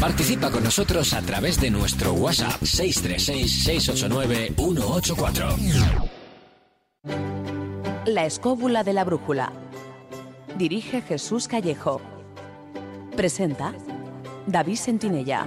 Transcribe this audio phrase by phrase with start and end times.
[0.00, 5.56] Participa con nosotros a través de nuestro WhatsApp 636-689-184.
[8.06, 9.52] La escóbula de la brújula.
[10.56, 12.00] Dirige Jesús Callejo.
[13.16, 13.74] Presenta
[14.46, 15.44] David Sentinella.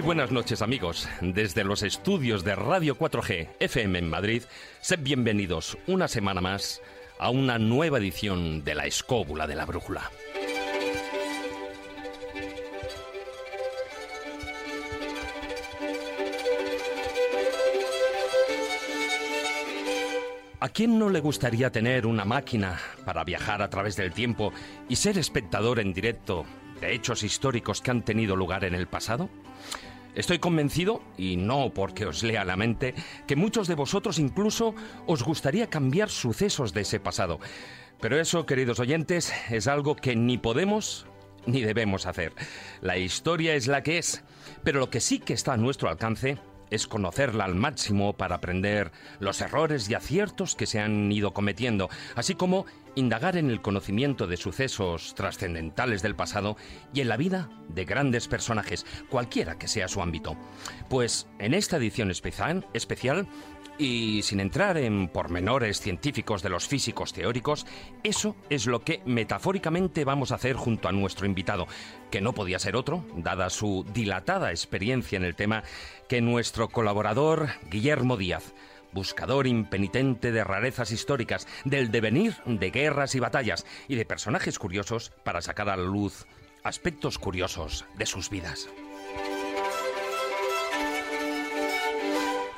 [0.00, 1.06] Muy buenas noches amigos.
[1.20, 4.44] Desde los estudios de Radio 4G FM en Madrid,
[4.80, 6.80] sed bienvenidos una semana más
[7.18, 10.10] a una nueva edición de La Escóbula de la Brújula.
[20.60, 24.54] ¿A quién no le gustaría tener una máquina para viajar a través del tiempo
[24.88, 26.46] y ser espectador en directo
[26.80, 29.28] de hechos históricos que han tenido lugar en el pasado?
[30.14, 32.94] Estoy convencido, y no porque os lea la mente,
[33.26, 34.74] que muchos de vosotros incluso
[35.06, 37.38] os gustaría cambiar sucesos de ese pasado.
[38.00, 41.06] Pero eso, queridos oyentes, es algo que ni podemos
[41.46, 42.34] ni debemos hacer.
[42.80, 44.22] La historia es la que es,
[44.62, 46.38] pero lo que sí que está a nuestro alcance
[46.70, 51.88] es conocerla al máximo para aprender los errores y aciertos que se han ido cometiendo,
[52.14, 56.56] así como indagar en el conocimiento de sucesos trascendentales del pasado
[56.92, 60.36] y en la vida de grandes personajes, cualquiera que sea su ámbito.
[60.88, 62.66] Pues en esta edición especial,
[63.80, 67.66] y sin entrar en pormenores científicos de los físicos teóricos,
[68.02, 71.66] eso es lo que metafóricamente vamos a hacer junto a nuestro invitado,
[72.10, 75.62] que no podía ser otro, dada su dilatada experiencia en el tema,
[76.08, 78.52] que nuestro colaborador Guillermo Díaz
[78.92, 85.12] buscador impenitente de rarezas históricas, del devenir de guerras y batallas y de personajes curiosos
[85.24, 86.26] para sacar a la luz
[86.64, 88.68] aspectos curiosos de sus vidas.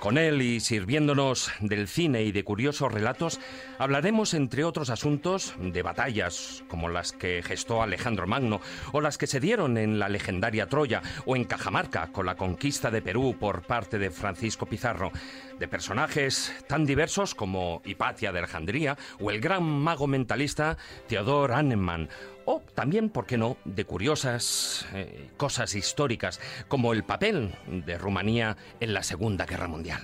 [0.03, 3.39] Con él y sirviéndonos del cine y de curiosos relatos,
[3.79, 8.61] hablaremos, entre otros asuntos, de batallas como las que gestó Alejandro Magno
[8.91, 12.91] o las que se dieron en la legendaria Troya o en Cajamarca con la conquista
[12.91, 15.13] de Perú por parte de Francisco Pizarro,
[15.61, 22.09] de personajes tan diversos como Hipatia de Alejandría o el gran mago mentalista Theodor Annemann
[22.45, 28.57] o también, ¿por qué no?, de curiosas eh, cosas históricas, como el papel de Rumanía
[28.81, 30.01] en la Segunda Guerra Mundial.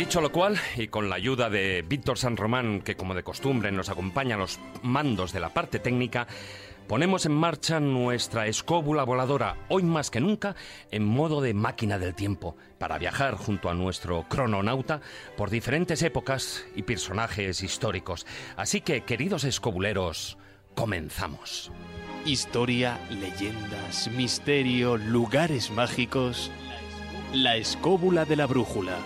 [0.00, 3.70] Dicho lo cual, y con la ayuda de Víctor San Román, que como de costumbre
[3.70, 6.26] nos acompaña a los mandos de la parte técnica,
[6.88, 10.56] ponemos en marcha nuestra escóbula voladora, hoy más que nunca,
[10.90, 15.02] en modo de máquina del tiempo, para viajar junto a nuestro crononauta
[15.36, 18.26] por diferentes épocas y personajes históricos.
[18.56, 20.38] Así que, queridos escobuleros,
[20.74, 21.70] comenzamos.
[22.24, 26.50] Historia, leyendas, misterio, lugares mágicos.
[27.34, 28.96] La escóbula de la brújula.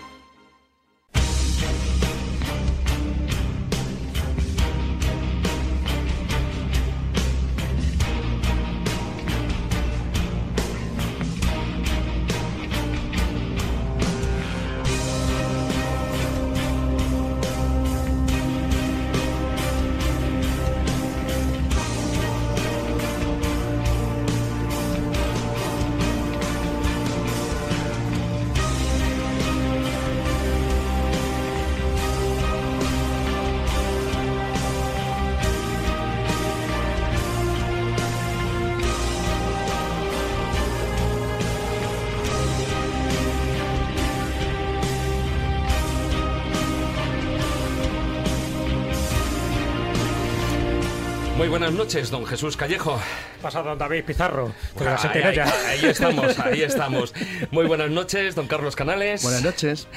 [51.64, 53.00] Buenas noches, don Jesús Callejo.
[53.40, 55.44] Pasado don David Pizarro, la Ahí, sentinella.
[55.44, 57.14] ahí- ahí estamos, ahí estamos.
[57.52, 59.22] Muy buenas noches, don Carlos Canales.
[59.22, 59.88] Buenas noches.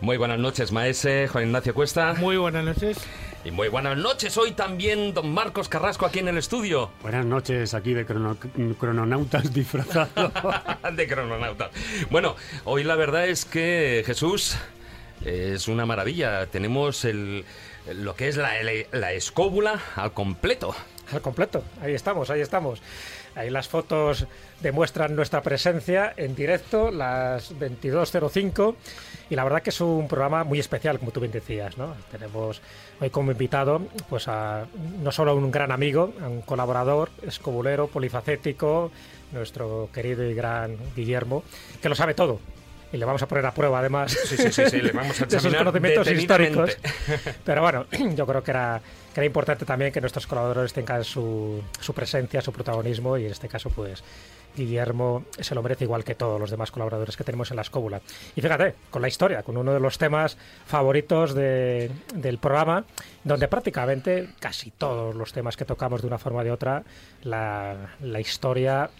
[0.00, 2.14] Muy buenas noches, maese Juan Ignacio Cuesta.
[2.14, 2.98] Muy buenas noches.
[3.44, 6.90] Y muy buenas noches hoy también don Marcos Carrasco aquí en el estudio.
[7.02, 8.36] Buenas noches, aquí de crono-
[8.80, 10.32] crononautas disfrazados.
[10.96, 11.70] de crononautas.
[12.10, 12.34] Bueno,
[12.64, 14.56] hoy la verdad es que Jesús
[15.24, 16.46] es una maravilla.
[16.46, 17.44] Tenemos el,
[17.94, 18.50] lo que es la,
[18.90, 20.74] la escóbula al completo.
[21.12, 22.80] Al completo, ahí estamos, ahí estamos.
[23.34, 24.26] Ahí las fotos
[24.60, 28.74] demuestran nuestra presencia en directo, las 22.05.
[29.30, 31.94] Y la verdad que es un programa muy especial, como tú bien decías, ¿no?
[32.10, 32.62] Tenemos
[33.00, 34.66] hoy como invitado pues a
[35.02, 38.92] no solo a un gran amigo, a un colaborador, escobulero, polifacético,
[39.32, 41.42] nuestro querido y gran Guillermo,
[41.82, 42.38] que lo sabe todo.
[42.92, 45.26] Y le vamos a poner a prueba, además, Sí, sí, sí, sí, le vamos a
[45.26, 46.78] de sus conocimientos históricos.
[47.44, 48.80] Pero bueno, yo creo que era,
[49.14, 53.30] que era importante también que nuestros colaboradores tengan su, su presencia, su protagonismo y en
[53.32, 54.02] este caso pues
[54.56, 58.00] Guillermo se lo merece igual que todos los demás colaboradores que tenemos en la escóbula.
[58.36, 62.84] Y fíjate, con la historia, con uno de los temas favoritos de- del programa,
[63.24, 66.82] donde prácticamente casi todos los temas que tocamos de una forma o de otra,
[67.22, 68.90] la, la historia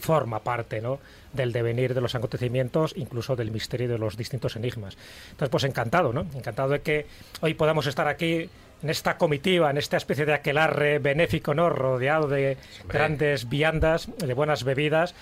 [0.00, 0.98] forma parte ¿no?
[1.32, 4.96] del devenir de los acontecimientos, incluso del misterio de los distintos enigmas.
[5.30, 6.22] Entonces, pues encantado, ¿no?
[6.34, 7.06] Encantado de que
[7.40, 8.48] hoy podamos estar aquí
[8.82, 11.70] en esta comitiva, en esta especie de aquelarre benéfico, ¿no?
[11.70, 12.98] Rodeado de Hombre.
[12.98, 15.14] grandes viandas, de buenas bebidas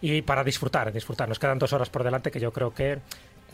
[0.00, 1.28] y para disfrutar, disfrutar.
[1.28, 2.98] Nos quedan dos horas por delante que yo creo que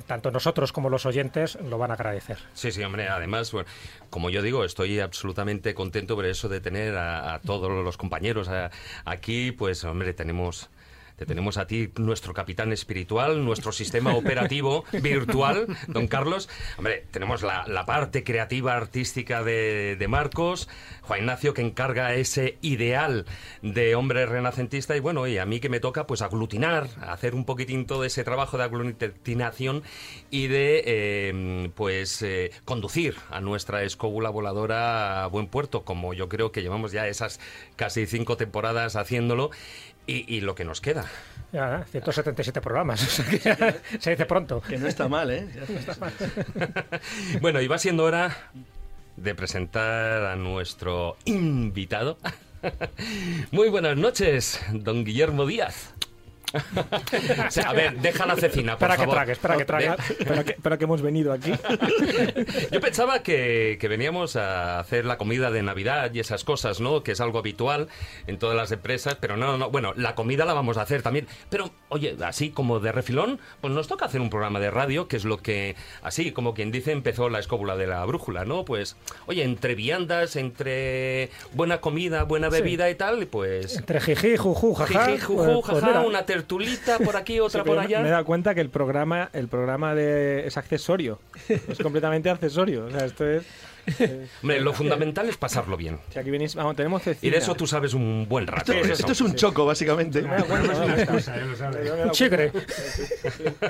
[0.06, 2.36] tanto nosotros como los oyentes lo van a agradecer.
[2.52, 3.66] Sí, sí, hombre, además, bueno,
[4.10, 8.48] como yo digo, estoy absolutamente contento por eso de tener a, a todos los compañeros
[8.48, 8.70] a-
[9.06, 10.68] aquí, pues, hombre, tenemos...
[11.16, 16.50] Te tenemos a ti, nuestro capitán espiritual, nuestro sistema operativo virtual, don Carlos.
[16.76, 20.68] Hombre, tenemos la, la parte creativa, artística de, de Marcos,
[21.00, 23.24] Juan Ignacio que encarga ese ideal
[23.62, 27.46] de hombre renacentista y bueno, y a mí que me toca pues aglutinar, hacer un
[27.46, 29.84] poquitín todo ese trabajo de aglutinación
[30.30, 36.28] y de eh, pues eh, conducir a nuestra escóbula voladora a buen puerto, como yo
[36.28, 37.40] creo que llevamos ya esas
[37.76, 39.50] casi cinco temporadas haciéndolo
[40.06, 41.06] y, y lo que nos queda.
[41.52, 44.60] Ya, 177 programas, o sea que se dice pronto.
[44.60, 45.48] Que no está mal, ¿eh?
[47.40, 48.50] Bueno, y va siendo hora
[49.16, 52.18] de presentar a nuestro invitado.
[53.52, 55.94] Muy buenas noches, don Guillermo Díaz.
[57.46, 59.14] O sea, a ver, deja la cecina, por que favor.
[59.14, 59.90] trague, espera que trague.
[60.18, 61.52] Pero que, pero que hemos venido aquí.
[62.72, 67.02] Yo pensaba que, que veníamos a hacer la comida de Navidad y esas cosas, ¿no?
[67.02, 67.88] Que es algo habitual
[68.26, 69.70] en todas las empresas, pero no, no.
[69.70, 71.26] Bueno, la comida la vamos a hacer también.
[71.50, 75.16] Pero, oye, así como de refilón, pues nos toca hacer un programa de radio, que
[75.16, 78.64] es lo que, así como quien dice, empezó la escóbula de la brújula, ¿no?
[78.64, 78.96] Pues,
[79.26, 83.76] oye, entre viandas, entre buena comida, buena bebida y tal, pues.
[83.76, 85.06] Entre jiji, juju, jaja.
[85.06, 86.00] Jiji, juju, pues- pues jaja, mira.
[86.08, 88.10] una tertulita por aquí, otra Sí, por pero Me he allá.
[88.10, 91.18] dado cuenta que el programa, el programa de, es accesorio.
[91.48, 92.86] Es completamente accesorio.
[92.86, 93.44] O sea, esto es.
[94.00, 95.98] eh, Hombre, lo fundamental es pasarlo bien.
[96.12, 98.72] si aquí venís, vamos, tenemos Y de eso tú sabes un buen rato.
[98.72, 100.18] Esto, esto es un choco, básicamente.
[100.26, 102.52] Es una excusa, lo dado Un chigre.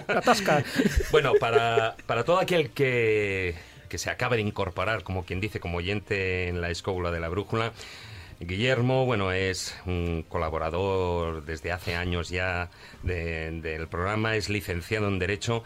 [0.09, 0.65] La tasca.
[1.11, 3.55] Bueno, para, para todo aquel que,
[3.89, 7.29] que se acabe de incorporar, como quien dice, como oyente en la escóbula de la
[7.29, 7.73] brújula,
[8.41, 12.69] Guillermo, bueno, es un colaborador desde hace años ya
[13.03, 15.65] de- del programa, es licenciado en Derecho.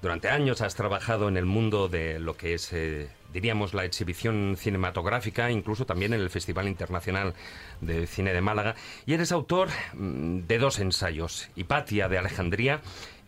[0.00, 4.56] Durante años has trabajado en el mundo de lo que es, eh, diríamos, la exhibición
[4.58, 7.34] cinematográfica, incluso también en el Festival Internacional
[7.82, 12.80] de Cine de Málaga, y eres autor mm, de dos ensayos, Hipatia de Alejandría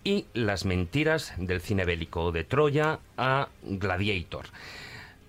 [0.05, 4.47] y Las mentiras del cine bélico, de Troya a Gladiator.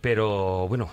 [0.02, 0.90] Pero bueno,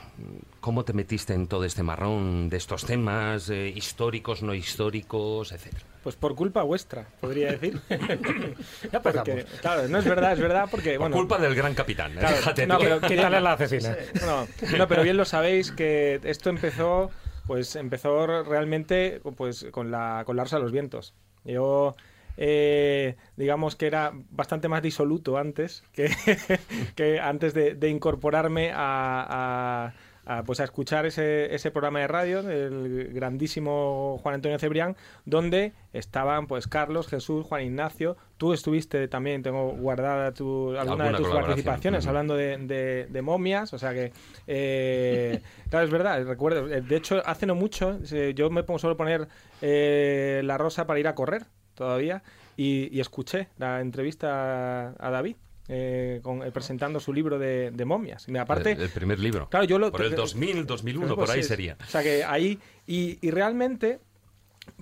[0.61, 5.85] ¿cómo te metiste en todo este marrón de estos temas eh, históricos, no históricos, etcétera?
[6.03, 7.81] Pues por culpa vuestra, podría decir.
[8.93, 10.93] Ya Porque, claro, no es verdad, es verdad, porque.
[10.93, 12.13] Por bueno, culpa del gran capitán.
[12.13, 12.19] ¿eh?
[12.19, 13.97] Claro, Fíjate no, pero la cecina.
[14.25, 14.47] No,
[14.77, 17.11] no, pero bien lo sabéis que esto empezó,
[17.47, 21.15] pues empezó realmente pues con la con la Rosa de los Vientos.
[21.45, 21.97] Yo
[22.37, 26.11] eh, digamos que era bastante más disoluto antes que,
[26.97, 29.93] que antes de, de incorporarme a, a-
[30.29, 35.73] a, pues a escuchar ese, ese programa de radio del grandísimo Juan Antonio Cebrián, donde
[35.93, 38.17] estaban pues Carlos, Jesús, Juan Ignacio.
[38.37, 43.23] Tú estuviste también, tengo guardada tu, alguna, Alguna de tus participaciones hablando de, de- de
[43.23, 44.13] momias, o sea que,
[44.49, 48.81] eh, claro, es verdad, recuerdo, eh, de hecho, hace no mucho, eh, yo me pongo
[48.81, 49.29] solo poner
[49.63, 51.45] eh, la rosa para ir a correr
[51.77, 52.25] todavía
[52.57, 55.37] y, y escuché la entrevista a, a David.
[55.69, 58.29] eh, con- eh, presentando su libro de, de momias.
[58.29, 59.49] Y aparte, el, el primer libro.
[59.49, 61.77] claro, yo lo Por el 2000, 2001, pues por ahí sí, sería.
[61.85, 63.99] O sea que ahí, y, y realmente,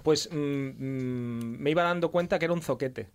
[0.03, 3.09] pues mm, mm, me iba dando cuenta que era un zoquete.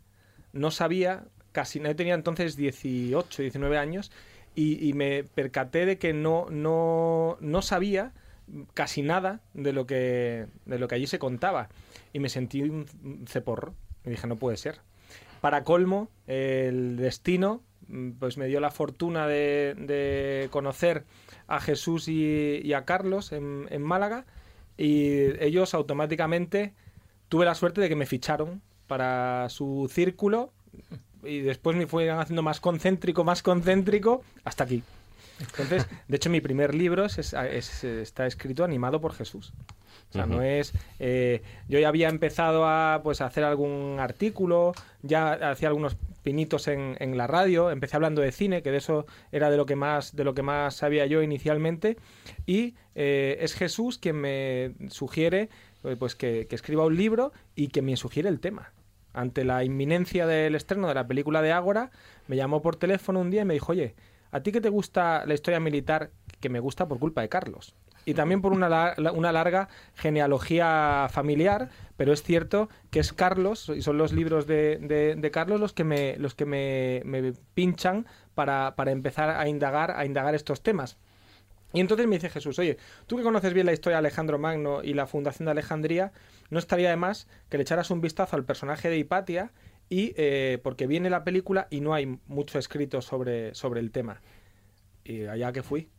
[0.52, 4.12] No sabía casi, yo tenía entonces 18, 19 años
[4.56, 8.14] y, y me percaté de que no, no, no sabía
[8.74, 11.70] casi nada de lo que de lo que allí se contaba
[12.14, 12.86] y me sentí un
[13.28, 13.74] ceporro
[14.06, 14.80] y dije no puede ser
[15.42, 21.04] para colmo el destino mm, pues me dio la fortuna de, conocer
[21.48, 24.26] a Jesús y, a Carlos en, Málaga
[24.78, 26.74] y ellos automáticamente
[27.28, 30.52] tuve la suerte de que me ficharon para su círculo
[31.24, 34.84] y después me fueron haciendo más concéntrico, más concéntrico, hasta aquí.
[35.40, 37.34] Entonces, de hecho, mi primer libro es-
[37.84, 39.54] está escrito animado por Jesús.
[40.10, 40.74] O sea, no es.
[40.98, 44.74] eh, yo ya había empezado a pues hacer algún artículo,
[45.04, 49.06] ya hacía algunos pinitos en, en la radio, empecé hablando de cine, que de eso
[49.32, 51.98] era de lo que más, de lo que más sabía yo inicialmente,
[52.46, 55.50] y eh, es Jesús quien me sugiere
[55.84, 58.74] eh, pues que, que escriba un libro y que me sugiere el tema.
[59.14, 61.92] Ante la inminencia del estreno de la película de Ágora,
[62.28, 63.96] me llamó por teléfono un día y me dijo, oye,
[64.32, 66.12] ¿a ti que te gusta la historia militar?
[66.40, 67.76] Que me gusta por culpa de Carlos.
[68.10, 73.82] Y también por una, una larga genealogía familiar, pero es cierto que es Carlos, y
[73.84, 78.08] son los libros de, de- de Carlos los que me, los que me, me pinchan
[78.34, 80.98] para, para empezar a indagar, a indagar estos temas.
[81.72, 84.82] Y entonces me dice Jesús, oye, tú que conoces bien la historia de Alejandro Magno
[84.84, 86.12] y la fundación de Alejandría,
[86.50, 89.52] no estaría de más que le echaras un vistazo al personaje de Hipatia
[89.88, 94.20] y eh, porque viene la película y no hay mucho escrito sobre, sobre el tema.
[95.04, 95.90] Y allá que fui.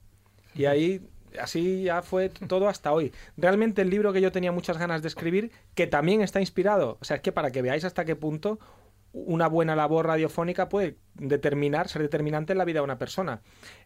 [0.56, 1.00] Y ahí,
[1.38, 3.12] así ya fue todo hasta hoy.
[3.36, 7.04] Realmente el libro que yo tenía muchas ganas de escribir, que también está inspirado, o
[7.04, 8.58] sea, es que para que veáis hasta qué punto
[9.12, 13.42] una buena labor radiofónica puede determinar, ser determinante en la vida de una persona.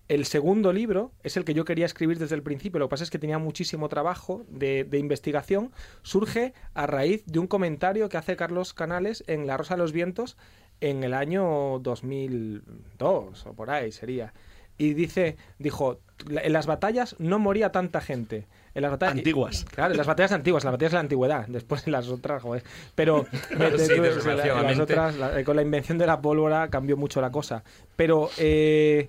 [0.07, 3.05] El segundo libro es el que yo quería escribir desde el principio, lo que pasa
[3.05, 5.73] es que tenía muchísimo trabajo de, de investigación,
[6.03, 9.93] surge a raíz de un comentario que hace Carlos Canales en La Rosa de los
[9.93, 10.37] Vientos
[10.81, 14.35] en el año 2002 o por ahí sería.
[14.79, 18.47] Y dice, dijo, "La- en las batallas no moría tanta gente.
[18.75, 19.65] En las batallas Antiguas.
[19.73, 22.43] Claro, en las batallas antiguas, en las batallas de la antigüedad, después en las otras,
[22.43, 22.65] joder.
[22.97, 23.25] Pero
[23.57, 27.21] me- Sí, en las otras, la- eh, con la invención de la pólvora cambió mucho
[27.21, 27.63] la cosa.
[27.95, 29.09] Pero eh,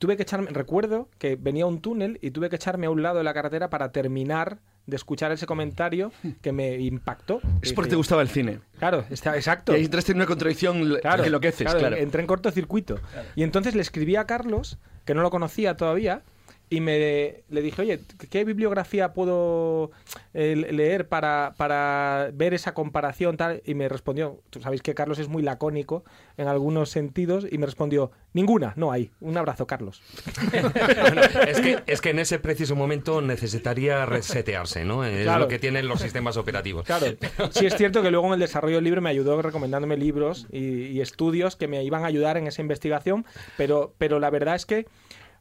[0.00, 3.18] tuve que echarme, recuerdo que venía un túnel y tuve que echarme a un lado
[3.18, 7.40] de la carretera para terminar de escuchar ese comentario que me impactó.
[7.62, 8.58] Es porque te gustaba el cine.
[8.78, 9.72] Claro, está, exacto.
[9.72, 11.96] Y ahí entraste en una contradicción Claro, que enloqueces, claro, claro.
[11.96, 12.98] Entré en cortocircuito.
[13.36, 16.22] Y entonces le escribí a Carlos, que no lo conocía todavía,
[16.70, 19.90] y me le dije, oye, ¿qué bibliografía puedo
[20.32, 23.36] eh, leer para, para ver esa comparación?
[23.36, 23.62] Tal?
[23.64, 26.04] Y me respondió, tú sabéis que Carlos es muy lacónico
[26.36, 29.10] en algunos sentidos, y me respondió, ninguna, no hay.
[29.20, 30.02] Un abrazo, Carlos.
[31.00, 35.04] Bueno, es, que, es que en ese preciso momento necesitaría resetearse, ¿no?
[35.04, 35.40] Es Claro.
[35.40, 36.84] lo que tienen los sistemas operativos.
[36.84, 37.06] Claro,
[37.50, 40.86] sí es cierto que luego en el desarrollo del libro me ayudó recomendándome libros y,
[40.86, 43.24] y estudios que me iban a ayudar en esa investigación,
[43.56, 44.86] pero, pero la verdad es que,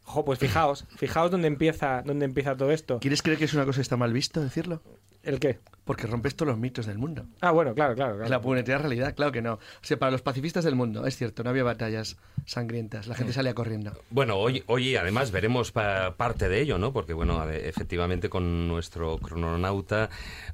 [0.04, 3.00] jo, pues fijaos, fijaos dónde empieza, dónde empieza todo esto.
[3.00, 4.82] ¿Quieres creer que es una cosa que está mal visto decirlo?
[5.24, 5.60] ¿El qué?
[5.86, 7.26] Porque rompes todos los mitos del mundo.
[7.42, 8.16] Ah, bueno, claro, claro.
[8.16, 8.30] claro.
[8.30, 9.54] La puñetera realidad, claro que no.
[9.56, 12.16] O sea, para los pacifistas del mundo, es cierto, no había batallas
[12.46, 13.08] sangrientas.
[13.08, 13.92] La gente salía corriendo.
[14.10, 16.94] Bueno, hoy, hoy además veremos pa- parte de ello, ¿no?
[16.94, 20.10] Porque, bueno, efectivamente con nuestro crononauta,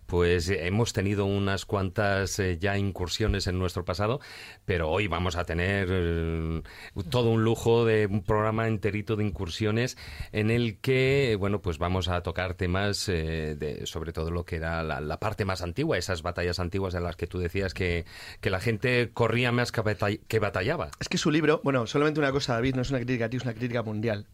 [0.08, 4.20] pues hemos tenido unas cuantas eh, ya incursiones en nuestro pasado,
[4.66, 6.62] pero hoy vamos a tener eh,
[7.12, 9.96] todo un lujo de un programa enterito de incursiones
[10.32, 14.59] en el que, bueno, pues vamos a tocar temas eh, de, sobre todo lo que
[14.60, 18.06] era la, parte más antigua, esas batallas antiguas en las que tú decías que,
[18.42, 20.92] que la gente corría más que, que batallaba.
[21.00, 23.38] Es que su libro, bueno, solamente una cosa, David, no es una crítica a ti,
[23.38, 24.26] es una crítica mundial.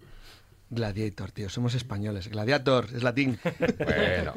[0.76, 2.30] Gladiator, tío, somos españoles.
[2.30, 3.40] Gladiator, es latín.
[3.78, 4.34] Bueno,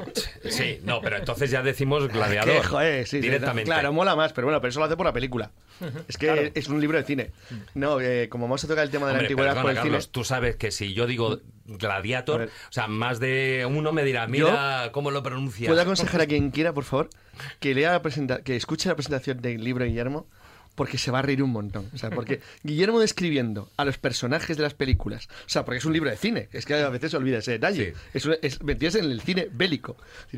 [0.49, 2.65] sí, no, pero entonces ya decimos gladiador.
[2.65, 3.65] Joder, sí, directamente.
[3.69, 5.51] Claro, mola más, pero bueno, pero eso lo hace por la película.
[6.07, 7.31] Es que es un libro de cine.
[7.73, 10.03] No, eh, como vamos a tocar el tema de la antigüedad perdona, por el Carlos,
[10.05, 10.11] cine.
[10.11, 14.89] tú sabes que si yo digo gladiator, o sea, más de uno me dirá, mira
[14.91, 15.67] cómo lo pronuncias.
[15.67, 17.09] ¿Puedo aconsejar a quien quiera, por favor,
[17.59, 20.27] que lea la presenta que escuche la presentación del libro de Guillermo?
[20.79, 21.89] Porque se va a reír un montón.
[21.93, 25.27] O sea, porque Guillermo describiendo a los personajes de las películas.
[25.45, 26.47] O sea, porque es un libro de cine.
[26.53, 27.91] Es que a veces se olvida ese detalle.
[27.93, 28.01] Sí.
[28.13, 29.03] Es, un- es, ¿me entiendes?
[29.03, 29.97] En el cine bélico.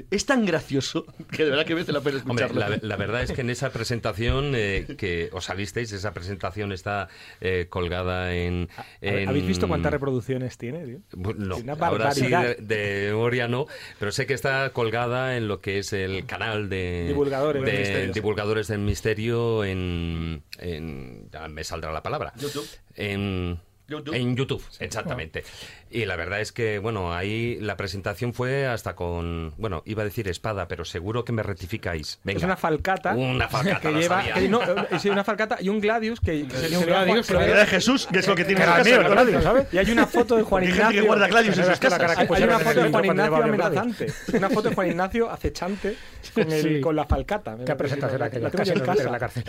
[0.09, 2.75] Es tan gracioso que de verdad que merece la pena Hombre, escucharlo.
[2.75, 7.07] la, la verdad es que en esa presentación eh, que os salisteis, esa presentación está
[7.39, 8.67] eh, colgada en,
[9.01, 10.97] en- ¿Habéis visto cuántas reproducciones tiene, tío?
[11.13, 13.67] Una No, ahora sí de, de memoria no,
[13.99, 17.79] pero sé que está colgada en lo que es el canal de Divulgadores de del
[17.81, 18.13] Misterio.
[18.13, 22.67] divulgadores del misterio en, en- me saldrá la palabra YouTube.
[22.95, 24.13] en YouTube.
[24.15, 25.43] En YouTube, exactamente.
[25.91, 30.05] Y la verdad es que, bueno, ahí la presentación fue hasta con, bueno, iba a
[30.05, 32.19] decir espada, pero seguro que me rectificáis.
[32.23, 32.37] Venga.
[32.37, 33.13] Es una falcata.
[33.13, 34.19] Una falcata, que lo lleva.
[34.21, 34.33] sabía.
[34.35, 36.47] que no, eh, sí, una falcata y un Gladius que.
[36.47, 38.61] que se- un se a Gladius, La se de Jesús, que es lo que tiene
[38.61, 38.83] ¿verdad?
[39.11, 39.67] Gladius, ¿sabes?
[39.73, 41.01] Y hay una foto de Juan Hay gente Ignacio.
[41.01, 41.99] que guarda Gladius en sus es la casas.
[41.99, 44.13] cara que Hay una foto de Juan Ignacio amenazante.
[44.33, 45.95] Una foto de Juan Ignacio acechante
[46.33, 46.81] con, el, Sí.
[46.81, 47.57] con la falcata.
[47.65, 49.09] Qué presentación La- aquella, la en casa.
[49.09, 49.43] la cárcel.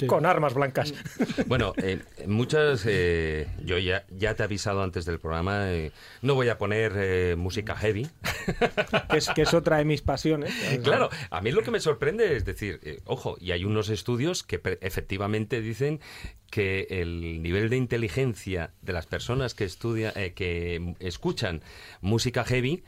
[0.00, 0.06] La.
[0.06, 0.94] Con armas blancas.
[1.46, 5.92] Bueno, eh, muchas, eh, yo ya, ya te he avisado antes del programa, eh,
[6.22, 8.08] no voy a poner eh, música heavy.
[9.10, 10.52] que, es, que es otra de mis pasiones.
[10.82, 14.42] Claro, a mí lo que me sorprende es decir, eh, ojo, y hay unos estudios
[14.42, 16.00] que efectivamente dicen
[16.50, 21.62] que el nivel de inteligencia de las personas que estudian, eh, que escuchan
[22.00, 22.82] música heavy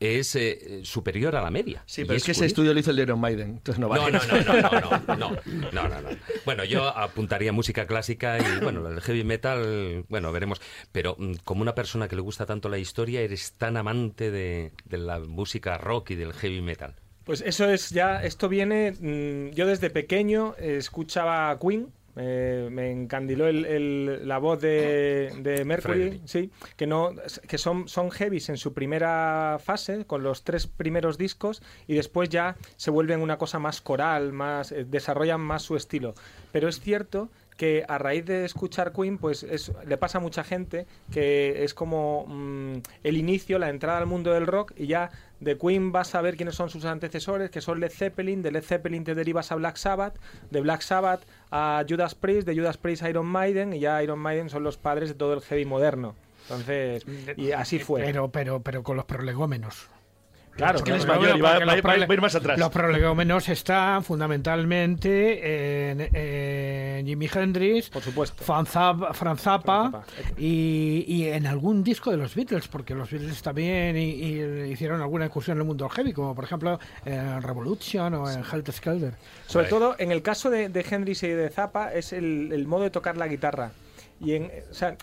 [0.00, 1.82] es eh, superior a la media.
[1.86, 3.50] Sí, Y pero es que ese estudio lo hizo el de Iron Maiden.
[3.50, 4.18] Entonces no No, vale.
[4.18, 5.30] no, no, no, no, no, no,
[5.72, 6.08] no, no, no.
[6.44, 10.60] Bueno, yo apuntaría música clásica y, bueno, el heavy metal, bueno, veremos.
[10.92, 14.72] Pero mm, como una persona que le gusta tanto la historia, eres tan amante de,
[14.84, 16.94] de la música rock y del heavy metal.
[17.24, 22.90] Pues eso es ya, esto viene, mm, yo desde pequeño eh, escuchaba Queen, eh, me
[22.90, 27.12] encandiló el- el- la voz de, de Mercury, sí, que no,
[27.46, 32.28] que son, son heavies en su primera fase, con los tres primeros discos, y después
[32.28, 36.14] ya se vuelven una cosa más coral, más, eh, desarrollan más su estilo.
[36.52, 37.28] Pero es cierto
[37.58, 41.74] que a raíz de escuchar Queen, pues es- le pasa a mucha gente que es
[41.74, 45.10] como mm, el inicio, la entrada al mundo del rock y ya
[45.40, 48.62] de Queen vas a ver quiénes son sus antecesores, que son Led Zeppelin, de Led
[48.62, 50.14] Zeppelin te derivas a Black Sabbath,
[50.50, 54.20] de Black Sabbath a Judas Priest, de Judas Priest a Iron Maiden y ya Iron
[54.20, 56.14] Maiden son los padres de todo el heavy moderno.
[56.42, 57.04] Entonces,
[57.36, 58.00] y así fue.
[58.02, 59.88] Pero, pero, pero con los prolegómenos.
[60.58, 62.58] Claro, que es mayor y va, a ir más atrás.
[62.58, 68.44] Los prolegómenos están fundamentalmente en, en Jimi Hendrix, por supuesto.
[68.44, 69.42] Franz Zappa, Franz
[70.36, 74.40] y, y en algún disco de los Beatles, porque los Beatles también y- y
[74.72, 78.74] hicieron alguna incursión en el mundo heavy, como por ejemplo en Revolution o en Helter
[78.74, 79.14] Skelter.
[79.46, 79.68] Sobre Vale.
[79.70, 82.90] todo en el caso de, de Hendrix y de Zappa es el, el modo de
[82.90, 83.70] tocar la guitarra.
[84.20, 84.50] Y en,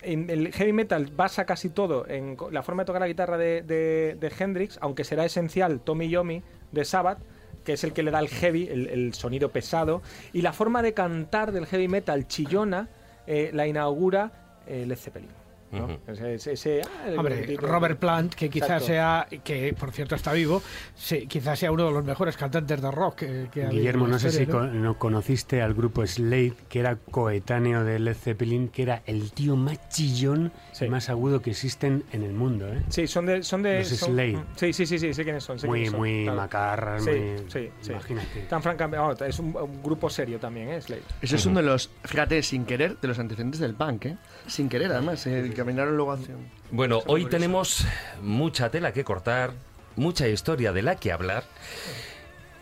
[0.03, 4.31] el heavy metal basa casi todo en la forma de tocar la guitarra de, de,
[4.38, 7.19] Hendrix, aunque será esencial Tommy Yomi de Sabbath,
[7.63, 10.01] que es el que le da el heavy, el, el sonido pesado.
[10.34, 12.89] Y la forma de cantar del heavy metal chillona
[13.28, 14.32] eh, la inaugura
[14.67, 15.44] eh, Led Zeppelin.
[15.76, 15.86] ¿No?
[15.86, 15.98] Ujú.
[16.08, 18.86] Ese- ese- ese- ah, Hombre, Robert Plant, que quizás Exacto.
[18.88, 20.62] sea, que por cierto está vivo,
[20.96, 24.32] se- quizás sea uno de los mejores cantantes de rock que, que Guillermo, no sé
[24.32, 29.32] si no conociste al grupo Slade, que era coetáneo de Led Zeppelin, que era el
[29.32, 30.90] tío más chillón Sí.
[30.90, 32.68] más agudo que existen en el mundo.
[32.68, 32.84] ¿eh?
[32.90, 33.44] Sí, son de.
[33.44, 34.44] Son de Los son- Slade.
[34.58, 35.58] Sí, sí, sí, sí, sé quiénes son.
[35.58, 36.38] sé Muy, quiénes son, muy claro.
[36.38, 37.38] macarras, Sí, muy...
[37.50, 37.92] sí, sí.
[37.92, 38.42] Imagínate.
[38.50, 40.82] Tan francamente, vamos, es un, un grupo serio también, ¿eh?
[40.82, 41.04] Slade.
[41.22, 44.18] Eso es uno de los, fíjate, sin querer, de los antecedentes del punk, ¿eh?
[44.48, 46.36] Sin querer, además, eh, caminaron luego hacia...
[46.72, 47.30] Bueno, hoy curioso.
[47.30, 47.86] tenemos
[48.22, 49.52] mucha tela que cortar,
[49.96, 51.46] mucha historia de la que hablar.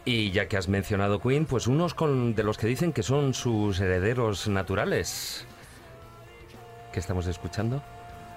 [0.05, 3.33] Y ya que has mencionado Queen, pues unos con, de los que dicen que son
[3.33, 5.47] sus herederos naturales.
[6.91, 7.81] ¿Qué estamos escuchando?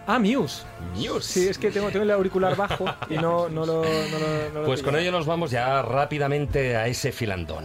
[0.07, 0.63] Ah, Muse.
[0.95, 1.21] Muse.
[1.23, 3.83] Sí, es que tengo, tengo el auricular bajo y no, no lo.
[3.83, 5.01] No lo- no lo Pues con pillaba.
[5.03, 7.65] ello nos vamos ya rápidamente a ese filandón.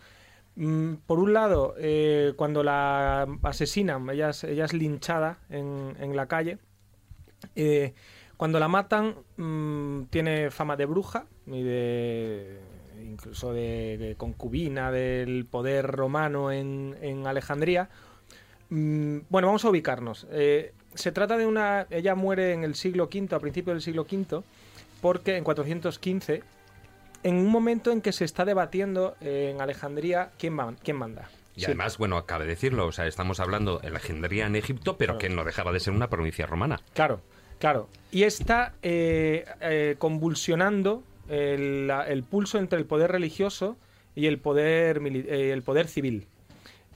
[0.57, 6.27] Mm, por un lado, eh, cuando la asesinan, ella es, ella linchada en, en la
[6.29, 6.59] calle.
[8.37, 12.61] cuando la matan, mm, tiene fama de bruja y de
[13.03, 17.91] incluso de, de concubina del poder romano en, en Alejandría.
[18.71, 20.27] Mm, bueno, vamos a ubicarnos.
[20.31, 21.87] Eh, se trata de una.
[21.91, 24.43] Ella muere en el siglo V, a principios del siglo V,
[25.01, 26.43] porque en 415,
[27.23, 31.29] en un momento en que se está debatiendo en Alejandría quién, ma- quién manda.
[31.57, 31.67] Y Sí.
[31.67, 35.29] además, bueno, acabe de decirlo, o sea, estamos hablando de Alejandría en Egipto, pero que
[35.29, 36.81] no dejaba de ser una provincia romana.
[36.95, 37.21] Claro,
[37.59, 37.89] claro.
[38.13, 43.77] Y está eh, eh, convulsionando el, el pulso entre el poder religioso
[44.15, 46.27] y el poder, eh, el poder civil.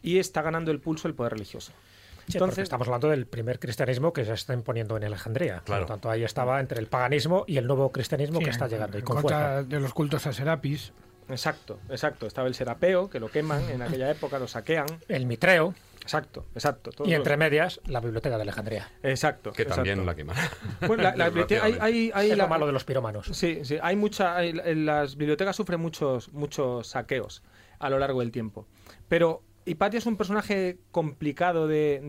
[0.04, 1.72] Y está ganando el pulso el poder religioso.
[1.72, 5.56] Sí, porque Entonces, estamos hablando del primer cristianismo que se está imponiendo en Alejandría.
[5.56, 5.80] Por Claro.
[5.82, 8.96] lo tanto, ahí estaba entre el paganismo y el nuevo cristianismo Sí, que está llegando
[8.98, 9.62] y con fuerza.
[9.62, 10.92] de los cultos a Serapis.
[11.28, 12.26] exacto, exacto.
[12.26, 14.86] Estaba el serapeo, que lo queman en aquella época, lo saquean.
[15.08, 16.90] El mitreo Exacto, exacto.
[16.92, 18.90] todo y entre medias la biblioteca de Alejandría.
[19.02, 19.52] Exacto.
[19.52, 20.06] Que también exacto.
[20.06, 20.36] la queman.
[20.86, 23.26] Bueno, la- la biblioteca- hay, hay- hay es la- lo malo de los pirómanos.
[23.32, 24.36] Sí, sí, hay mucha.
[24.36, 27.42] hay- las bibliotecas sufren muchos, muchos saqueos
[27.78, 28.66] a lo largo del tiempo.
[29.08, 32.00] Pero Hipatia es un personaje complicado de,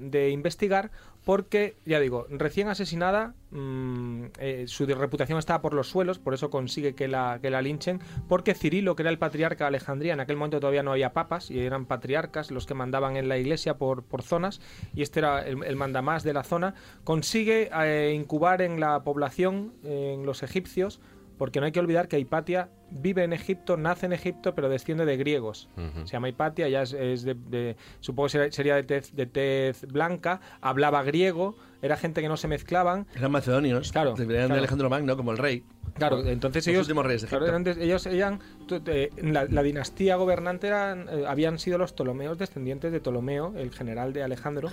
[0.00, 0.90] de- investigar
[1.24, 6.48] porque, ya digo, recién asesinada, mm, eh, su reputación estaba por los suelos, por eso
[6.48, 10.20] consigue que la, que la linchen, porque Cirilo, que era el patriarca de Alejandría, en
[10.20, 13.76] aquel momento todavía no había papas y eran patriarcas los que mandaban en la iglesia
[13.76, 14.60] por, por zonas,
[14.94, 19.74] y este era el, el mandamás de la zona, consigue eh, incubar en la población,
[19.84, 21.00] en los egipcios,
[21.38, 25.04] porque no hay que olvidar que Hipatia vive en Egipto, nace en Egipto, pero desciende
[25.06, 25.68] de griegos.
[26.04, 29.26] Se llama Hipatia, ya es, es de, de- supongo que sería- sería de tez, de
[29.26, 33.06] tez blanca, hablaba griego, era gente que no se mezclaban.
[33.14, 33.92] Eran macedonios.
[33.92, 34.52] Claro, Venían claro.
[34.54, 35.64] de Alejandro Magno como el rey.
[35.94, 38.38] Claro, entonces Los ellos, últimos reyes de claro, eran ellos eran,
[38.86, 43.72] eh, la, la dinastía gobernante eran, eh, habían sido los Ptolomeos, descendientes de Ptolomeo, el
[43.72, 44.68] general de Alejandro,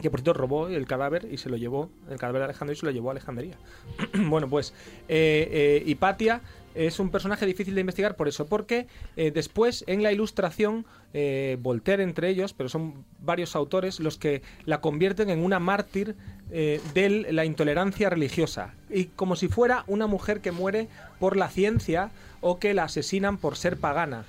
[0.00, 2.76] que por cierto robó el cadáver y se lo llevó, el cadáver de Alejandro y
[2.76, 3.56] se lo llevó a Alejandría.
[4.14, 4.72] bueno, pues
[5.08, 6.42] eh, eh, Hipatia
[6.86, 11.56] es un personaje difícil de investigar por eso, porque eh, después en la ilustración, eh,
[11.60, 16.14] Voltaire entre ellos, pero son varios autores los que la convierten en una mártir
[16.50, 21.48] eh, de la intolerancia religiosa, y como si fuera una mujer que muere por la
[21.48, 24.24] ciencia o que la asesinan por ser pagana.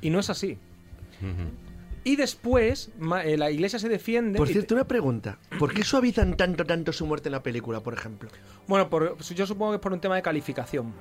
[0.00, 0.58] Y no es así.
[2.04, 4.38] Y después ma- eh, la iglesia se defiende.
[4.38, 5.38] Por cierto, una pregunta.
[5.58, 8.30] ¿Por qué suavizan tanto, tanto su muerte en la película, por ejemplo?
[8.66, 10.94] Bueno, por- yo supongo que es por un tema de calificación.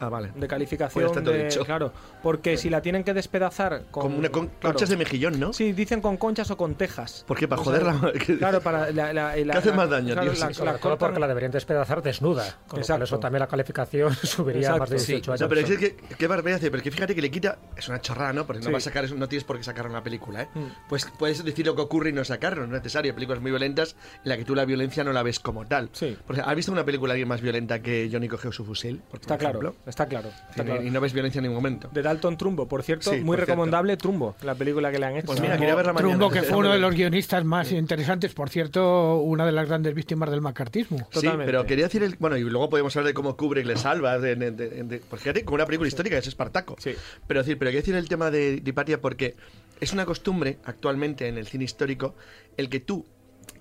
[0.00, 0.32] Ah, vale.
[0.34, 1.10] De calificación.
[1.12, 1.64] Pues de- dicho.
[1.64, 4.02] Claro, porque si la tienen que despedazar con.
[4.02, 4.74] Como una con claro.
[4.74, 5.52] conchas de mejillón, ¿no?
[5.52, 7.24] Sí, dicen con conchas o con tejas.
[7.26, 7.48] ¿Por qué?
[7.48, 8.12] ¿Para O sea, joderla?
[8.38, 8.90] Claro, para.
[8.92, 10.40] La, la- la- ¿Qué hace la- más daño, claro, tío?
[10.40, 12.42] la- Sí, la porque la deberían despedazar desnuda.
[12.44, 13.04] Con lo cual Exacto.
[13.04, 15.12] eso también la calificación subiría a más de Exacto.
[15.12, 15.40] 18 años.
[15.40, 17.58] No, pero es que, qué barbaridad, pero que fíjate que le quita.
[17.76, 18.46] Es una chorrada, ¿no?
[18.46, 18.72] Porque no Sí.
[18.72, 20.48] va a sacar no tienes por qué sacar una película, ¿eh?
[20.54, 20.64] Mm.
[20.88, 23.10] Pues puedes decir lo que ocurre y no sacarlo, no es necesario.
[23.12, 25.90] Hay películas muy violentas en las que tú la violencia no la ves como tal.
[25.92, 26.16] Sí.
[26.26, 29.02] Por ejemplo, ¿Has visto una película alguien más violenta que Johnny cogió su fusil?
[29.10, 29.82] Por Está claro, ejemplo?
[29.86, 30.28] Está claro.
[30.50, 30.82] está Y- claro.
[30.82, 31.88] Y no ves violencia en ningún momento.
[31.92, 33.52] De Dalton Trumbo, por cierto, Sí, muy por cierto.
[33.52, 35.26] recomendable Trumbo, la película que le han hecho.
[35.26, 36.10] Pues mira, quería verla mañana.
[36.16, 39.94] Trumbo, que fue uno de los guionistas más interesantes, por cierto, una de las grandes
[39.94, 40.98] víctimas del macartismo.
[40.98, 41.46] Sí, Totalmente.
[41.46, 42.16] pero quería decir el.
[42.18, 44.18] Bueno, y luego podemos hablar de cómo Kubrick le salva.
[44.18, 46.76] De, de- de- de- pues fíjate, como una película histórica, es Espartaco.
[46.78, 46.92] Sí.
[47.26, 49.34] Pero decir, pero quería decir el tema de, Hipatia porque
[49.80, 52.14] es una costumbre actualmente en el cine histórico
[52.56, 53.04] el que tú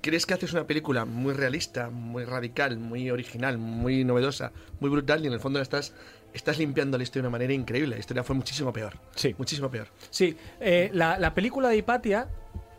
[0.02, 5.24] crees que haces una película muy realista, muy radical, muy original, muy novedosa, muy brutal
[5.24, 5.94] y en el fondo la estás,
[6.36, 7.96] estás limpiando la historia de una manera increíble.
[7.96, 8.94] La historia fue muchísimo peor.
[9.16, 9.34] Sí.
[9.38, 9.88] Muchísimo peor.
[10.10, 12.28] Sí, eh, la, la película de Hipatia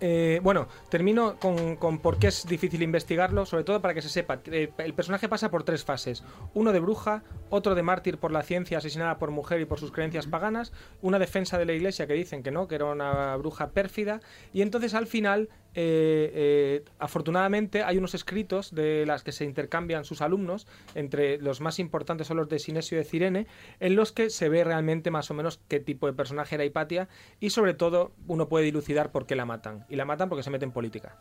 [0.00, 4.08] Eh, bueno, termino con, con por qué es difícil investigarlo, sobre todo para que se
[4.08, 4.40] sepa.
[4.46, 6.22] Eh, el personaje pasa por tres fases.
[6.54, 9.92] Uno de bruja, otro de mártir por la ciencia asesinada por mujer y por sus
[9.92, 13.70] creencias paganas, una defensa de la iglesia que dicen que no, que era una bruja
[13.70, 14.20] pérfida,
[14.52, 20.04] y entonces al final, eh, eh, afortunadamente, hay unos escritos de las que se intercambian
[20.04, 23.46] sus alumnos, entre los más importantes son los de Sinesio de Cirene,
[23.80, 27.08] en los que se ve realmente más o menos qué tipo de personaje era Hipatia,
[27.40, 29.85] y sobre todo uno puede dilucidar por qué la matan.
[29.88, 31.16] Y la matan porque se mete en política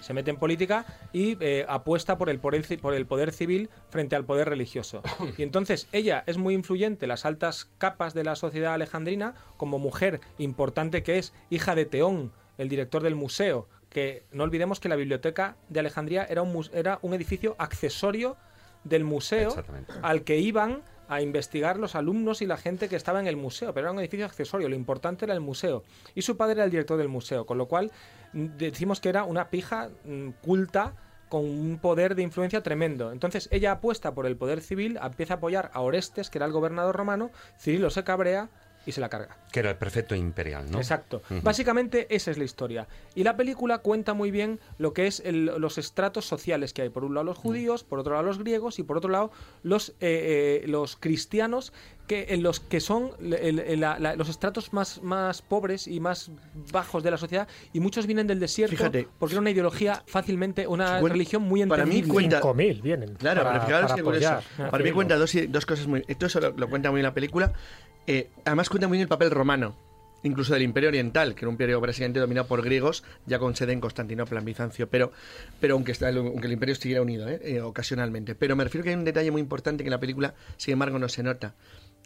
[0.00, 4.24] se mete en política y eh, apuesta por el, por el poder civil frente al
[4.24, 5.02] poder religioso.
[5.36, 9.78] Y entonces ella es muy influyente en las altas capas de la sociedad alejandrina, como
[9.78, 14.88] mujer importante que es, hija de Teón, el director del museo, que no olvidemos que
[14.88, 18.36] la biblioteca de Alejandría era un, era un edificio accesorio
[18.84, 19.54] del museo
[20.02, 23.72] al que iban a investigar los alumnos y la gente que estaba en el museo,
[23.72, 25.82] pero era un edificio accesorio, lo importante era el museo.
[26.14, 27.90] Y su padre era el director del museo, con lo cual
[28.32, 30.94] mm, decimos que era una pija mm, culta
[31.28, 33.12] con un poder de influencia tremendo.
[33.12, 36.52] Entonces ella apuesta por el poder civil, empieza a apoyar a Orestes, que era el
[36.52, 38.48] gobernador romano, Cirilo se cabrea
[38.88, 39.36] y se la carga.
[39.52, 40.78] Que era el prefecto imperial, ¿no?
[40.78, 41.22] Exacto.
[41.30, 41.40] Ujú.
[41.42, 42.88] Básicamente esa es la historia.
[43.14, 46.88] Y la película cuenta muy bien lo que es el- los estratos sociales que hay.
[46.88, 49.30] Por un lado los judíos, por otro lado los griegos y por otro lado
[49.62, 51.72] los, eh, eh, los cristianos
[52.06, 56.00] que en los que son el- el- la- la- los estratos más, más pobres y
[56.00, 56.30] más
[56.72, 59.06] bajos de la sociedad y muchos vienen del desierto Fíjate.
[59.18, 62.14] porque era una ideología fácilmente una Cuen- religión muy para mí entendible.
[62.14, 63.14] cuenta- 5.000 vienen.
[63.16, 64.42] Claro, para, pero fijaros para que apoyar.
[64.70, 66.02] Para mí cuenta dos, dos cosas muy...
[66.08, 67.52] Esto eso lo, lo cuenta muy bien la película.
[68.08, 69.76] Eh, además cuenta muy bien el papel romano,
[70.22, 73.74] incluso del Imperio Oriental, que era un imperio básicamente dominado por griegos, ya con sede
[73.74, 75.12] en Constantinopla, en Bizancio, pero,
[75.60, 77.38] pero aunque, el imperio estuviera unido, ¿eh?
[77.42, 78.34] Eh, ocasionalmente.
[78.34, 80.98] Pero me refiero que hay un detalle muy importante que en la película, sin embargo,
[80.98, 81.54] no se nota.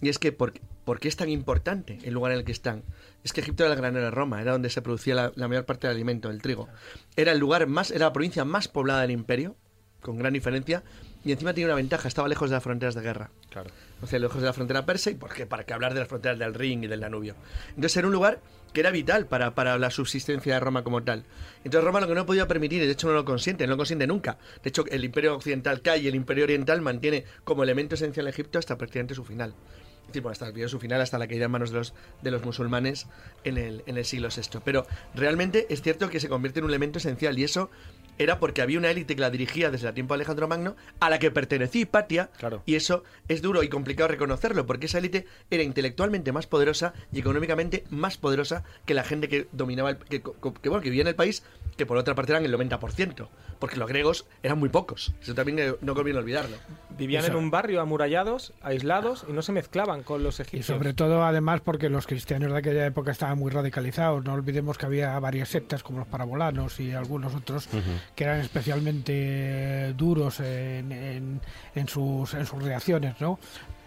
[0.00, 2.82] Y es que, ¿por, qué es tan importante el lugar en el que están?
[3.22, 5.66] Es que Egipto era el granero de Roma, era donde se producía la, la mayor
[5.66, 6.68] parte del alimento, el trigo.
[7.14, 9.54] Era el lugar más, era la provincia más poblada del imperio,
[10.00, 10.82] con gran diferencia,
[11.24, 13.30] y encima tenía una ventaja, estaba lejos de las fronteras de guerra.
[13.50, 13.70] Claro.
[14.02, 16.38] O sea, lejos de la frontera persa y porque para qué hablar de las fronteras
[16.38, 17.36] del Rin y del Danubio.
[17.70, 18.40] Entonces era un lugar
[18.72, 21.24] que era vital para, para la subsistencia de Roma como tal.
[21.64, 23.76] Entonces Roma lo que no podía permitir, y de hecho no lo consiente, no lo
[23.76, 24.38] consiente nunca.
[24.62, 28.58] De hecho, el imperio occidental cae y el imperio oriental mantiene como elemento esencial Egipto
[28.58, 29.54] hasta prácticamente su final.
[30.02, 32.30] Es decir, bueno, hasta el su final, hasta la caída en manos de los, de
[32.30, 33.06] los musulmanes
[33.44, 34.58] en el, en el siglo VI.
[34.64, 37.70] Pero realmente es cierto que se convierte en un elemento esencial y eso
[38.18, 41.11] era porque había una élite que la dirigía desde el tiempo de Alejandro Magno a
[41.11, 42.62] la que pertenecía Hipatia Claro.
[42.66, 47.20] y eso es duro y complicado reconocerlo porque esa élite era intelectualmente más poderosa y
[47.20, 50.31] económicamente más poderosa que la gente que dominaba el, que, que,
[50.62, 51.42] que, bueno, que vivía en el país
[51.77, 55.59] que por otra parte eran el 90% porque los griegos eran muy pocos eso también
[55.59, 56.57] eh, no conviene olvidarlo
[56.98, 57.33] Vivían Eso.
[57.33, 60.66] en un barrio amurallados, aislados y no se mezclaban con los Y egipcios.
[60.66, 64.22] sobre todo, además, porque los cristianos de aquella época estaban muy radicalizados.
[64.25, 67.70] No olvidemos que había varias sectas, como los parabolanos y algunos otros,
[68.14, 71.40] que eran especialmente duros en, en-
[71.74, 73.38] en sus, en sus reacciones, ¿no?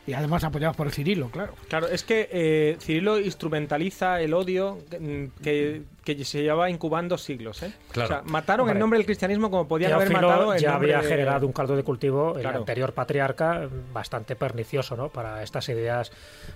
[0.07, 1.55] Y además apoyados por el Cirilo, claro.
[1.67, 5.81] Claro, es que eh, Cirilo instrumentaliza el odio que, que-
[6.15, 7.63] que se lleva incubando siglos.
[7.63, 7.73] ¿eh?
[7.91, 8.05] Claro.
[8.05, 11.01] O sea, mataron Hombre, en nombre del cristianismo como podían haber matado ya nombre había
[11.03, 12.59] de- generado un caldo de cultivo, el Claro.
[12.59, 15.09] anterior patriarca, bastante pernicioso ¿no?
[15.09, 16.11] para estas ideas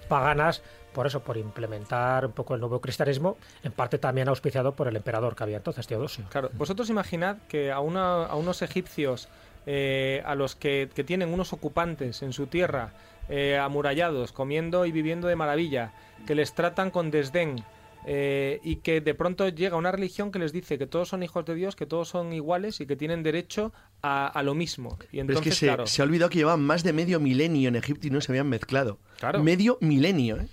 [0.07, 0.61] paganas,
[0.93, 4.95] por eso, por implementar un poco el nuevo cristianismo, en parte también auspiciado por el
[4.95, 6.25] emperador que había entonces, Teodosio.
[6.29, 9.27] Claro, vosotros imaginad que a, una- a unos egipcios
[9.65, 12.93] eh, a los que, que tienen unos ocupantes en su tierra,
[13.29, 15.93] eh, amurallados, comiendo y viviendo de maravilla,
[16.25, 17.63] que les tratan con desdén
[18.05, 21.45] eh, y que de pronto llega una religión que les dice que todos son hijos
[21.45, 24.97] de Dios, que todos son iguales y que tienen derecho a, a lo mismo.
[25.11, 27.67] Y pero es que se, claro, se ha olvidado que llevaban más de medio milenio
[27.67, 29.43] en Egipto y no se habían mezclado Claro.
[29.43, 30.47] medio milenio ¿eh?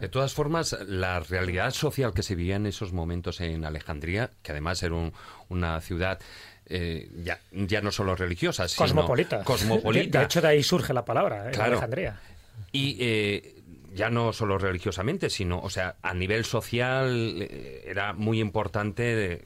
[0.00, 4.52] De todas formas, la realidad social que se vivía en esos momentos en Alejandría, que
[4.52, 5.12] además era un-
[5.48, 6.18] una ciudad
[6.66, 9.42] eh, ya, ya no solo religiosa, sino Cosmopolita.
[9.44, 10.18] cosmopolita.
[10.18, 11.52] De, de hecho, de ahí surge la palabra, ¿eh?
[11.52, 11.72] Claro.
[11.72, 12.20] Alejandría.
[12.70, 13.56] Y eh,
[13.92, 19.44] ya no solo religiosamente, sino, o sea, a nivel social eh, era muy importante, de-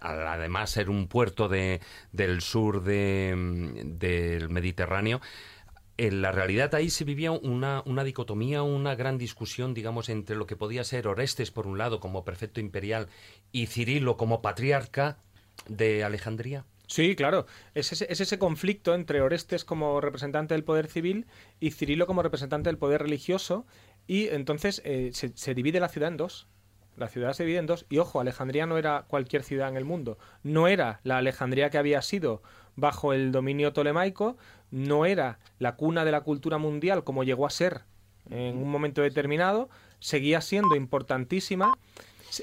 [0.00, 1.80] además ser un puerto de,
[2.12, 5.20] del sur de, mm, del Mediterráneo.
[5.98, 10.46] En la realidad ahí se vivía una, una dicotomía, una gran discusión, digamos, entre lo
[10.46, 13.08] que podía ser Orestes, por un lado, como prefecto imperial,
[13.50, 15.18] y Cirilo como patriarca
[15.68, 16.66] de Alejandría.
[16.86, 17.46] Sí, claro.
[17.74, 21.26] Es ese, es ese conflicto entre Orestes como representante del poder civil
[21.60, 23.66] y Cirilo como representante del poder religioso.
[24.06, 26.46] Y entonces eh, se, se divide la ciudad en dos.
[26.96, 27.86] La ciudad se divide en dos.
[27.90, 30.18] Y ojo, Alejandría no era cualquier ciudad en el mundo.
[30.42, 32.42] No era la Alejandría que había sido
[32.76, 34.36] bajo el dominio tolemaico.
[34.70, 37.82] No era la cuna de la cultura mundial como llegó a ser
[38.30, 39.68] en un momento determinado.
[40.00, 41.76] Seguía siendo importantísima.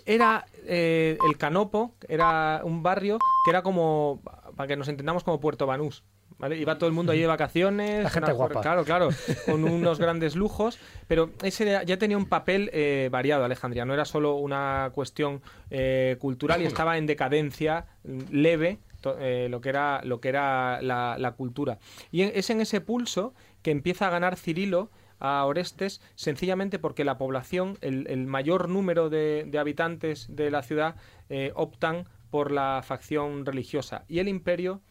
[0.05, 4.21] Era eh, el Canopo, era un barrio que era como,
[4.55, 6.03] para que nos entendamos, como Puerto Banús.
[6.39, 6.57] ¿Vale?
[6.57, 8.03] Iba todo el mundo allí de vacaciones.
[8.03, 8.61] La gente una- guapa.
[8.61, 9.09] Claro, claro,
[9.45, 13.85] con unos grandes lujos, pero ese ya- ya tenía un papel eh, variado, Alejandría.
[13.85, 19.47] No era solo una cuestión eh, cultural y estaba en decadencia mm, leve to- eh,
[19.49, 21.77] lo que era, lo que era la, la cultura.
[22.11, 24.89] Y es en ese pulso que empieza a ganar Cirilo
[25.19, 30.63] a Orestes sencillamente porque la población, el, el mayor número de, de habitantes de la
[30.63, 30.95] ciudad
[31.29, 34.81] eh, optan por la facción religiosa y el imperio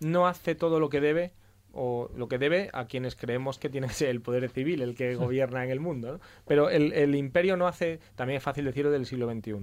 [0.00, 1.32] no hace todo lo que debe
[1.74, 4.94] o lo que debe a quienes creemos que tiene que ser el poder civil el
[4.94, 6.12] que gobierna en el mundo.
[6.12, 6.20] ¿no?
[6.46, 9.54] Pero el, el imperio no hace, también es fácil decirlo del siglo XXI,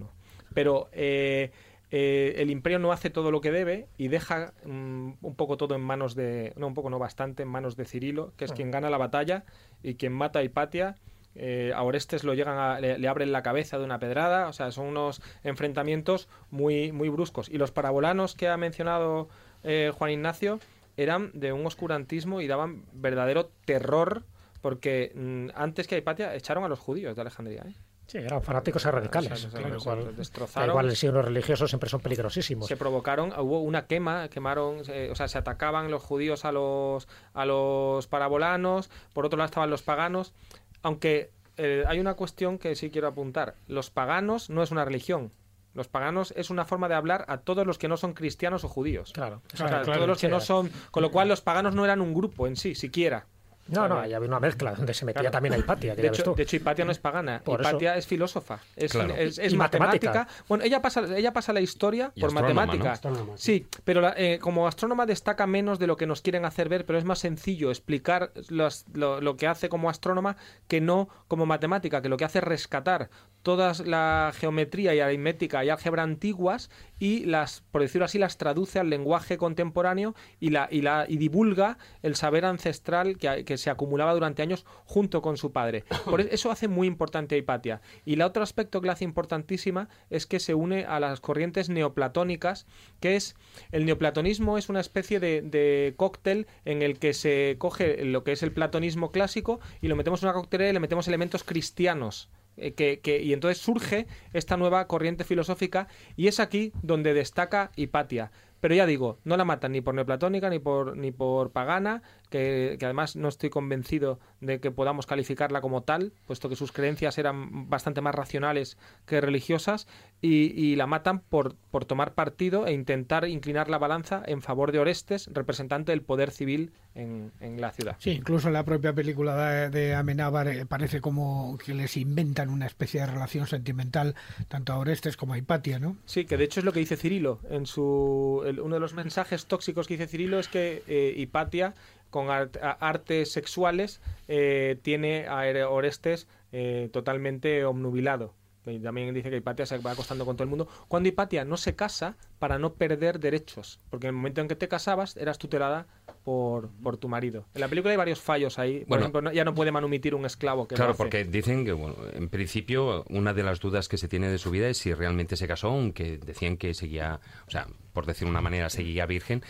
[0.54, 1.52] pero eh,
[1.92, 5.76] eh, el imperio no hace todo lo que debe y deja mm, un poco todo
[5.76, 8.72] en manos de, no un poco, no bastante, en manos de Cirilo, que es quien
[8.72, 9.44] gana la batalla
[9.82, 10.96] y quien mata a Hipatia.
[11.36, 14.54] Eh, a Orestes lo llegan a, le, le abren la cabeza de una pedrada, o
[14.54, 17.50] sea, son unos enfrentamientos muy, muy bruscos.
[17.50, 19.30] Y los parabolanos que ha mencionado
[19.64, 20.60] eh, Juan Ignacio
[20.98, 24.24] eran de un oscurantismo y daban verdadero terror
[24.62, 27.64] porque mm, antes que a Hipatia echaron a los judíos de Alejandría.
[27.68, 27.76] ¿eh?
[28.10, 29.32] Sí, eran fanáticos y radicales.
[29.32, 30.70] O sea, o sea, con lo o sea, cual, destrozaron.
[30.72, 32.68] igual, el signo religioso siempre son peligrosísimos.
[32.68, 37.08] se provocaron, hubo una quema, quemaron, eh, o sea, se atacaban los judíos a los
[37.36, 40.34] a los parabolanos, por otro lado estaban los paganos,
[40.82, 45.32] aunque eh, hay una cuestión que sí quiero apuntar, los paganos no es una religión.
[45.76, 48.68] Los paganos es una forma de hablar a todos los que no son cristianos o
[48.68, 49.14] judíos.
[49.14, 50.32] Claro, O sea, Claro, claro, todos los que sí.
[50.32, 53.28] no son, con lo cual los paganos no eran un grupo en sí, siquiera.
[53.72, 55.32] No, no, ahí había una mezcla donde se metía Claro.
[55.32, 56.36] también a Hipatia, que De ya ves hecho, tú.
[56.36, 57.42] de hecho, Hipatia no es pagana.
[57.44, 57.70] Por eso.
[57.70, 58.60] Hipatia es filósofa.
[58.76, 59.14] Es, Claro.
[59.16, 59.80] es- matemática.
[60.10, 60.28] matemática.
[60.48, 63.00] Bueno, ella pasa, ella pasa la historia Y por matemática.
[63.36, 66.86] Sí, pero la- eh, como astrónoma destaca menos de lo que nos quieren hacer ver,
[66.86, 70.36] pero es más sencillo explicar lo, lo que hace como astrónoma
[70.68, 73.10] que no como matemática, que lo que hace es rescatar
[73.44, 78.80] toda la geometría y aritmética y álgebra antiguas y las, por decirlo así, las traduce
[78.80, 83.70] al lenguaje contemporáneo y la, y la y divulga el saber ancestral que, que se
[83.70, 85.86] acumulaba durante años junto con su padre.
[86.06, 87.82] Por e- eso hace muy importante a Hipatia.
[88.06, 91.70] Y el otro aspecto que la hace importantísima es que se une a las corrientes
[91.70, 92.68] neoplatónicas,
[93.00, 93.36] que es
[93.72, 98.34] el neoplatonismo es una especie de, de cóctel en el que se coge lo que
[98.34, 102.30] es el platonismo clásico y lo metemos en una coctelera y le metemos elementos cristianos.
[102.62, 108.32] Eh, Que, y entonces surge esta nueva corriente filosófica y es aquí donde destaca Hipatia.
[108.60, 112.78] Pero ya digo, no la matan ni por neoplatónica ni por, ni por pagana, que,
[112.80, 117.18] que además no estoy convencido de que podamos calificarla como tal, puesto que sus creencias
[117.18, 119.88] eran bastante más racionales que religiosas,
[120.22, 124.72] y, y la matan por, por tomar partido e intentar inclinar la balanza en favor
[124.72, 127.96] de Orestes, representante del poder civil en, en la ciudad.
[128.00, 132.50] Sí, incluso en la propia película de, de Amenábar eh, parece como que les inventan
[132.50, 134.16] una especie de relación sentimental
[134.50, 135.96] tanto a Orestes como a Hipatia, ¿no?
[136.06, 137.40] Sí, que de hecho es lo que dice Cirilo.
[137.50, 141.74] En su, el- uno de los mensajes tóxicos que dice Cirilo es que eh, Hipatia,
[142.10, 148.34] con art- artes sexuales, eh, tiene a Orestes eh, totalmente omnubilado.
[148.66, 150.68] Y también dice que Hipatia se va acostando con todo el mundo.
[150.88, 154.56] Cuando Hipatia no se casa para no perder derechos, porque en el momento en que
[154.56, 155.88] te casabas eras tutelada
[156.24, 157.46] por, por tu marido.
[157.56, 158.80] En la película hay varios fallos ahí.
[158.82, 159.02] Por Bueno.
[159.04, 160.68] ejemplo, no- ya no puede manumitir un esclavo.
[160.68, 164.30] Que Claro, porque dicen que, bueno, en principio, una de las dudas que se tiene
[164.30, 168.06] de su vida es si realmente se casó, aunque decían que seguía, o sea, por
[168.06, 169.42] decir una manera, seguía virgen.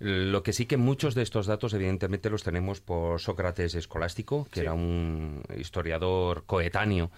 [0.00, 4.60] Lo que sí que muchos de estos datos, evidentemente, los tenemos por Sócrates Escolástico, que
[4.60, 7.10] era un historiador coetáneo.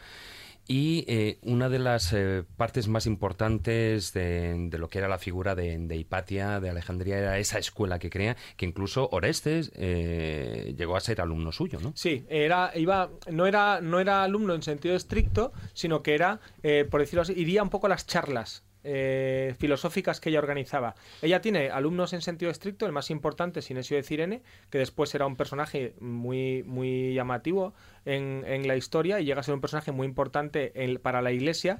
[0.67, 5.19] Y eh, una de las eh, partes más importantes de, de lo que era la
[5.19, 10.75] figura de, de Hipatia, de Alejandría, era esa escuela que crea, que incluso Orestes eh,
[10.77, 11.93] llegó a ser alumno suyo, ¿no?
[11.95, 16.41] Sí, era, iba, no era, no era alumno en sentido estricto, sino que era,
[16.91, 20.95] por decirlo así, iría un poco a las charlas eh, filosóficas que ella organizaba.
[21.23, 25.27] Ella tiene alumnos en sentido estricto, el más importante, Sinesio de Cirene, que después será
[25.27, 29.93] un personaje muy, muy llamativo en, en la historia y llega a ser un personaje
[29.93, 31.79] muy importante en- para la iglesia.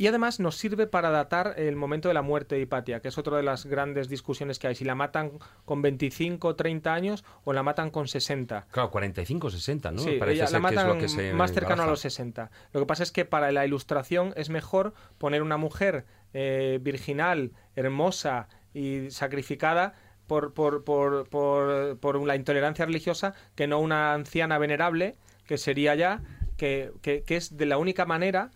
[0.00, 3.18] Y además nos sirve para datar el momento de la muerte de Hipatia, que es
[3.18, 4.76] otra de las grandes discusiones que hay.
[4.76, 5.32] Si la matan
[5.64, 8.68] con 25 o 30 años o la matan con 60.
[8.70, 9.98] Claro, 45, 60, ¿no?
[9.98, 11.98] Sí, Parece ella ser la que es matan lo que se más cercano a los
[11.98, 12.48] 60.
[12.72, 17.50] Lo que pasa es que para la ilustración es mejor poner una mujer eh, virginal,
[17.74, 19.94] hermosa y sacrificada
[20.28, 25.96] por, por, por, por, por la intolerancia religiosa que no una anciana venerable, que sería
[25.96, 26.22] ya,
[26.56, 28.52] que, que, que es de la única manera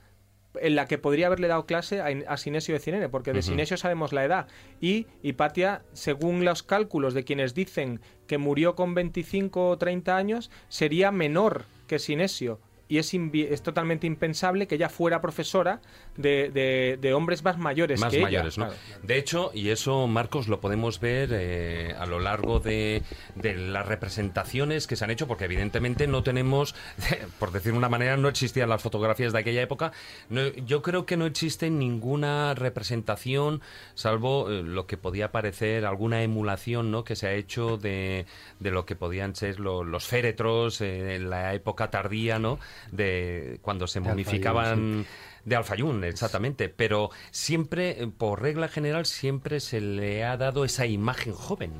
[0.60, 3.42] en la que podría haberle dado clase a, a Sinesio de Cirene, porque de.
[3.42, 4.46] Sinesio sabemos la edad.
[4.80, 10.50] Y Hipatia, según los cálculos de quienes dicen que murió con 25 o 30 años,
[10.68, 12.60] sería menor que Sinesio.
[12.92, 15.80] Y es, es totalmente impensable que ella fuera profesora
[16.16, 18.26] de, de- de hombres más mayores más que ella.
[18.26, 18.66] mayores, ¿no?
[18.66, 18.80] Claro.
[19.02, 23.02] De hecho, y eso, Marcos, lo podemos ver eh, a lo largo de,
[23.34, 26.74] de las representaciones que se han hecho, porque evidentemente no tenemos,
[27.38, 29.92] por decir de una manera, no existían las fotografías de aquella época.
[30.28, 33.62] No- yo creo que no existe ninguna representación,
[33.94, 37.04] salvo eh, lo que podía parecer alguna emulación, ¿no?
[37.04, 38.26] Que se ha hecho de,
[38.60, 42.58] de lo que podían ser lo- los féretros eh, en la época tardía, ¿no?
[42.90, 45.04] De cuando se De momificaban.
[45.44, 46.68] De Alfayún, exactamente.
[46.68, 51.72] Pero siempre, eh, por regla general, siempre se le ha dado esa imagen joven.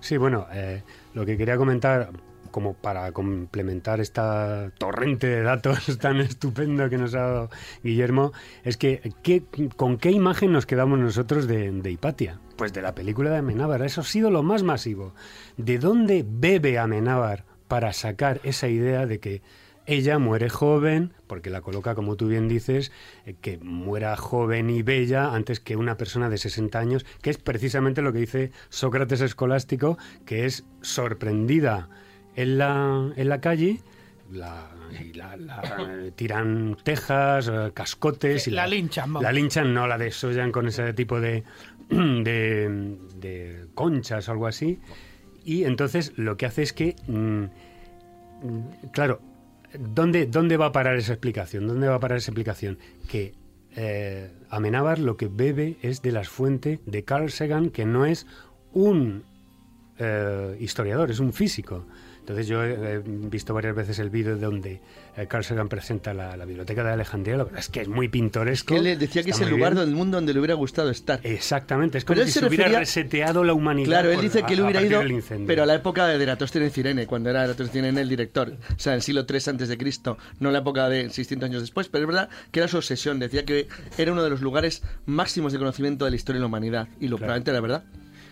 [0.00, 0.82] Sí, bueno, eh,
[1.12, 2.10] lo que quería comentar,
[2.50, 7.50] como para complementar esta torrente de datos tan estupendo que nos ha dado
[7.84, 8.32] Guillermo,
[8.64, 9.44] es que ¿qué-
[9.76, 12.40] ¿con qué imagen nos quedamos nosotros de, de Hipatia?
[12.56, 13.82] Pues de la película de Amenábar.
[13.82, 15.14] Eso ha sido lo más masivo.
[15.58, 19.42] ¿De dónde bebe Amenábar para sacar esa idea de que
[19.92, 22.92] ella muere joven, porque la coloca, como tú bien dices,
[23.26, 27.38] eh, que muera joven y bella antes que una persona de 60 años, que es
[27.38, 31.88] precisamente lo que dice Sócrates escolástico, que es sorprendida
[32.36, 33.80] en la, en la calle,
[34.30, 34.70] la,
[35.02, 35.62] y la- la-
[36.06, 39.22] eh, tiran tejas, eh, cascotes y La linchan, vamos.
[39.22, 41.42] La linchan, no la desollan con ese tipo de,
[41.88, 44.78] de, de conchas o algo así.
[45.44, 47.44] Y entonces lo que hace es que, mm,
[48.46, 49.20] mm, claro,
[49.78, 51.66] ¿dónde, ¿dónde va a parar esa explicación?
[51.66, 52.78] ¿Dónde va a parar esa explicación?
[53.08, 53.34] Que
[53.76, 54.30] eh,
[54.98, 58.26] lo que bebe es de las fuentes de Carl Sagan, que no es
[58.72, 59.24] un
[59.98, 61.86] eh, historiador, es un físico.
[62.30, 64.80] Entonces yo he, visto varias veces el vídeo donde
[65.16, 67.36] eh, Carl Sagan presenta la, la biblioteca de Alejandría.
[67.36, 68.68] La verdad es que es muy pintoresco.
[68.74, 69.86] Que él le decía que es el lugar bien.
[69.86, 71.18] del mundo donde le hubiera gustado estar.
[71.24, 73.88] Exactamente, es como Pero él si se se hubiera refería- reseteado la humanidad.
[73.88, 75.02] Claro, él dice que él hubiera ido,
[75.46, 78.96] pero a la época de Eratóstenes Cirene, cuando era Eratóstenes el director, o sea, en
[78.98, 82.06] el siglo III antes de Cristo, no la época de 600 años después, pero es
[82.08, 83.66] verdad que era su obsesión, decía que
[83.98, 87.08] era uno de los lugares máximos de conocimiento de la historia de la humanidad, y
[87.08, 87.34] lo Claro.
[87.42, 87.84] probablemente era verdad.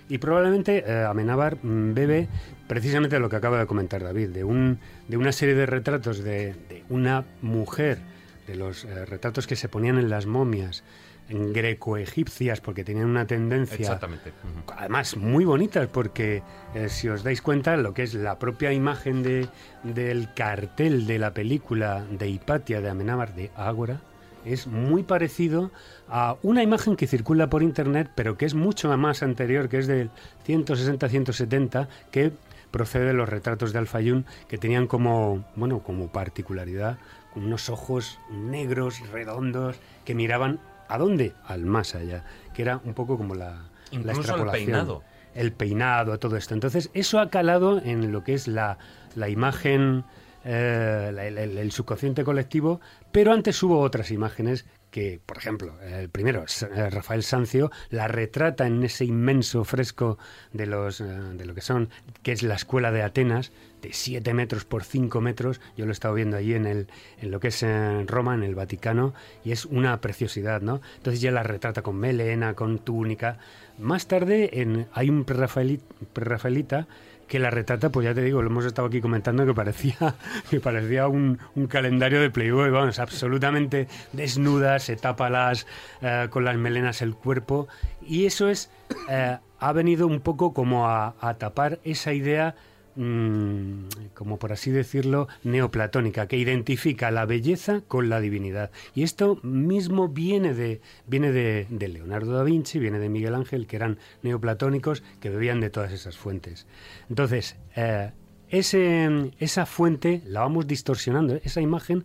[0.09, 2.28] Y probablemente eh, Amenábar mm, bebe
[2.66, 4.78] precisamente lo que acaba de comentar David, de, un,
[5.09, 7.98] de una serie de retratos de, de una mujer,
[8.46, 10.82] de los eh, retratos que se ponían en las momias
[11.28, 14.32] en greco-egipcias, porque tenían una tendencia Exactamente.
[14.76, 16.42] Además muy bonitas porque
[16.74, 19.48] eh, si os dais cuenta lo que es la propia imagen de,
[19.82, 24.00] del cartel de la película de Hipatia de Amenábar de Ágora
[24.44, 25.70] es muy parecido
[26.11, 29.86] a una imagen que circula por internet pero que es mucho más anterior que es
[29.86, 30.11] del
[30.46, 32.32] 160-170 que
[32.70, 36.98] procede de los retratos de Alfayún que tenían como bueno como particularidad
[37.34, 41.32] unos ojos negros redondos que miraban ¿a dónde?
[41.46, 45.02] al más allá que era un poco como la, la Incluso el extrapolación peinado.
[45.34, 46.52] el peinado, todo esto.
[46.54, 48.76] Entonces, eso ha calado en lo que es la,
[49.14, 50.02] la imagen,
[50.44, 52.80] eh, la- el, el- el subconsciente colectivo,
[53.12, 58.66] pero antes hubo otras imágenes que, por ejemplo, el primero, eh, Rafael Sancio, la retrata
[58.66, 60.18] en ese inmenso fresco
[60.53, 61.91] de, los, eh, de lo que son,
[62.22, 65.61] que es la escuela de Atenas, de 7 metros por 5 metros.
[65.76, 66.89] Yo lo he estado viendo allí en, el,
[67.20, 69.14] en lo que es en Roma, en el Vaticano,
[69.45, 70.80] y es una preciosidad, ¿no?
[70.97, 73.39] Entonces ya la retrata con melena, con túnica.
[73.78, 74.51] Más tarde
[74.93, 75.80] hay un prerrafaeli-
[76.12, 76.89] prerrafaelita
[77.29, 79.97] que la retrata, pues ya te digo, lo hemos estado aquí comentando, que parecía,
[80.51, 85.66] que parecía un, un calendario de Playboy, vamos, absolutamente desnuda, se tapa las,
[86.03, 87.68] eh, con las melenas el cuerpo,
[88.05, 88.70] y eso es,
[89.09, 92.57] eh, ha venido un poco como a, a tapar esa idea
[92.99, 98.70] mm, como por así decirlo, neoplatónica, que identifica la belleza con la divinidad.
[98.94, 103.66] Y esto mismo viene de, viene de, de Leonardo da Vinci, viene de Miguel Ángel,
[103.66, 106.66] que eran neoplatónicos, que bebían de todas esas fuentes.
[107.09, 108.11] Entonces, eh,
[108.51, 112.05] ese, esa fuente la vamos distorsionando, esa imagen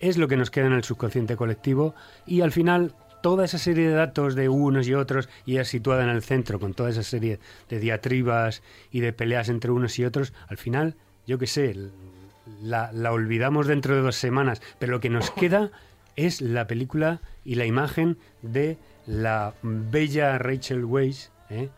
[0.00, 1.94] es lo que nos queda en el subconsciente colectivo
[2.26, 2.94] y al final
[3.24, 6.60] toda esa serie de datos de unos y otros y ella situada en el centro
[6.60, 7.38] con toda esa serie
[7.70, 10.94] de diatribas y de peleas entre unos y otros, al final,
[11.26, 11.74] yo qué sé,
[12.60, 15.70] la, la olvidamos dentro de dos semanas, pero lo que nos queda
[16.16, 21.70] es la película y la imagen de la bella Rachel Weisz, ¿eh?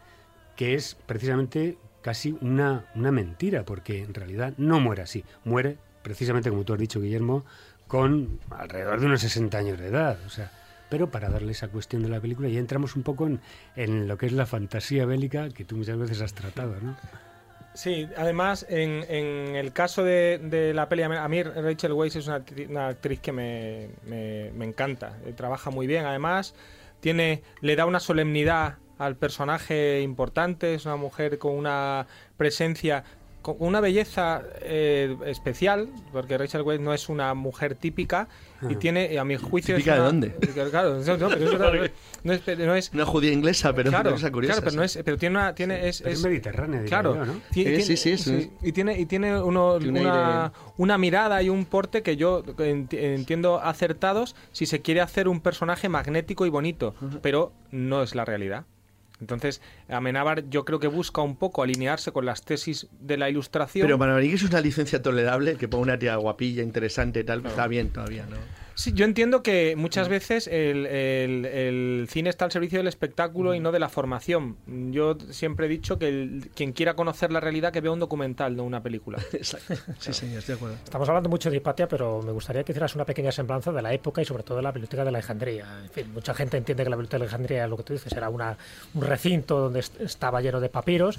[0.56, 6.50] que es precisamente casi una, una mentira, porque en realidad no muere así, muere precisamente
[6.50, 7.44] como tú has dicho, Guillermo,
[7.86, 10.50] con alrededor de unos 60 años de edad, o sea,
[10.88, 13.28] pero para darle esa cuestión de la película ya entramos un poco
[13.76, 16.96] en, lo que es la fantasía bélica que tú muchas veces has tratado, ¿no?
[17.74, 19.04] Sí, además, en,
[19.54, 24.50] el caso de, la peli, a mí Rachel Weisz es una actriz que me, me-
[24.52, 25.18] me encanta.
[25.26, 26.54] Eh, Trabaja muy bien, además,
[27.00, 32.06] tiene, le da una solemnidad al personaje importante, es una mujer con una
[32.38, 33.04] presencia
[33.54, 38.26] con una belleza eh, especial, porque Rachel Weisz no es una mujer típica
[38.68, 39.76] y tiene, a mi juicio...
[39.76, 40.30] ¿Típica es de dónde?
[40.70, 41.72] Claro, no, no, pero es verdad,
[42.24, 44.54] no es, no es- Una judía inglesa, pero claro, una cosa curiosa.
[44.54, 45.54] claro, pero, no es, pero tiene una...
[45.54, 47.32] Tiene, es, Pero es es- mediterránea, Claro, yo, ¿no?
[47.34, 48.50] ti- Sí, tiene- sí, sí, sí.
[48.62, 52.42] y tiene, y tiene uno- Tiene una, aire- una mirada y un porte que yo
[52.44, 58.14] enti- entiendo acertados si se quiere hacer un personaje magnético y bonito, pero no es
[58.16, 58.64] la realidad.
[59.20, 63.86] Entonces, Amenábar yo creo que busca un poco alinearse con las tesis de la ilustración.
[63.86, 67.44] Pero para mí es una licencia tolerable, que ponga una tía guapilla, interesante y tal,
[67.46, 68.36] está bien todavía, ¿no?
[68.78, 73.54] Sí, yo entiendo que muchas veces el, el- el cine está al servicio del espectáculo
[73.54, 74.58] y no de la formación.
[74.92, 78.54] Yo siempre he dicho que el- quien quiera conocer la realidad que vea un documental,
[78.54, 79.18] no una película.
[79.32, 79.74] Exacto.
[79.98, 80.76] Sí, señor, estoy de acuerdo.
[80.84, 83.94] Estamos hablando mucho de Hipatia, pero me gustaría que hicieras una pequeña semblanza de la
[83.94, 85.64] época y sobre todo de la Biblioteca de Alejandría.
[85.82, 88.28] En fin, mucha gente entiende que la Biblioteca de Alejandría, lo que tú dices, era
[88.28, 88.58] una,
[88.92, 91.18] un recinto donde est- estaba lleno de papiros,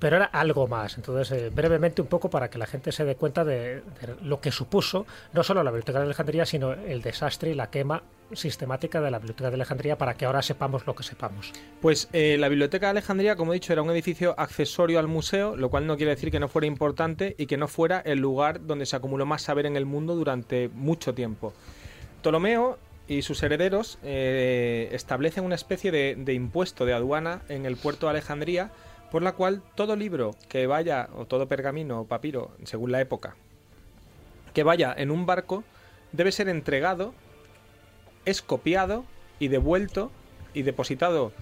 [0.00, 0.96] pero era algo más.
[0.96, 3.82] Entonces, eh, brevemente un poco para que la gente se dé cuenta de, de
[4.24, 8.02] lo que supuso no solo la Biblioteca de Alejandría, sino el desastre y la quema
[8.32, 11.52] sistemática de la Biblioteca de Alejandría para que ahora sepamos lo que sepamos.
[11.80, 15.56] Pues eh, la Biblioteca de Alejandría, como he dicho, era un edificio accesorio al museo,
[15.56, 18.66] lo cual no quiere decir que no fuera importante y que no fuera el lugar
[18.66, 21.52] donde se acumuló más saber en el mundo durante mucho tiempo.
[22.22, 22.78] Ptolomeo
[23.08, 28.06] y sus herederos eh, establecen una especie de, de impuesto de aduana en el puerto
[28.06, 28.70] de Alejandría,
[29.12, 33.36] por la cual todo libro que vaya, o todo pergamino o papiro, según la época,
[34.52, 35.62] que vaya en un barco,
[36.12, 37.14] debe ser entregado
[38.24, 39.04] es copiado
[39.38, 40.10] y devuelto
[40.52, 41.32] y depositado.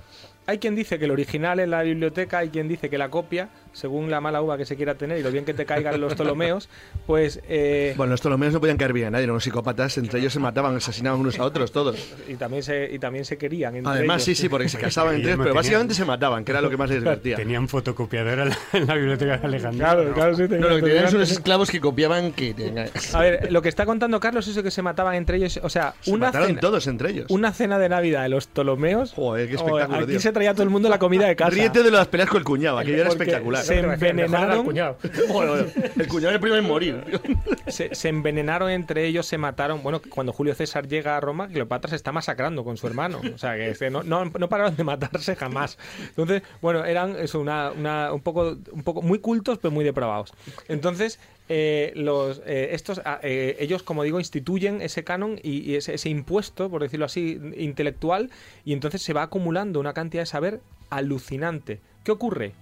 [0.46, 3.48] Hay quien dice que el original en la biblioteca, hay quien dice que la copia,
[3.74, 6.14] según la mala uva que se quiera tener y lo bien que te caigan los
[6.14, 6.68] Ptolomeos,
[7.06, 7.40] pues...
[7.48, 10.32] eh, Bueno, los ptolomeos no podían caer bien a nadie, eran unos psicópatas, entre ellos
[10.32, 11.96] se mataban, asesinaban unos a otros, todos.
[12.28, 13.76] y, también se, y también se querían.
[13.76, 14.38] entre Además, ellos.
[14.38, 16.76] sí, sí, porque se casaban entre ellos, pero básicamente se mataban, que era lo que
[16.76, 17.36] más les divertía.
[17.36, 19.84] Tenían fotocopiadora en la, en la biblioteca de Alejandría.
[19.86, 22.54] Claro, claro, sí, No, tenían- lo que tenían son unos esclavos que copiaban que...
[22.54, 25.58] tenga- A ver, lo que está contando Carlos es eso que se mataban entre ellos.
[25.62, 27.26] O sea, Se una mataron cena, todos entre ellos.
[27.30, 29.12] una cena de Navidad de los Ptolomeos.
[29.14, 30.20] Joder, qué espectáculo, aquí tío.
[30.20, 31.50] se traía todo el mundo la comida de casa.
[31.50, 33.63] Ríete de las peleas con el cuñado, aquello era espectacular.
[33.64, 34.64] Se envenenaron.
[34.64, 34.96] Cuñado.
[35.96, 37.04] El cuñado era el primero en morir.
[37.66, 39.82] se, se envenenaron entre ellos, se mataron.
[39.82, 43.20] Bueno, cuando Julio César llega a Roma, Cleopatra se está masacrando con su hermano.
[43.34, 45.78] O sea, que este, no, no, no pararon de matarse jamás.
[46.08, 50.32] Entonces, bueno, eran eso, una, una- un, poco, un poco muy cultos, pero muy depravados.
[50.68, 55.76] Entonces, eh, los, eh, estos, ah, eh, ellos, como digo, instituyen ese canon y, y
[55.76, 58.30] ese, ese impuesto, por decirlo así, intelectual,
[58.64, 60.60] y entonces se va acumulando una cantidad de saber
[60.90, 61.80] alucinante.
[62.04, 62.52] ¿Qué ocurre?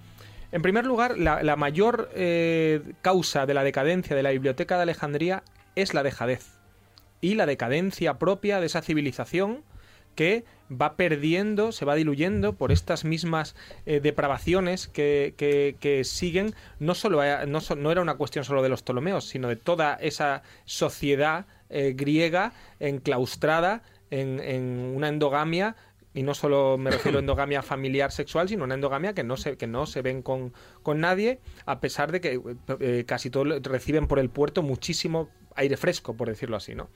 [0.52, 5.42] En primer lugar, la, mayor eh, causa de la decadencia de la Biblioteca de Alejandría
[5.76, 6.58] es la dejadez
[7.22, 9.64] y la decadencia propia de esa civilización
[10.14, 16.54] que va perdiendo, se va diluyendo por estas mismas eh, depravaciones que, siguen.
[16.78, 21.46] No, solo, no era una cuestión solo de los Ptolomeos, sino de toda esa sociedad
[21.70, 25.76] eh, griega enclaustrada en, en una endogamia
[26.14, 29.56] y no solo me refiero a endogamia familiar sexual, sino una endogamia que no se,
[29.56, 30.52] que no se ven con,
[30.82, 32.40] con nadie, a pesar de que
[32.80, 36.88] eh, casi todos reciben por el puerto muchísimo aire fresco, por decirlo así, ¿no?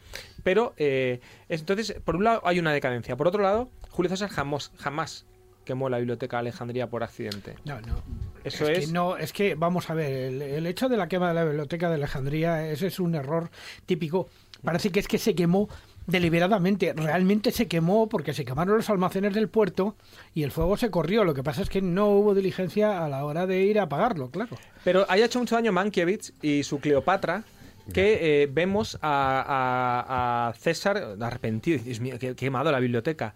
[0.43, 3.17] Pero, eh, es- entonces, por un lado hay una decadencia.
[3.17, 5.27] Por otro lado, Julio César jamás, jamás
[5.65, 7.57] quemó la biblioteca de Alejandría por accidente.
[7.65, 8.03] No, no.
[8.45, 8.87] Eso es, es...
[8.87, 11.45] Que no, es que, vamos a ver, el, el hecho de la quema de la
[11.45, 13.51] biblioteca de Alejandría, ese es un error
[13.85, 14.29] típico.
[14.63, 15.69] Parece que es que se quemó
[16.07, 16.93] deliberadamente.
[16.95, 19.97] Realmente se quemó porque se quemaron los almacenes del puerto
[20.35, 21.25] y el fuego se corrió.
[21.25, 24.31] Lo que pasa es que no hubo diligencia a la hora de ir a apagarlo,
[24.31, 24.57] claro.
[24.85, 27.45] Pero haya hecho mucho daño Mankiewicz y su Cleopatra,
[27.93, 33.35] que eh, vemos a, a- a César arrepentido, Dios mío, que quemado la biblioteca.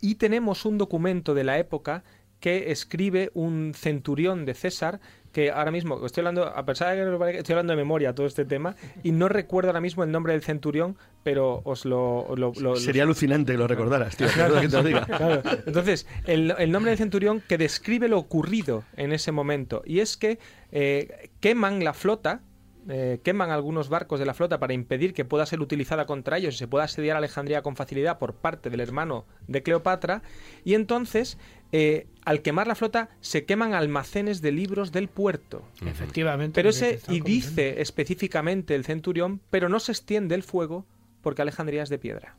[0.00, 2.02] Y tenemos un documento de la época
[2.40, 5.00] que escribe un centurión de César,
[5.36, 8.26] que ahora mismo, estoy hablando, a pesar de que parezca- estoy hablando de memoria todo
[8.26, 12.20] este tema, y no recuerdo ahora mismo el nombre del centurión, pero os lo...
[12.26, 14.28] os lo- lo- Sería alucinante que lo recordaras, tío.
[14.28, 15.04] que te lo diga.
[15.04, 15.42] Claro.
[15.66, 19.82] Entonces, el, el nombre del centurión que describe lo ocurrido en ese momento.
[19.84, 20.38] Y es que
[20.72, 22.40] eh, queman la flota,
[22.88, 26.54] eh, queman algunos barcos de la flota para impedir que pueda ser utilizada contra ellos
[26.54, 30.22] y se pueda asediar a Alejandría con facilidad por parte del hermano de Cleopatra.
[30.64, 31.36] Y entonces,
[31.72, 35.64] eh, al quemar la flota, se queman almacenes de libros del puerto.
[35.84, 36.54] Efectivamente.
[36.54, 40.86] Pero ese, y dice específicamente el centurión, pero no se extiende el fuego
[41.22, 42.36] porque Alejandría es de piedra.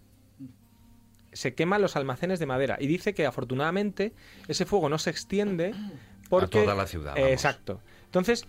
[1.33, 4.13] Se queman los almacenes de madera y dice que afortunadamente
[4.47, 5.73] ese fuego no se extiende
[6.29, 6.61] porque...
[6.61, 7.29] toda la ciudad, vamos.
[7.29, 7.81] exacto.
[8.05, 8.45] Entonces,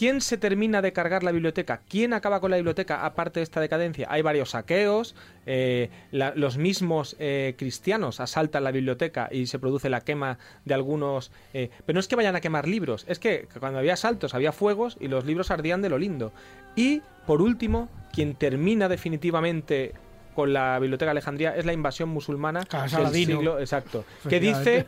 [0.00, 1.82] ¿quién se termina de cargar la biblioteca?
[1.86, 4.06] ¿Quién acaba con la biblioteca aparte de esta decadencia?
[4.10, 9.90] Hay varios saqueos, eh, la- los mismos eh, cristianos asaltan la biblioteca y se produce
[9.90, 11.30] la quema de algunos...
[11.52, 14.52] eh, pero no es que vayan a quemar libros, es que cuando había asaltos había
[14.52, 16.32] fuegos y los libros ardían de lo lindo.
[16.76, 19.92] Y, por último, quien termina definitivamente
[20.34, 24.86] con la biblioteca de Alejandría es la invasión musulmana del siglo exacto que dice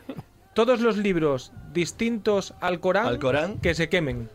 [0.54, 3.58] todos los libros distintos al Corán, Al Corán.
[3.60, 4.30] que se quemen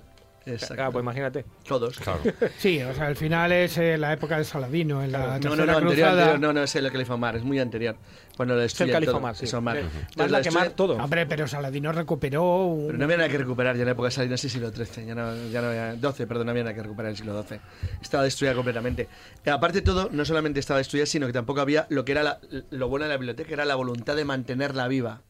[0.54, 0.84] Exacto.
[0.84, 1.98] Ah, pues imagínate Todos.
[2.00, 2.20] Claro.
[2.58, 5.39] Sí, o sea, al final es eh, la época de Saladino, en la No, no,
[5.39, 6.12] tercera no, anterior, cruzada.
[6.24, 7.95] anterior, no, no, es el califa Omar, es muy anterior.
[8.38, 9.56] Bueno, lo es el destruyen califa todo, Omar, sí.
[9.56, 9.78] Omar.
[9.78, 9.82] Sí.
[9.84, 12.86] Entonces Van lo a quemar destruyen- todo Hombre, pero Saladino recuperó un...
[12.88, 15.06] Pero no había nada que recuperar ya en la época de Saladino, si siglo XIII,
[15.08, 17.43] ya no, ya no había, 12, perdón, no había nada que recuperar en el siglo
[17.43, 17.60] XII.
[18.02, 19.08] Estaba destruida completamente.
[19.43, 22.24] Eh, aparte de todo, no solamente estaba destruida, sino que tampoco había lo que era
[22.24, 22.39] la-
[22.70, 25.22] lo bueno de la biblioteca, era la voluntad de mantenerla viva.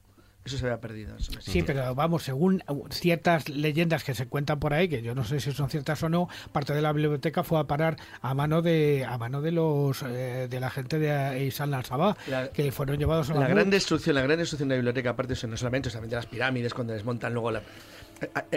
[0.47, 1.15] Eso se había perdido.
[1.17, 5.23] eso Sí, pero vamos, según ciertas leyendas que se cuentan por ahí, que yo no
[5.25, 8.61] sé si son ciertas o no, parte de la biblioteca fue a parar a mano
[8.61, 12.97] de a mano de los eh, de la gente de Isan al-Sabah, La- que fueron
[12.97, 15.47] llevados a la, La gran destrucción, la gran destrucción de la biblioteca, aparte de eso,
[15.47, 17.61] no solamente, solamente las pirámides, cuando desmontan luego la...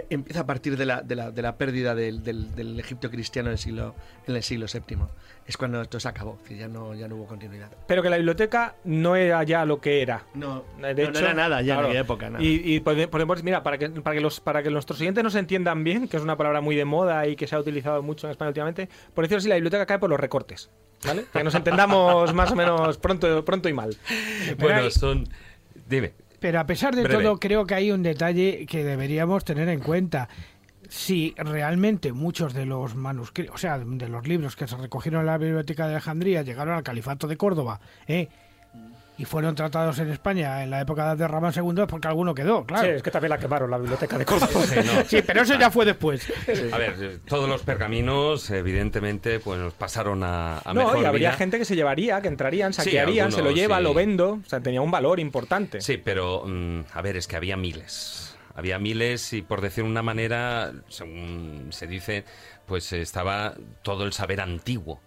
[0.09, 3.49] Empieza a partir de la, de la, de la pérdida del, del, del Egipto cristiano
[3.49, 3.95] en el siglo,
[4.27, 4.99] en el siglo VII.
[5.47, 7.71] Es cuando esto se acabó, que ya no, ya no hubo continuidad.
[7.87, 11.19] pero que la biblioteca no era ya lo que era No, De no, no hecho,
[11.25, 11.81] era nada ya claro.
[11.81, 12.31] en aquella época.
[12.31, 12.45] nada.
[12.45, 15.35] Y, y pode- podemos, mira, para que, para, que los, para que nuestros oyentes nos
[15.35, 18.27] entiendan bien, que es una palabra muy de moda y que se ha utilizado mucho
[18.27, 20.71] en España últimamente, por decirlo así, la biblioteca cae por los recortes.
[21.05, 21.25] ¿Vale?
[21.33, 23.97] Que nos entendamos más o menos pronto, pronto y mal.
[24.59, 25.27] Bueno, son...
[25.89, 26.13] Dime.
[26.41, 27.23] Pero a pesar de Breve.
[27.23, 30.29] todo, creo que hay un detalle que deberíamos tener en cuenta.
[30.89, 35.27] Si realmente muchos de los manuscritos, o sea, de los libros que se recogieron en
[35.27, 38.29] la Biblioteca de Alejandría llegaron al Califato de Córdoba, ¿eh?
[39.21, 42.65] Y fueron tratados en España en la época de Ramón II, es porque alguno quedó,
[42.65, 42.89] claro.
[42.89, 44.49] Sí, es que también la quemaron, la biblioteca de Córdoba.
[44.67, 45.05] Sí, no.
[45.07, 46.27] Sí, pero eso ya fue después.
[46.73, 51.29] A ver, todos los pergaminos, evidentemente, pues nos pasaron a, a no, mejor y habría
[51.31, 51.37] vida.
[51.39, 53.83] gente que se llevaría, que entrarían, Sí, saquearían, se lo lleva, sí.
[53.83, 54.41] lo vendo.
[54.45, 55.83] O sea, tenía un valor importante.
[55.83, 58.35] Sí, pero mm, a ver, es que había miles.
[58.55, 62.25] Había miles y por decir una manera, según se dice,
[62.67, 65.03] pues estaba todo el saber antiguo.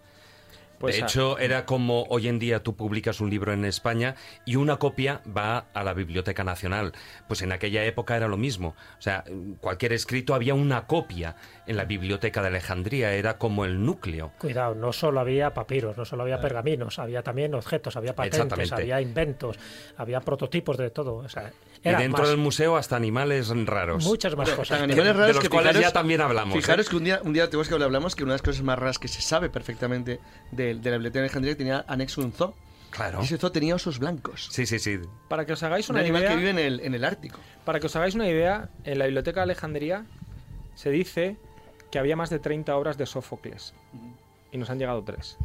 [0.84, 4.14] Pues de a- hecho, era como hoy en día tú publicas un libro en España
[4.44, 6.92] y una copia va a la Biblioteca Nacional.
[7.26, 8.74] Pues en aquella época era lo mismo.
[8.98, 9.24] O sea,
[9.60, 14.32] cualquier escrito había una copia en la Biblioteca de Alejandría, era como el núcleo.
[14.38, 19.00] Cuidado, no solo había papiros, no solo había pergaminos, había también objetos, había patentes, había
[19.00, 19.58] inventos,
[19.96, 21.16] había prototipos de todo.
[21.16, 21.50] O sea,
[21.84, 24.04] Y era dentro más- del museo hasta animales raros.
[24.04, 24.78] muchas más cosas.
[24.78, 26.56] Tan animales raros de los que cuales fijaros- ya también hablamos.
[26.56, 26.60] ¿eh?
[26.60, 28.78] Fijaros que un día, un día tenemos que hablamos que una de las cosas más
[28.78, 30.18] raras que se sabe perfectamente
[30.50, 32.54] de, de la biblioteca de Alejandría tenía anexo un zoo.
[32.90, 33.20] Claro.
[33.20, 34.48] Y ese zoo tenía osos blancos.
[34.52, 34.98] Sí, sí, sí.
[35.28, 37.38] Para que os hagáis Un una animal idea, que vive en el, en el Ártico.
[37.64, 40.06] para que os hagáis una idea, en la biblioteca de Alejandría
[40.76, 41.36] se dice
[41.90, 43.74] que había más de 30 obras de Sófocles.
[44.52, 45.36] Y nos han llegado tres.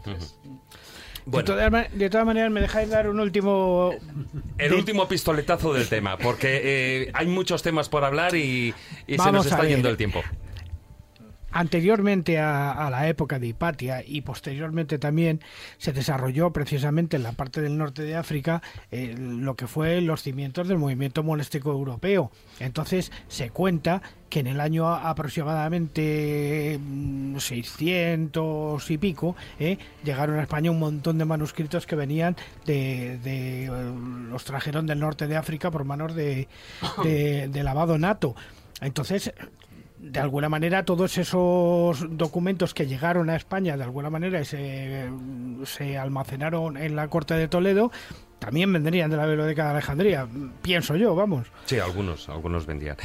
[1.26, 3.93] De, todas, de todas maneras, me dejáis dar un último...
[4.57, 8.74] El último pistoletazo del tema, porque eh, hay muchos temas por hablar y,
[9.07, 9.70] y se nos está ver.
[9.70, 10.24] yendo el tiempo.
[11.51, 15.41] Anteriormente a, la época de Hipatia y posteriormente también
[15.77, 20.21] se desarrolló precisamente en la parte del norte de África eh, lo que fue los
[20.21, 22.31] cimientos del movimiento monástico europeo.
[22.59, 30.43] Entonces se cuenta que en el año aproximadamente mm, 600 y pico eh, llegaron a
[30.43, 32.35] España un montón de manuscritos que venían
[32.65, 33.69] de, de, eh,
[34.29, 36.47] los trajeron del norte de África por manos de,
[37.03, 38.35] de lavado nato.
[38.81, 39.33] Entonces
[39.99, 45.97] de alguna manera todos esos documentos que llegaron a España de alguna manera y se,
[45.97, 47.91] almacenaron en la corte de Toledo
[48.39, 50.27] también vendrían de la biblioteca de Alejandría
[50.61, 52.97] pienso yo vamos Sí, algunos, algunos vendían.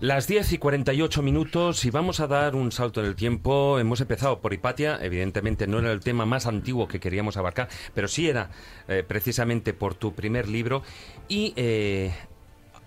[0.00, 3.78] Las 10 y 48 minutos y vamos a dar un salto en el tiempo.
[3.78, 8.08] Hemos empezado por Hipatia, evidentemente no era el tema más antiguo que queríamos abarcar, pero
[8.08, 8.48] sí era
[8.88, 10.82] eh, precisamente por tu primer libro
[11.28, 12.14] y eh,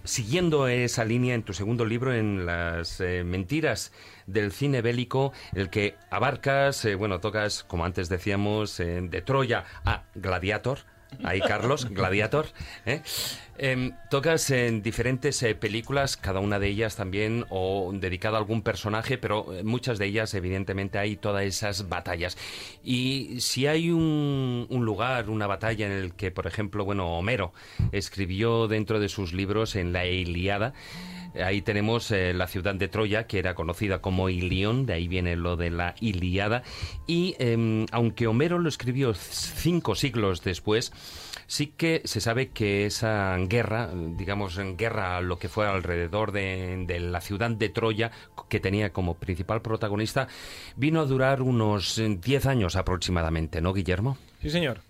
[0.03, 3.91] siguiendo esa línea en tu segundo libro, en las eh, mentiras
[4.27, 10.03] del cine bélico, el que abarcas, eh, bueno, tocas, como antes decíamos, de Troya a
[10.15, 10.79] Gladiator.
[11.23, 12.47] Ahí, Carlos, Gladiator.
[12.85, 13.01] ¿eh?
[13.57, 18.63] Em, tocas en diferentes eh, películas, cada una de ellas también, o dedicada a algún
[18.63, 22.37] personaje, pero eh, muchas de ellas, evidentemente, hay todas esas batallas.
[22.83, 27.53] Y si hay un, un lugar, una batalla en el que, por ejemplo, bueno, Homero
[27.91, 30.73] escribió dentro de sus libros en la Iliada,
[31.35, 35.35] Ahí tenemos eh, la ciudad de Troya, que era conocida como Ilión, de ahí viene
[35.35, 36.63] lo de la Iliada.
[37.07, 40.91] Y em, aunque Homero lo escribió cinco siglos después,
[41.47, 46.99] sí que se sabe que esa guerra, digamos, guerra lo que fue alrededor de, de
[46.99, 48.11] la ciudad de Troya,
[48.49, 50.27] que tenía como principal protagonista,
[50.75, 54.17] vino a durar unos 10 años aproximadamente, ¿no, Guillermo?
[54.41, 54.81] Sí, señor.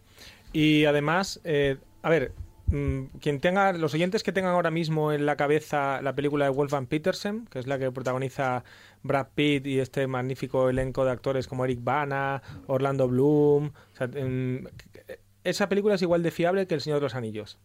[0.54, 2.32] Y además, eh, a ver,
[2.70, 6.88] quien tenga, los oyentes que tengan ahora mismo en la cabeza la película de Wolfgang
[6.88, 8.64] Petersen, que es la que protagoniza
[9.04, 14.10] Brad Pitt y este magnífico elenco de actores como Eric Bana, Orlando Bloom, o sea,
[15.44, 17.58] esa película es igual de fiable que El Señor de los Anillos.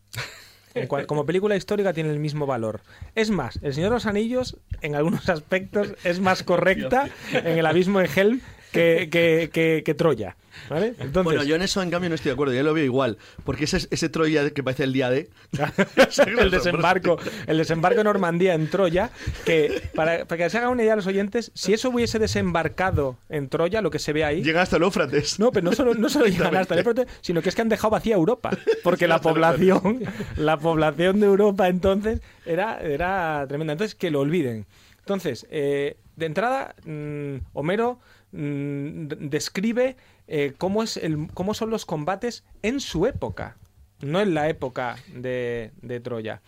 [0.87, 2.83] Cual- como película histórica tiene el mismo valor.
[3.15, 7.67] Es más, El Señor de los Anillos, en algunos aspectos, es más correcta en el
[7.67, 8.41] abismo de Helm
[8.73, 10.37] que, que, que- que Troya.
[10.69, 10.89] ¿vale?
[10.99, 13.17] Entonces, Bueno, yo en eso en cambio no estoy de acuerdo, yo lo veo igual,
[13.45, 15.31] porque ese, ese Troya que parece el día de...
[16.39, 19.11] el desembarco, el desembarco en Normandía en Troya,
[19.45, 23.49] que para, para que se hagan una idea los oyentes, si eso hubiese desembarcado en
[23.49, 24.43] Troya, lo que se ve ahí.
[24.43, 25.39] Llega hasta el Éufrates.
[25.39, 27.69] No, pero no solo, no solo llegan hasta el Éufrates, sino que es que han
[27.69, 28.51] dejado vacía Europa.
[28.83, 30.01] Porque la población,
[30.37, 33.73] la población de Europa entonces era, era tremenda.
[33.75, 34.67] Entonces, que lo olviden.
[35.01, 38.01] Entonces, eh, de entrada, mm, Homero
[38.33, 43.57] mm, describe eh, cómo, es el, cómo son los combates en su época,
[44.01, 46.43] no en la época de, de Troya.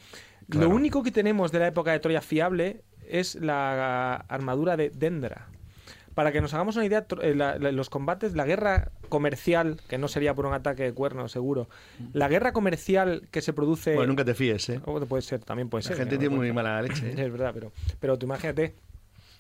[0.48, 5.48] Lo único que tenemos de la época de Troya fiable es la armadura de Dendra.
[6.14, 9.96] Para que nos hagamos una idea, eh, la- la- los combates, la guerra comercial, que
[9.96, 11.68] no sería por un ataque de cuernos, seguro,
[12.12, 13.94] la guerra comercial que se produce...
[13.94, 14.80] Bueno, nunca te fíes, ¿eh?
[14.86, 15.96] Oh, puede ser, también puede La ser.
[15.98, 16.18] gente ¿no?
[16.18, 17.10] tiene muy Puede- mala leche.
[17.10, 17.14] ¿eh?
[17.26, 18.74] es verdad, pero, pero tú imagínate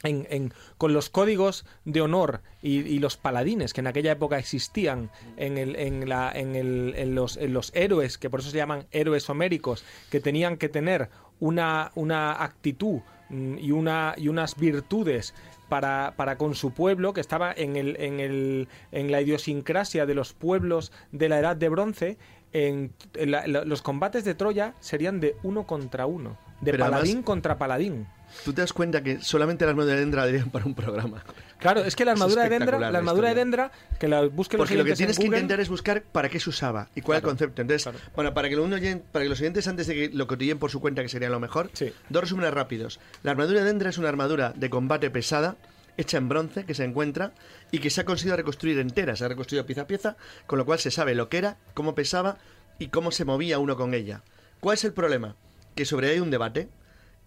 [0.02, 4.38] en, en- con los códigos de honor y, y los paladines que en aquella época
[4.38, 8.50] existían en, el, en, la, en, el- en los, en los héroes, que por eso
[8.50, 14.28] se llaman héroes homéricos, que tenían que tener una, una actitud mm, y, una, y
[14.28, 15.34] unas virtudes
[15.68, 20.14] para, para con su pueblo, que estaba en, el, en, el, en la idiosincrasia de
[20.14, 22.18] los pueblos de la Edad de Bronce,
[22.52, 27.00] en, en la- los combates de Troya serían de uno contra uno, de Pero además-
[27.02, 28.06] paladín contra paladín.
[28.44, 31.22] Tú te das cuenta que solamente la armadura de Dendra darían para un programa.
[31.58, 33.34] Claro, es que la Es armadura de Dendra, la la armadura de.
[33.34, 36.02] Dendra, que la busquen los Porque lo que tienes en que Google, intentar es buscar
[36.02, 37.60] para qué se usaba y cuál es el concepto.
[37.62, 37.98] Entonces, Claro.
[38.14, 40.70] bueno, para que, lo oyen- para que los oyentes antes de que lo cotillen por
[40.70, 41.92] su cuenta, que sería lo mejor, Sí.
[42.08, 42.98] dos resúmenes rápidos.
[43.22, 45.56] La armadura de Dendra es una armadura de combate pesada,
[45.98, 47.32] hecha en bronce, que se encuentra
[47.70, 50.16] y que se ha conseguido reconstruir entera, se ha reconstruido pieza a pieza,
[50.46, 52.38] con lo cual se sabe lo que era, cómo pesaba
[52.78, 54.22] y cómo se movía uno con ella.
[54.60, 55.36] ¿Cuál es el problema?
[55.74, 56.68] Que sobre ahí hay un debate.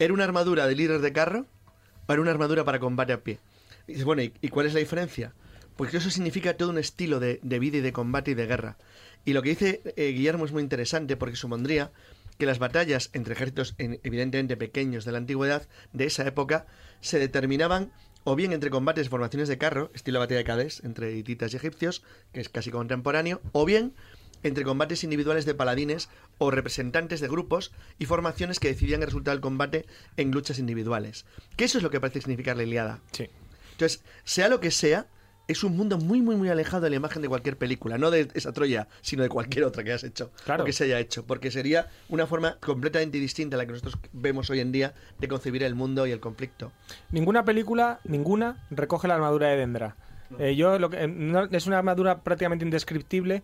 [0.04, 1.45] ¿Era una armadura de líder de carro
[2.08, 3.39] o era una armadura para combate a pie?
[3.88, 5.34] Y bueno, ¿y, cuál es la diferencia?
[5.78, 8.76] Pues eso significa todo un estilo de, vida y de combate y de guerra.
[9.24, 11.93] Y lo que dice eh, Guillermo es muy interesante porque supondría
[12.38, 16.66] que las batallas entre ejércitos en- evidentemente pequeños de la antigüedad de esa época
[16.99, 17.93] se determinaban
[18.26, 22.04] o bien entre combates formaciones de carro, estilo batalla de Cadés, entre hititas y egipcios,
[22.34, 23.93] que es casi contemporáneo, o bien
[24.43, 29.35] entre combates individuales de paladines o representantes de grupos y formaciones que decidían el resultado
[29.35, 29.85] del combate
[30.17, 31.25] en luchas individuales.
[31.55, 32.99] Que eso es lo que parece significar la Iliada.
[33.11, 33.29] Sí.
[33.71, 35.07] Entonces, sea lo que sea,
[35.47, 37.97] es un mundo muy, muy, muy alejado de la imagen de cualquier película.
[37.97, 40.31] No de esa Troya, sino de cualquier otra que has hecho.
[40.45, 40.63] Claro.
[40.63, 41.25] O que se haya hecho.
[41.25, 45.27] Porque sería una forma completamente distinta a la que nosotros vemos hoy en día de
[45.27, 46.71] concebir el mundo y el conflicto.
[47.11, 49.97] Ninguna película, ninguna, recoge la armadura de Dendra.
[50.39, 53.43] Eh, yo lo que, eh, no- es una armadura prácticamente indescriptible.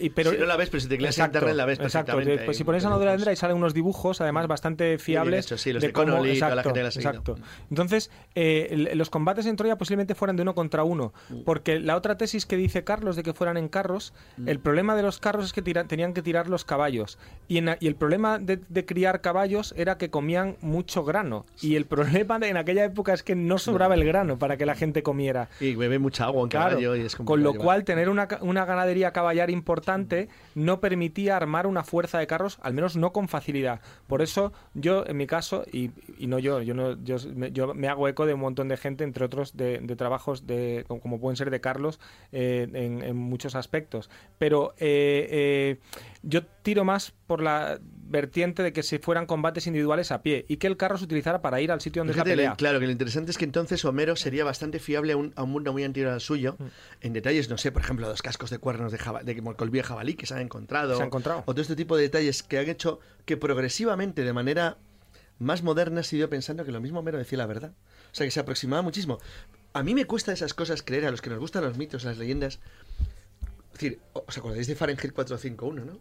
[0.00, 1.78] Y, pero, si no la ves, pero si te clicas en Exacto, internet la ves
[1.80, 2.12] exacto.
[2.12, 2.44] perfectamente.
[2.46, 3.06] Pues si pones de dibujos.
[3.10, 5.46] Dendra y salen unos dibujos, además bastante fiables.
[5.46, 7.38] hechos, sí, los de de cómo- Connolly toda la exacto, gente la exacto.
[7.70, 11.12] Entonces, eh, los combates en Troya posiblemente fueran de uno contra uno.
[11.28, 11.42] Mm.
[11.44, 14.48] Porque la otra tesis que dice Carlos de que fueran en carros, Mm.
[14.48, 17.18] el problema de los carros es que tira- tenían que tirar los caballos.
[17.48, 21.44] Y, en- y el problema de, de criar caballos era que comían mucho grano.
[21.60, 24.64] Y el problema de- en aquella época es que no sobraba el grano para que
[24.66, 25.48] la gente comiera.
[25.60, 27.64] Y bebe mucha agua en Claro, caballo y es con lo llevar.
[27.64, 29.89] cual tener una, una ganadería caballar importante
[30.54, 33.80] no permitía armar una fuerza de carros, al menos no con facilidad.
[34.06, 35.90] Por eso yo, en mi caso, y,
[36.26, 36.96] no yo, yo, no,
[37.74, 41.20] me- hago eco de un montón de gente, entre otros de, de trabajos de, como,
[41.20, 42.00] pueden ser de Carlos
[42.32, 44.10] eh, en, en muchos aspectos.
[44.38, 45.78] Pero eh, eh,
[46.22, 47.78] yo tiro más por la
[48.10, 51.40] vertiente de que se fueran combates individuales a pie y que el carro se utilizara
[51.40, 52.56] para ir al sitio donde es la Fíjate, pelea.
[52.56, 55.50] claro, que lo interesante es que entonces Homero sería bastante fiable a un, a un
[55.52, 56.56] mundo muy anterior al suyo.
[56.58, 56.64] Mm.
[57.02, 60.14] En detalles, no sé, por ejemplo, los cascos de cuernos de, jaba- de colbí jabalí
[60.14, 60.96] que se han encontrado.
[60.96, 61.44] Se han encontrado.
[61.46, 64.76] O todo este tipo de detalles que han hecho que progresivamente, de manera
[65.38, 67.72] más moderna, se ido pensando que lo mismo Homero decía la verdad.
[68.12, 69.18] O sea, que se aproximaba muchísimo.
[69.72, 72.18] A mí me cuesta esas cosas creer, a los que nos gustan los mitos, las
[72.18, 72.58] leyendas.
[73.80, 75.92] Es decir, ¿os acordáis de Fahrenheit 451, no?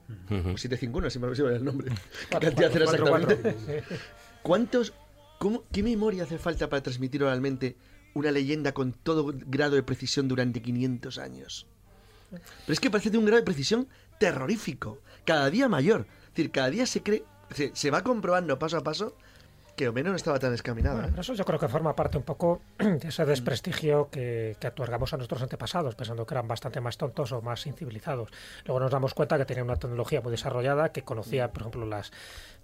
[0.52, 1.92] O 751, si me olvido el nombre.
[2.30, 3.32] ¿Qué cantidad era cuatro, cuatro.
[3.32, 3.84] exactamente?
[4.44, 4.94] ¿Cuántos
[5.38, 7.78] ¿cómo- ¿qué memoria hace falta para transmitir oralmente
[8.16, 11.68] una leyenda con todo grado de precisión durante 500 años?
[12.32, 12.42] Pero
[12.74, 13.88] es que parece de un grado de precisión
[14.20, 16.06] terrorífico, cada día mayor.
[16.24, 17.24] Es decir, cada día se cree,
[17.56, 19.16] se, se va comprobando paso a paso
[19.80, 20.96] que Homero no estaba tan descaminado.
[20.96, 21.12] Bueno, ¿eh?
[21.12, 25.14] pero eso yo creo que forma parte un poco de ese desprestigio que, que otorgamos
[25.14, 28.30] a nuestros antepasados, pensando que eran bastante más tontos o más incivilizados.
[28.66, 32.12] Luego nos damos cuenta que tenían una tecnología muy desarrollada, que conocía, por ejemplo, las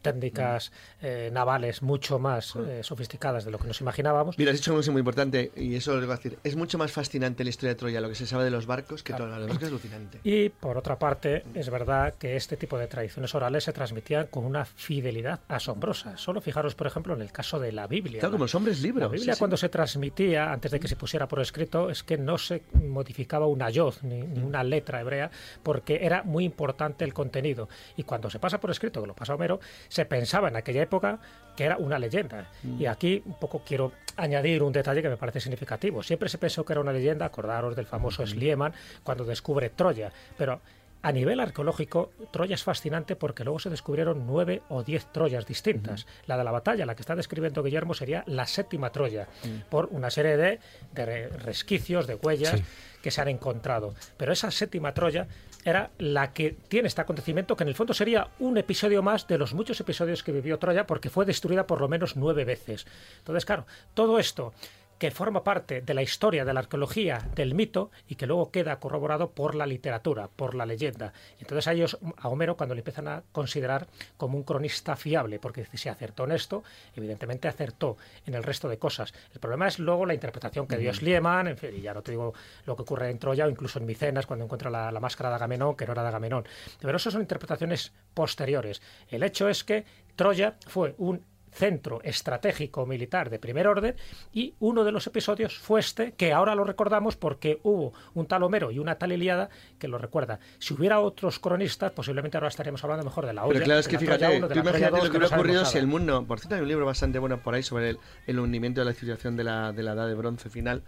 [0.06, 4.38] técnicas eh, navales mucho más eh, sofisticadas de lo que nos imaginábamos.
[4.38, 6.38] Mira, has dicho cosa muy importante, y eso lo voy a decir.
[6.44, 9.02] Es mucho más fascinante la historia de Troya, lo que se sabe de los barcos,
[9.02, 10.20] que todo lo que es alucinante.
[10.24, 14.46] Y por otra parte, es verdad que este tipo de tradiciones orales se transmitían con
[14.46, 16.18] una fidelidad asombrosa.
[16.18, 18.20] Solo fijaros, por ejemplo, en el caso de la Biblia.
[18.20, 19.02] Claro, como los hombres libros.
[19.02, 19.40] La Biblia sí, sí.
[19.40, 23.48] cuando se transmitía, antes de que se pusiera por escrito, es que no se modificaba
[23.48, 25.32] una yod ni, ni una letra hebrea,
[25.64, 27.68] porque era muy importante el contenido.
[27.98, 29.60] Y cuando se pasa por escrito, que lo pasa Homero,
[29.96, 31.20] se pensaba en aquella época
[31.56, 32.50] que era una leyenda.
[32.78, 36.04] Y aquí un poco quiero añadir un detalle que me parece significativo.
[36.04, 38.74] Siempre se pensó que era una leyenda, acordaros del famoso Schliemann
[39.04, 40.60] cuando descubre Troya, pero
[41.02, 46.08] a nivel arqueológico, Troya es fascinante porque luego se descubrieron nueve o diez Troyas distintas.
[46.26, 49.28] La de la batalla, la que está describiendo Guillermo, sería la séptima Troya,
[49.70, 50.60] por una serie de,
[50.94, 52.64] de re- resquicios, de huellas Sí.
[53.02, 53.94] que se han encontrado.
[54.18, 55.28] Pero esa séptima Troya
[55.66, 59.40] era la que tiene este acontecimiento, que en el fondo sería un episodio más de
[59.40, 62.86] los muchos episodios que vivió Troya, porque fue destruida por lo menos nueve veces.
[63.18, 64.54] Entonces, claro, todo esto
[64.98, 68.80] que forma parte de la historia, de la arqueología, del mito y que luego queda
[68.80, 71.14] corroborado por la literatura, por la leyenda.
[71.40, 73.88] Entonces a ellos, a Homero, cuando le empiezan a considerar
[74.18, 76.64] como un cronista fiable, porque si acertó en esto,
[76.96, 79.14] evidentemente acertó en el resto de cosas.
[79.34, 82.12] El problema es luego la interpretación que dio Schliemann, en fin, y ya no te
[82.12, 82.34] digo
[82.66, 85.36] lo que ocurre en Troya o incluso en Micenas cuando encuentra la, la máscara de
[85.36, 86.46] Agamenón, que no era de Agamenón.
[86.80, 88.82] Pero eso son interpretaciones posteriores.
[89.10, 89.84] El hecho es que
[90.16, 91.24] Troya fue un
[91.56, 93.96] centro estratégico militar de primer orden
[94.34, 98.44] y uno de los episodios fue este que ahora lo recordamos porque hubo un tal
[98.44, 99.50] Homero y una tal Iliada
[99.80, 100.40] que lo recuerda.
[100.60, 103.54] Si hubiera otros cronistas, posiblemente ahora estaríamos hablando mejor de la olla.
[103.54, 105.88] Pero claro, es que fíjate, uno, de tú imagínate lo que hubiera ocurrido si el
[105.88, 106.26] mundo.
[106.26, 108.94] Por cierto, hay un libro bastante bueno por ahí sobre el, el hundimiento de la
[108.94, 110.84] civilización de la, de la edad de bronce final.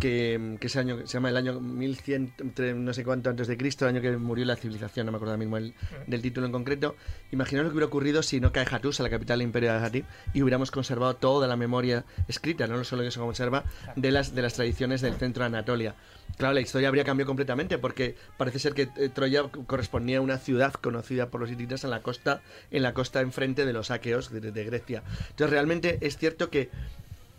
[0.00, 3.58] Que, que ese año, se llama el año 1100, entre no sé cuánto antes de
[3.58, 5.74] Cristo, el año que murió la civilización, no me acuerdo ahora mismo el-
[6.06, 6.96] del título en concreto.
[7.30, 10.06] Imaginaos lo que hubiera ocurrido si no cae Hattusa, la capital del imperio de Hatip,
[10.32, 13.64] y hubiéramos conservado toda la memoria escrita, no solo que se conserva,
[13.96, 15.94] de las, de las tradiciones del centro de Anatolia.
[16.38, 20.38] Claro, la historia habría cambiado completamente porque parece ser que eh, Troya correspondía a una
[20.38, 24.30] ciudad conocida por los hititas en la costa, en la costa enfrente de los aqueos
[24.30, 25.02] de, de Grecia.
[25.30, 26.70] Entonces realmente es cierto que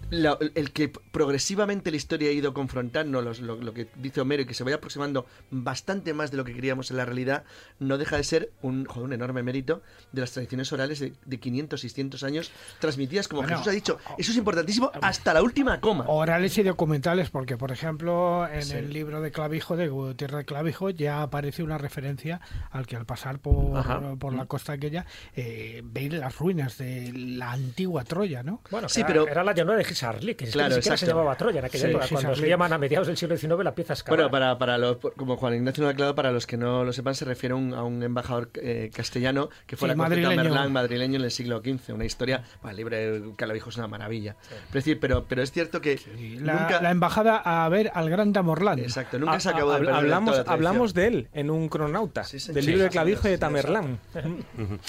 [0.09, 4.43] la- el que progresivamente la historia ha ido confrontando los- lo, lo que dice Homero
[4.43, 7.43] y que se vaya aproximando bastante más de lo que queríamos en la realidad,
[7.79, 9.81] no deja de ser un, joder, un enorme mérito
[10.11, 13.97] de las tradiciones orales de, de 500, 600 años transmitidas, como Bueno, Jesús ha dicho.
[14.17, 16.05] Eso es importantísimo hasta la última coma.
[16.07, 18.75] Orales y documentales, porque por ejemplo en Sí.
[18.75, 22.39] el libro de Clavijo, de Tierra de Clavijo, ya aparece una referencia
[22.71, 24.15] al que al pasar por, Ajá.
[24.19, 25.05] por la costa aquella
[25.35, 28.61] eh, ve las ruinas de la antigua Troya, ¿no?
[28.71, 31.05] Bueno, Sí, era, pero- era la llanura de Gisarli, que es que ni siquiera se
[31.07, 32.05] llamaba Troya en aquella Sí, época.
[32.07, 32.49] Cuando se Gisarli.
[32.49, 34.17] llaman a mediados del siglo XIX la pieza excavar.
[34.19, 36.93] Bueno, para, para los, como Juan Ignacio lo ha aclarado, para los que no lo
[36.93, 40.03] sepan, se refiere a un, a un embajador eh, castellano que fue Sí, a la
[40.03, 40.35] de madrileño.
[40.35, 41.93] Tamerlán, madrileño en el siglo XV.
[41.93, 44.35] Una historia, bueno, el libro de Calavijo es una maravilla.
[44.47, 45.99] Pero, es decir, pero, pero es cierto que
[46.41, 46.81] La, nunca...
[46.81, 48.79] la embajada a ver al gran Damorlán.
[48.79, 50.67] Exacto, nunca Ha- se acabó de ha- perder hablamos, toda la tradición.
[50.67, 53.31] hablamos de él en un cronauta, Sí, del Sí, libro de sí, Clavijo sí, y
[53.31, 53.99] de sí, Tamerlán.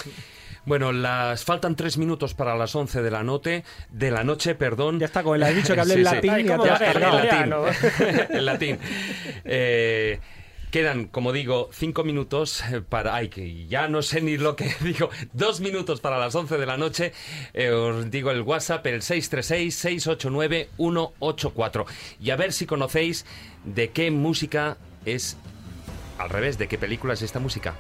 [0.68, 5.00] Bueno, las faltan tres minutos para las 11 de la noche, de la noche, perdón.
[5.00, 6.14] Ya está, como le has dicho que hable Sí, en sí.
[6.14, 7.48] latín, Ay, ya ¿cómo te Ya, latín.
[7.48, 7.64] no.
[8.36, 8.78] en latín.
[9.50, 10.20] Eh,
[10.70, 13.14] quedan, como digo, cinco minutos eh, para...
[13.14, 15.08] Ay, que ya no sé ni lo que digo.
[15.32, 17.14] Dos minutos para las 11 de la noche.
[17.54, 21.86] Eh, os digo el WhatsApp, el 636-689-184.
[22.20, 23.24] Y a ver si conocéis
[23.64, 25.38] de qué música es...
[26.18, 27.74] Al revés, ¿de qué película es esta música?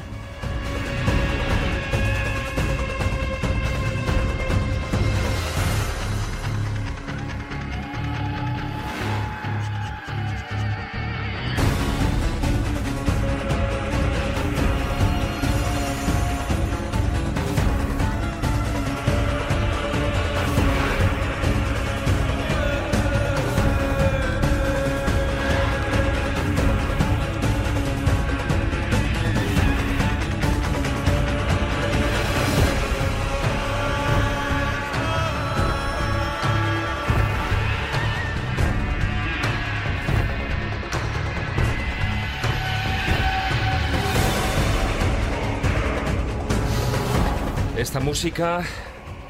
[48.18, 48.64] Música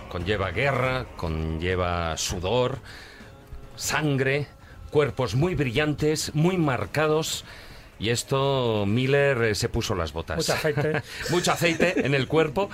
[0.09, 2.79] conlleva guerra, conlleva sudor,
[3.77, 4.47] sangre,
[4.91, 7.45] cuerpos muy brillantes, muy marcados.
[7.99, 10.39] Y esto Miller eh, se puso las botas.
[10.39, 11.03] Mucho aceite.
[11.31, 12.71] Mucho aceite en el cuerpo.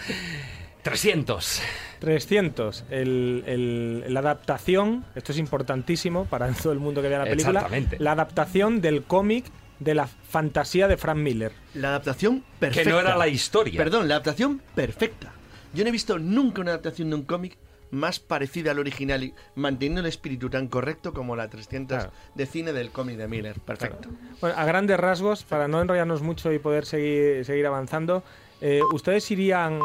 [0.85, 1.61] 300.
[1.99, 2.85] 300.
[2.91, 7.59] El, el- la adaptación, esto es importantísimo para todo el mundo que vea la película.
[7.59, 7.97] Exactamente.
[7.99, 9.47] La adaptación del cómic
[9.81, 11.51] de la fantasía de Frank Miller.
[11.75, 12.85] La adaptación perfecta.
[12.85, 13.79] Que no era la historia.
[13.79, 15.33] Perdón, la adaptación perfecta.
[15.75, 17.57] Yo no he visto nunca una adaptación de un cómic
[17.91, 22.13] más parecida al original y manteniendo el espíritu tan correcto como la 300 Claro.
[22.35, 23.61] de cine del cómic de Miller.
[23.61, 24.09] Perfecto.
[24.41, 28.25] Bueno, a grandes rasgos, para no enrollarnos mucho y poder seguir, seguir avanzando,
[28.61, 29.79] eh, ¿ustedes irían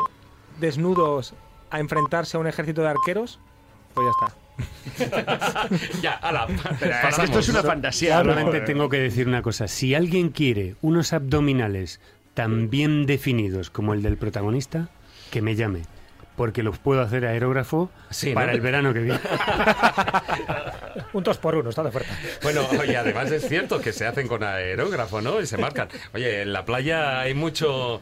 [0.59, 1.33] desnudos
[1.69, 3.39] a enfrentarse a un ejército de arqueros?
[3.93, 4.35] Pues ya está.
[6.01, 6.47] ya, ala,
[6.79, 8.17] Pero es que esto es una fantasía.
[8.17, 9.67] Solamente tengo que decir una cosa.
[9.67, 11.99] Si alguien quiere unos abdominales
[12.33, 14.89] tan bien definidos como el del protagonista,
[15.29, 15.83] que me llame.
[16.35, 18.35] Porque los puedo hacer aerógrafo Sí, ¿no?
[18.35, 19.19] para el verano que viene.
[21.13, 22.17] Un dos por uno, está de oferta.
[22.43, 25.39] Bueno, y además es cierto que se hacen con aerógrafo, ¿no?
[25.41, 25.89] Y se marcan.
[26.13, 28.01] Oye, en la playa hay mucho,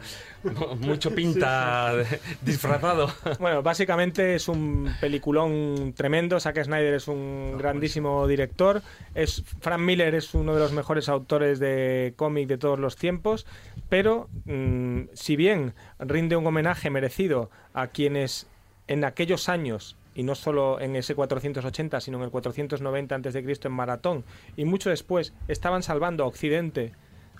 [0.80, 1.94] mucho pinta
[2.42, 3.12] disfrazado.
[3.38, 6.40] Bueno, básicamente es un peliculón tremendo.
[6.40, 8.82] Zack Snyder es un grandísimo director.
[9.14, 13.46] Es, Frank Miller es uno de los mejores autores de cómic de todos los tiempos.
[13.88, 18.46] Pero, mm, si bien rinde un homenaje merecido a quienes
[18.88, 23.44] en aquellos años, y no solo en ese 480, sino en el 490 a.C.
[23.62, 24.24] en Maratón,
[24.56, 26.92] y mucho después, estaban salvando a Occidente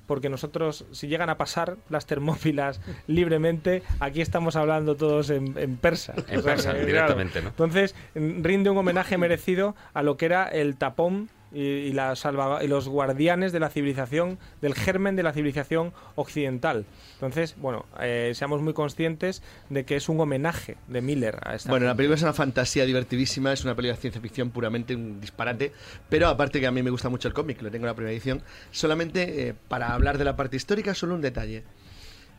[0.06, 5.76] porque nosotros, si llegan a pasar las termópilas libremente, aquí estamos hablando todos en, en
[5.76, 6.14] persa.
[6.28, 7.48] En O sea, persa, que, directamente, ¿no?
[7.48, 12.14] Entonces, mm, rinde un homenaje merecido a lo que era el tapón y, y la
[12.16, 16.84] salva- y los guardianes de la civilización, del germen de la civilización occidental.
[17.14, 21.70] Entonces, bueno, eh, seamos muy conscientes de que es un homenaje de Miller a esta
[21.70, 25.20] Bueno, la película es una fantasía divertidísima, es una película de ciencia ficción puramente un
[25.20, 25.72] disparate,
[26.08, 28.12] pero aparte que a mí me gusta mucho el cómic, lo tengo en la primera
[28.12, 31.64] edición, solamente eh, para hablar de la parte histórica, solo un detalle.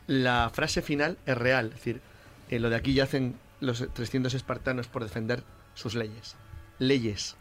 [0.08, 2.02] La frase final es real, es decir,
[2.50, 5.44] eh, lo de aquí yacen los 300 espartanos por defender
[5.74, 6.36] sus leyes.
[6.80, 7.36] Leyes.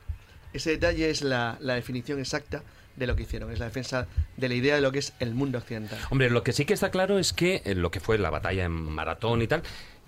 [0.53, 2.63] Ese detalle es la, la definición exacta
[2.97, 5.35] de lo que hicieron, es la defensa de la idea de lo que es el
[5.35, 5.99] mundo occidental.
[6.11, 8.65] Hombre, lo que sí que está claro es que eh, lo que fue la batalla
[8.65, 9.63] en Maratón y tal,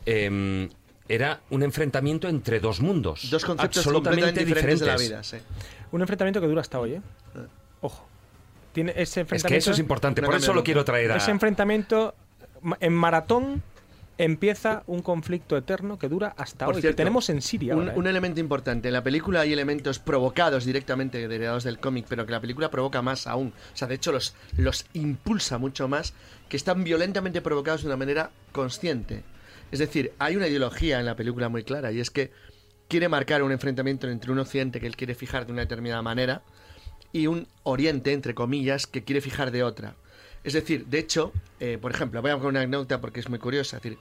[0.07, 0.69] eh,
[1.11, 3.29] era un enfrentamiento entre dos mundos.
[3.31, 4.81] Dos conceptos absolutamente diferentes, diferentes.
[4.81, 5.39] de la vida, sí.
[5.91, 7.01] Un enfrentamiento que dura hasta hoy, ¿eh?
[7.81, 8.07] Ojo.
[8.73, 9.59] Tiene ese Es que enfrentamiento...
[9.59, 11.17] eso es importante, No por eso lo quiero traer a...
[11.17, 12.15] Ese enfrentamiento
[12.79, 13.63] en maratón
[14.25, 16.83] empieza un conflicto eterno que dura hasta Por hoy.
[16.83, 17.99] cierto, que tenemos en Siria Un, ahora, ¿eh?
[17.99, 18.89] un elemento importante.
[18.89, 23.01] En la película hay elementos provocados directamente derivados del cómic, pero que la película provoca
[23.01, 23.55] más aún.
[23.73, 26.13] O sea, de hecho, los, los impulsa mucho más,
[26.51, 29.25] que están violentamente provocados de una manera consciente.
[29.73, 32.31] Es decir, hay una ideología en la película muy clara, y es que
[32.89, 36.43] quiere marcar un enfrentamiento entre un occidente que él quiere fijar de una determinada manera
[37.13, 39.97] y un oriente, entre comillas, que quiere fijar de otra.
[40.43, 43.39] Es decir, de hecho, eh, por ejemplo, voy a poner una anécdota porque es muy
[43.39, 43.77] curiosa.
[43.77, 43.99] Es decir,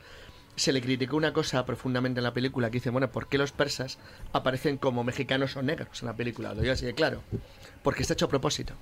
[0.56, 3.52] se le criticó una cosa profundamente en la película que dice, bueno, ¿por qué los
[3.52, 3.98] persas
[4.34, 6.54] aparecen como mexicanos o negros en la película?
[6.54, 7.22] Lo digo así de claro.
[7.84, 8.74] Porque está hecho a propósito.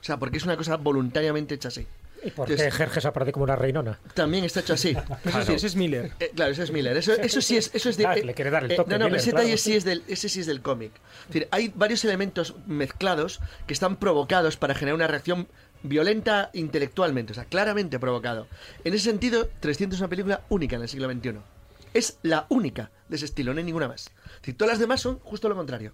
[0.00, 1.86] O sea, porque es una cosa voluntariamente hecha así.
[2.22, 3.98] ¿Y por qué Jerjes aparece como una reinona?
[4.14, 4.96] También está hecho así.
[5.24, 6.12] Eso sí, ese es Miller.
[6.18, 6.96] Eh, claro, ese es Miller.
[6.96, 8.06] Eso, eso sí es, eso es de.
[8.06, 9.44] Ah, eh, le quiere dar el eh, toque, no, no, Miller, ese claro.
[9.44, 10.92] detalle sí es del, ese sí es del cómic.
[11.22, 15.46] Es decir, hay varios elementos mezclados que están provocados para generar una reacción
[15.82, 18.46] violenta intelectualmente, o sea, claramente provocado.
[18.84, 21.36] En ese sentido, 300 es una película única en el siglo XXI.
[21.94, 24.10] Es la única de ese estilo, no hay ninguna más.
[24.46, 25.92] Decir, todas las demás son justo lo contrario.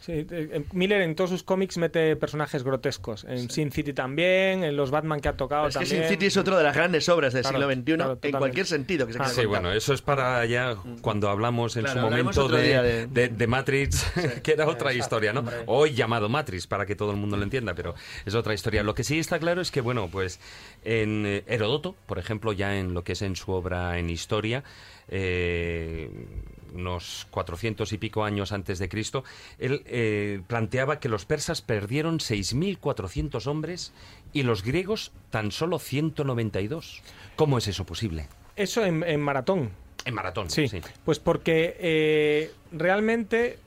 [0.00, 3.24] Sí, eh, eh, Miller en todos sus cómics mete personajes grotescos.
[3.24, 5.84] En Sin City también, en los Batman que ha tocado es que.
[5.84, 8.64] Sin City es otro de las grandes obras del Claro, siglo XXI claro, en cualquier
[8.66, 9.48] sentido que se Ah, Sí, contar.
[9.48, 13.46] bueno, eso es para ya cuando hablamos en Claro, su momento de, de- de- de
[13.46, 14.06] Matrix,
[14.42, 15.40] que era otra Exacto, historia, ¿no?
[15.40, 15.56] hombre.
[15.66, 17.94] Hoy llamado Matrix, para que todo el mundo lo entienda, pero
[18.24, 18.82] es otra historia.
[18.82, 20.40] Lo que sí está claro es que, bueno, pues
[20.84, 24.64] en eh, Heródoto, por ejemplo, ya en lo que es en su obra en historia,
[25.08, 26.08] eh,
[26.74, 29.24] unos 400 y pico años antes de Cristo,
[29.58, 33.92] él eh, planteaba que los persas perdieron 6.400 hombres
[34.32, 37.02] y los griegos tan solo 192.
[37.36, 38.26] ¿Cómo es eso posible?
[38.56, 39.70] Eso en, en maratón.
[40.04, 40.80] En maratón, Sí, sí.
[41.04, 43.58] pues porque eh, realmente,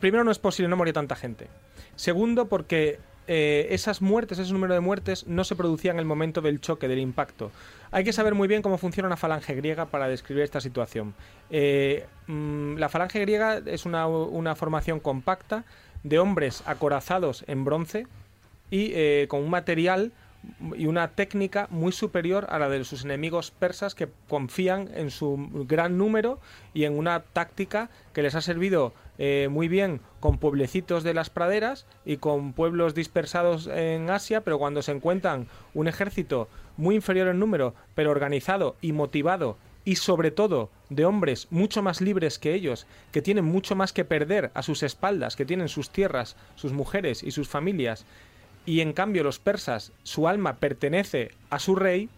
[0.00, 1.48] primero no es posible, no morir tanta gente.
[1.96, 2.98] Segundo, porque
[3.32, 6.88] eh, esas muertes, ese número de muertes, no se producían en el momento del choque,
[6.88, 7.52] del impacto.
[7.92, 11.14] Hay que saber muy bien cómo funciona una falange griega para describir esta situación.
[11.48, 15.62] Eh, mm, la falange griega es una, una formación compacta
[16.02, 18.08] de hombres acorazados en bronce
[18.68, 20.10] y eh, con un material
[20.76, 25.48] y una técnica muy superior a la de sus enemigos persas que confían en su
[25.68, 26.38] gran número
[26.72, 31.30] y en una táctica que les ha servido eh, muy bien con pueblecitos de las
[31.30, 37.28] praderas y con pueblos dispersados en Asia, pero cuando se encuentran un ejército muy inferior
[37.28, 42.54] en número, pero organizado y motivado y sobre todo de hombres mucho más libres que
[42.54, 46.72] ellos, que tienen mucho más que perder a sus espaldas, que tienen sus tierras, sus
[46.72, 48.04] mujeres y sus familias,
[48.66, 52.08] y en cambio los persas, su alma pertenece a su rey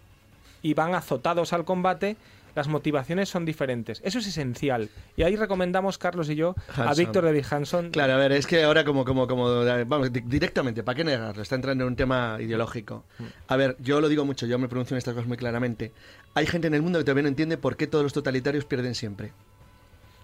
[0.63, 2.17] y van azotados al combate,
[2.55, 4.03] las motivaciones son diferentes.
[4.05, 4.91] Eso es esencial.
[5.17, 6.93] Y ahí recomendamos, Carlos y yo, a.
[6.93, 7.91] Víctor David Hanson.
[7.91, 11.43] Claro, a ver, es que ahora como, como, como, vamos, di- directamente, ¿para qué negarlo?
[11.43, 13.05] Está entrando en un tema ideológico.
[13.49, 15.93] A ver, yo lo digo mucho, yo me pronuncio en estas cosas muy claramente.
[16.35, 18.95] Hay gente en el mundo que todavía no entiende por qué todos los totalitarios pierden
[18.95, 19.33] siempre.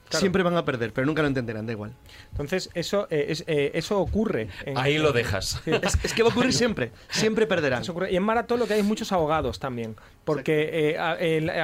[0.09, 0.21] Claro.
[0.21, 1.93] Siempre van a perder, pero nunca lo entenderán, da igual.
[2.33, 4.49] Entonces, eso, eh, es, eh, eso ocurre.
[4.65, 5.61] en- Ahí lo dejas.
[5.65, 5.71] Sí.
[5.71, 7.83] Es, es que va a ocurrir siempre, siempre perderán.
[8.11, 9.97] Y en maratón lo que hay es muchos ahogados también.
[10.35, 11.15] Porque, eh, a,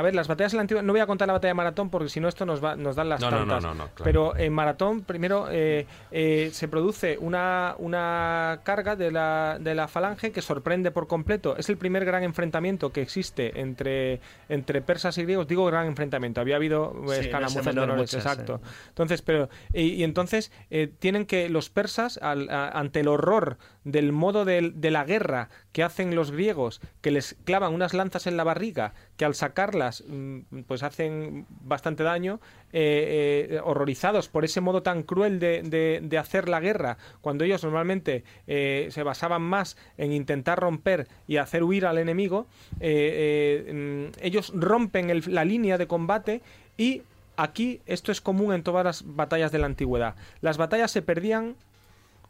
[0.03, 0.83] ver, las batallas en la antigua.
[0.83, 2.97] No voy a contar la batalla de maratón porque si no, esto nos, va, nos
[2.97, 3.63] dan las No, no, tantas.
[3.63, 4.05] no, no, no, claro.
[4.05, 9.89] Pero en maratón, primero eh, eh, se produce una, una carga de la, de la
[9.89, 11.57] falange que sorprende por completo.
[11.57, 15.47] Es el primer gran enfrentamiento que existe entre, entre persas y griegos.
[15.47, 16.41] Digo gran enfrentamiento.
[16.41, 18.61] Había habido eh, Sí, escaramuzas menor, menores, muchas, exacto.
[18.89, 23.59] Entonces, pero y, y entonces eh, tienen que los persas al- a- ante el horror
[23.85, 28.37] del modo de, la guerra que hacen los griegos, que les clavan unas lanzas en
[28.37, 32.41] la barriga, que al sacarlas mm, pues hacen bastante daño,
[32.73, 38.25] eh, eh, horrorizados por ese modo tan cruel de, hacer la guerra, cuando ellos normalmente
[38.47, 45.11] eh, se basaban más en intentar romper y hacer huir al enemigo, mm, ellos rompen
[45.11, 46.41] el- la línea de combate
[46.77, 47.03] y
[47.37, 50.15] Aquí esto es común en todas las batallas de la antigüedad.
[50.41, 51.57] Las batallas se perdían,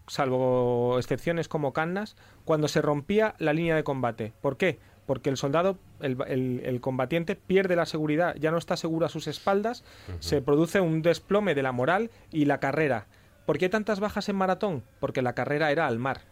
[0.07, 4.33] salvo excepciones como Cannas, cuando se rompía la línea de combate.
[4.41, 4.79] ¿Por qué?
[5.07, 9.11] Porque el soldado, el, el- el combatiente, pierde la seguridad, ya no está seguro a
[9.11, 9.85] sus espaldas,
[10.21, 13.07] se produce un desplome de la moral y la carrera.
[13.47, 14.83] ¿Por qué hay tantas bajas en maratón?
[15.01, 16.23] Porque la carrera era al mar.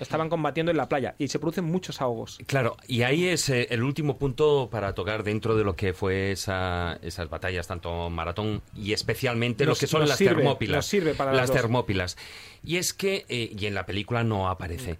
[0.00, 2.38] Estaban combatiendo en la playa y se producen muchos ahogos.
[2.46, 6.32] Claro, y ahí es eh, el último punto para tocar dentro de lo que fue
[6.32, 10.76] esa- esas batallas, tanto maratón y especialmente lo que son las sirve, termópilas.
[10.76, 12.16] nos sirve para las termópilas.
[12.64, 14.98] Y es que, eh, y en la película no aparece,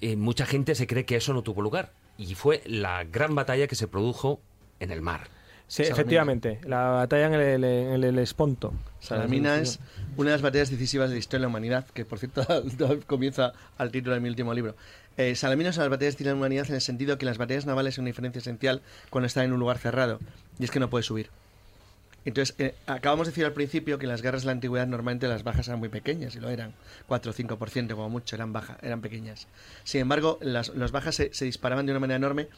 [0.00, 1.92] eh, mucha gente se cree que eso no tuvo lugar.
[2.18, 4.40] Y fue la gran batalla que se produjo
[4.80, 5.28] en el mar.
[5.72, 5.94] Sí, Salamina.
[6.02, 8.74] efectivamente, la batalla en el, en el- Esponto.
[9.00, 9.80] Salamina es
[10.18, 12.44] una de las batallas decisivas de la historia de la humanidad, que por cierto
[13.06, 14.76] comienza al título de mi último libro.
[15.16, 17.38] Eh, Salamina es una de las batallas de la humanidad en el sentido que las
[17.38, 20.18] batallas navales son una diferencia esencial cuando están en un lugar cerrado,
[20.58, 21.30] y es que no puedes subir.
[22.26, 25.26] Entonces, eh, acabamos de decir al principio que en las guerras de la antigüedad normalmente
[25.26, 26.74] las bajas eran muy pequeñas, y lo eran,
[27.06, 29.46] 4 o 5% como mucho, eran, baja, eran pequeñas.
[29.84, 32.48] Sin embargo, las, las bajas se, se disparaban de una manera enorme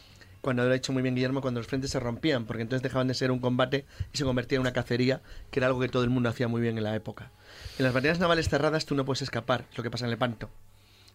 [0.45, 3.09] cuando lo ha hecho muy bien Guillermo, cuando los frentes se rompían, porque entonces dejaban
[3.09, 6.05] de ser un combate y se convertía en una cacería, que era algo que todo
[6.05, 7.31] el mundo hacía muy bien en la época.
[7.79, 10.51] En las batallas navales cerradas tú no puedes escapar, es lo que pasa en Lepanto.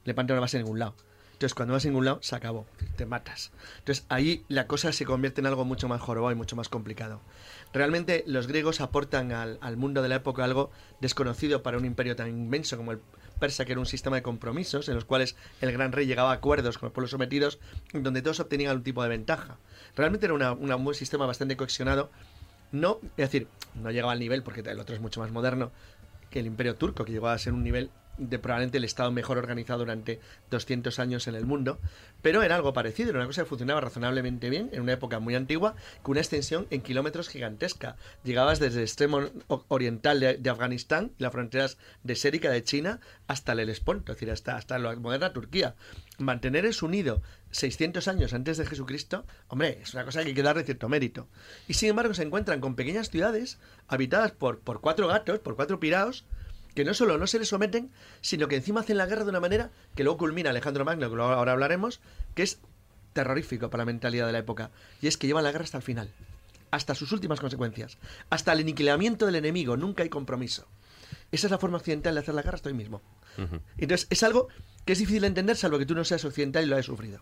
[0.04, 0.96] Lepanto no vas a ningún lado.
[1.34, 2.66] Entonces, cuando vas a ningún lado, se acabó,
[2.98, 3.52] te matas.
[3.78, 7.22] Entonces, ahí la cosa se convierte en algo mucho más jorobado y mucho más complicado.
[7.72, 10.70] Realmente, los griegos aportan al, al mundo de la época algo
[11.00, 13.00] desconocido para un imperio tan inmenso como el
[13.40, 16.36] persa, que era un sistema de compromisos en los cuales el gran rey llegaba a
[16.36, 17.60] acuerdos con los pueblos sometidos,
[17.94, 19.58] donde todos obtenían algún tipo de ventaja.
[19.96, 22.12] Realmente era una- una- un sistema bastante cohesionado.
[22.72, 25.72] No, es decir, no llegaba al nivel, porque el otro es mucho más moderno,
[26.30, 27.90] que el imperio turco, que llegó a ser un nivel
[28.20, 30.20] de probablemente el estado mejor organizado durante
[30.52, 31.80] 200 años en el mundo,
[32.22, 35.36] pero era algo parecido, era una cosa que funcionaba razonablemente bien en una época muy
[35.36, 37.96] antigua, con una extensión en kilómetros gigantesca.
[38.24, 39.22] Llegabas desde el extremo
[39.68, 44.32] oriental de, de Afganistán las fronteras de Sérica de China hasta el Helesponto, es decir,
[44.32, 45.76] hasta, hasta la moderna Turquía.
[46.18, 50.44] Mantener eso unido 600 años antes de Jesucristo, hombre, es una cosa que hay que
[50.44, 51.28] darle cierto mérito.
[51.68, 53.58] Y sin embargo se encuentran con pequeñas ciudades
[53.88, 56.26] habitadas por, por cuatro gatos, por cuatro piraos,
[56.74, 57.92] que no solo no se les someten,
[58.22, 61.22] sino que encima hacen la guerra de una manera que luego culmina Alejandro Magno, que
[61.22, 62.00] ahora hablaremos,
[62.36, 62.60] que es
[63.14, 64.72] terrorífico para la mentalidad de la época.
[65.02, 66.10] Y es que llevan la guerra hasta el final,
[66.72, 67.98] hasta sus últimas consecuencias,
[68.30, 70.68] hasta el aniquilamiento del enemigo, nunca hay compromiso.
[71.32, 73.02] Esa es la forma occidental de hacer la guerra hasta hoy mismo.
[73.78, 74.50] Entonces, es algo
[74.86, 77.22] que es difícil de entender, salvo que tú no seas occidental y lo hayas sufrido.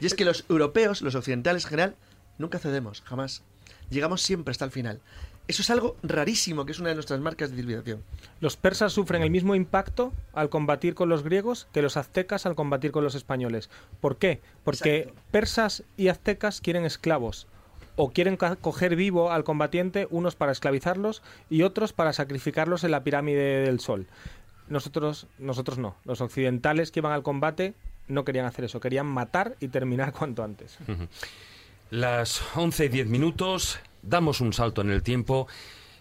[0.00, 1.96] Y es que los europeos, los occidentales en general,
[2.38, 3.42] nunca cedemos, jamás.
[3.90, 5.00] Llegamos siempre hasta el final.
[5.48, 8.02] Eso es algo rarísimo, que es una de nuestras marcas de civilización.
[8.40, 12.56] Los persas sufren el mismo impacto al combatir con los griegos que los aztecas al
[12.56, 13.70] combatir con los españoles.
[14.00, 14.40] ¿Por qué?
[14.64, 15.20] Porque Exacto.
[15.30, 17.46] persas y aztecas quieren esclavos
[17.94, 23.04] o quieren coger vivo al combatiente, unos para esclavizarlos y otros para sacrificarlos en la
[23.04, 24.06] pirámide del sol.
[24.68, 25.96] Nosotros, nosotros no.
[26.04, 27.74] Los occidentales que van al combate
[28.08, 30.78] no querían hacer eso, querían matar y terminar cuanto antes.
[31.90, 35.46] Las 11 y 10 minutos, damos un salto en el tiempo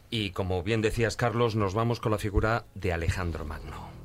[0.10, 4.05] y como bien decías Carlos, nos vamos con la figura de Alejandro Magno.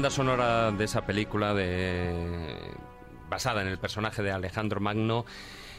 [0.00, 2.10] Banda sonora de esa película de
[3.28, 5.26] basada en el personaje de Alejandro Magno,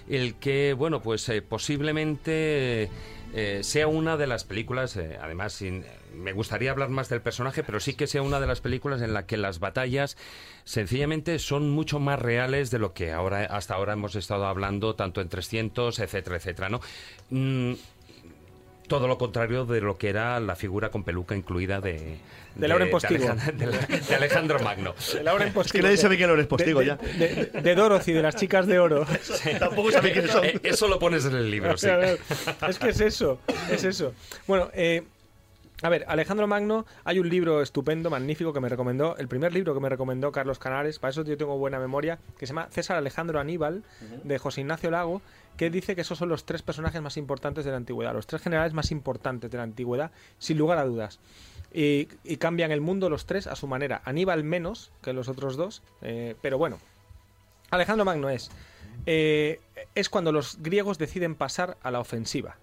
[0.07, 2.91] el que, bueno, pues eh, posiblemente
[3.33, 5.63] eh, sea una de las películas, eh, además
[6.13, 9.15] me gustaría hablar más del personaje, pero sí que sea una de las películas en
[9.15, 10.17] la que las batallas
[10.65, 15.21] sencillamente son mucho más reales de lo que ahora hasta ahora hemos estado hablando, tanto
[15.21, 16.79] en 300, etcétera, etcétera, ¿no?
[17.31, 17.73] Mm,
[18.91, 22.17] todo lo contrario de lo que era la figura con peluca incluida de,
[22.55, 23.25] de, Laura en Postigo.
[23.53, 24.93] De, Alejandro Magno.
[25.13, 25.61] De Laura Postigo.
[25.61, 26.97] Es que nadie sabe quién es Laura Postigo ya.
[26.97, 29.07] De, Dorothy, de las chicas de oro.
[29.59, 30.43] Tampoco sabe quiénes son.
[30.43, 31.87] Eh, eso lo pones en el libro, sí.
[32.67, 33.39] Es que es eso,
[33.71, 34.13] es eso.
[34.45, 35.03] Bueno, eh,
[35.83, 39.73] a ver, Alejandro Magno, hay un libro estupendo, magnífico, que me recomendó, el primer libro
[39.73, 42.97] que me recomendó Carlos Canares, para eso yo tengo buena memoria, que se llama César
[42.97, 43.83] Alejandro Aníbal,
[44.23, 45.21] de José Ignacio Lago,
[45.57, 48.41] que dice que esos son los tres personajes más importantes de la antigüedad, los tres
[48.41, 51.19] generales más importantes de la antigüedad, sin lugar a dudas.
[51.73, 52.05] Y,
[52.37, 54.01] cambian el mundo los tres a su manera.
[54.03, 56.79] Aníbal menos que los otros dos, eh, pero bueno.
[57.69, 58.51] Alejandro Magno es.
[59.05, 59.61] Eh,
[59.95, 62.57] es cuando los griegos deciden pasar a la ofensiva.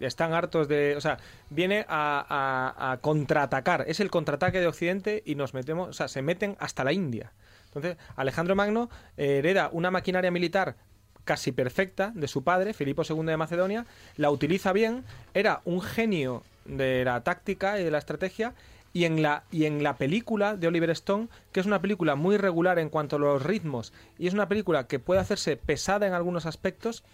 [0.00, 0.94] Están hartos de.
[0.96, 1.18] O sea,
[1.50, 3.84] viene a, contraatacar.
[3.86, 5.88] Es el contraataque de Occidente y nos metemos.
[5.88, 7.32] O sea, se meten hasta la India.
[7.66, 10.76] Entonces, Alejandro Magno eh, hereda una maquinaria militar
[11.24, 13.84] casi perfecta de su padre, Filipo II de Macedonia,
[14.16, 15.04] la utiliza bien,
[15.34, 18.54] era un genio de la táctica y de la estrategia,
[18.96, 22.38] y en la, y en la película de Oliver Stone, que es una película muy
[22.38, 26.14] regular en cuanto a los ritmos, y es una película que puede hacerse pesada en
[26.14, 27.04] algunos aspectos,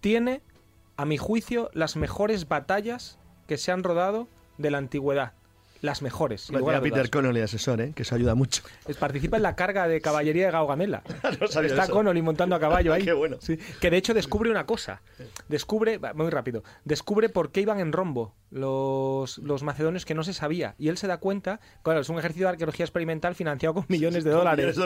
[0.00, 0.42] tiene,
[1.00, 4.28] a mi juicio, las mejores batallas que se han rodado
[4.58, 5.32] de la antigüedad
[5.80, 6.50] las mejores.
[6.50, 7.92] a Peter Connolly asesor, ¿eh?
[7.94, 8.62] que eso ayuda mucho.
[8.98, 11.02] participa en la carga de caballería de Gaugamela.
[11.62, 13.02] Está Connolly montando a caballo ahí.
[13.02, 13.38] Qué bueno.
[13.80, 15.00] Que de hecho descubre una cosa.
[15.48, 20.32] Descubre, muy rápido, descubre por qué iban en rombo los, los macedonios que no se
[20.32, 20.74] sabía.
[20.78, 24.24] Y él se da cuenta, claro, es un ejercicio de arqueología experimental financiado con millones
[24.24, 24.76] de dólares.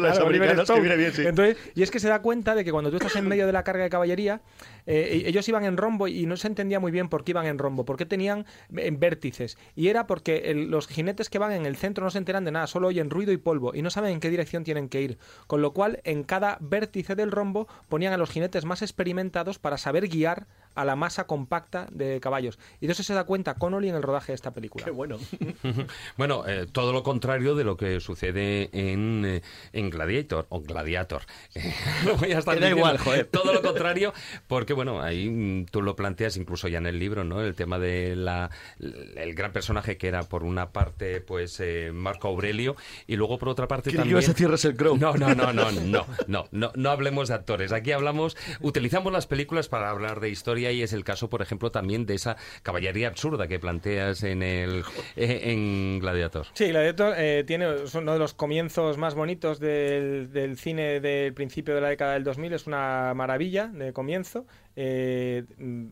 [1.74, 3.64] y es que se da cuenta de que cuando tú estás en medio de la
[3.64, 4.42] carga de caballería,
[4.86, 7.58] eh, ellos iban en rombo y no se entendía muy bien por qué iban en
[7.58, 9.58] rombo, por qué tenían en vértices.
[9.74, 12.66] Y era porque los jinetes que van en el centro no se enteran de nada,
[12.66, 15.18] solo oyen ruido y polvo y no saben en qué dirección tienen que ir.
[15.46, 19.78] Con lo cual, en cada vértice del rombo ponían a los jinetes más experimentados para
[19.78, 22.59] saber guiar a la masa compacta de caballos.
[22.80, 24.84] Y de eso se da cuenta Connolly en el rodaje de esta película.
[24.84, 25.18] Qué bueno.
[26.16, 29.42] bueno, eh, todo lo contrario de lo que sucede en, eh,
[29.72, 31.22] en Gladiator, o Gladiator.
[32.20, 33.26] voy a estar igual, joder.
[33.26, 34.12] Todo lo contrario,
[34.46, 37.40] porque bueno, ahí mm, tú lo planteas incluso ya en el libro, ¿no?
[37.40, 42.28] El tema de la el gran personaje que era por una parte pues eh, Marco
[42.28, 42.76] Aurelio
[43.06, 44.10] y luego por otra parte también...
[44.10, 44.96] ibas a el Crow.
[44.96, 47.72] No, no, no, no, no, no, no, no hablemos de actores.
[47.72, 51.70] Aquí hablamos, utilizamos las películas para hablar de historia y es el caso, por ejemplo,
[51.70, 54.84] también de esa caballería absurda que planteas en el
[55.16, 56.46] eh, en Gladiator.
[56.54, 61.80] Sí, Gladiator eh, tiene uno de los comienzos más bonitos del, cine del principio de
[61.80, 64.46] la década del 2000, es una maravilla de comienzo.
[64.76, 65.44] Eh,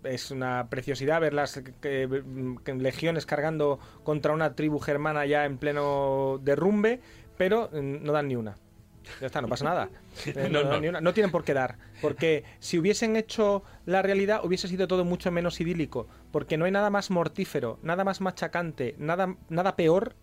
[0.04, 1.62] es una preciosidad ver las
[2.66, 7.00] legiones cargando contra una tribu germana ya en pleno derrumbe,
[7.36, 8.56] pero mm, no dan ni una.
[9.20, 9.88] Ya está, no pasa nada.
[10.26, 11.78] Eh, no, tienen por qué dar.
[12.00, 16.06] Porque si hubiesen hecho la realidad, hubiese sido todo mucho menos idílico.
[16.30, 20.14] Porque no hay nada más mortífero, nada más machacante, nada, nada peor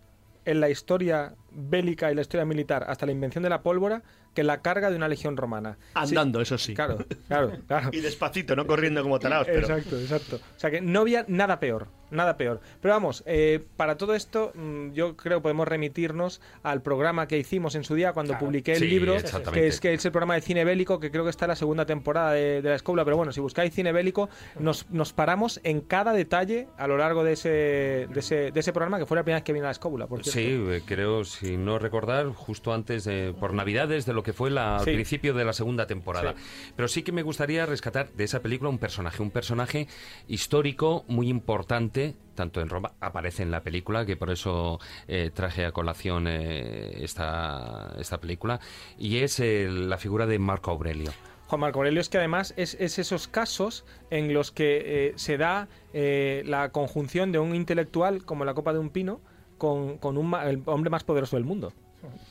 [0.44, 4.02] en la historia bélica y la historia militar hasta la invención de la pólvora
[4.34, 5.78] que la carga de una legión romana.
[5.94, 6.74] Andando, eso sí.
[6.74, 6.98] Claro,
[7.28, 7.90] claro, claro.
[7.92, 9.60] Y despacito, no corriendo como talaos, pero...
[9.60, 10.36] Exacto, exacto.
[10.36, 12.60] O sea que no había nada peor, nada peor.
[12.80, 17.38] Pero vamos, eh, para todo esto mm, yo creo que podemos remitirnos al programa que
[17.38, 18.46] hicimos en su día cuando Claro.
[18.46, 19.16] publiqué el Sí, libro,
[19.52, 21.56] que es, que es el programa de cine bélico, que creo que está en la
[21.56, 23.04] segunda temporada de, de la escobla.
[23.04, 24.28] Pero bueno, si buscáis cine bélico,
[24.58, 28.72] nos, nos paramos en cada detalle a lo largo de ese, de ese, de ese
[28.72, 30.24] programa, que fue la primera vez que vine a la escóbula, por.
[30.24, 34.50] Sí, eh, creo, si no recordar, justo antes, de, por Navidades, de lo que fue
[34.50, 34.92] la, al Sí.
[34.92, 36.34] principio de la segunda temporada.
[36.76, 39.88] Pero sí que me gustaría rescatar de esa película un personaje, un personaje
[40.28, 41.99] histórico muy importante,
[42.34, 47.04] tanto en Roma, aparece en la película, que por eso eh, traje a colación eh,
[47.04, 48.60] esta, esta película,
[48.98, 51.10] y es eh, la figura de Marco Aurelio.
[51.48, 55.66] Juan Marco Aurelio es que además es, es esos casos en los que se da
[55.92, 59.20] la conjunción de un intelectual como la copa de un pino
[59.58, 61.72] con, con un el hombre más poderoso del mundo.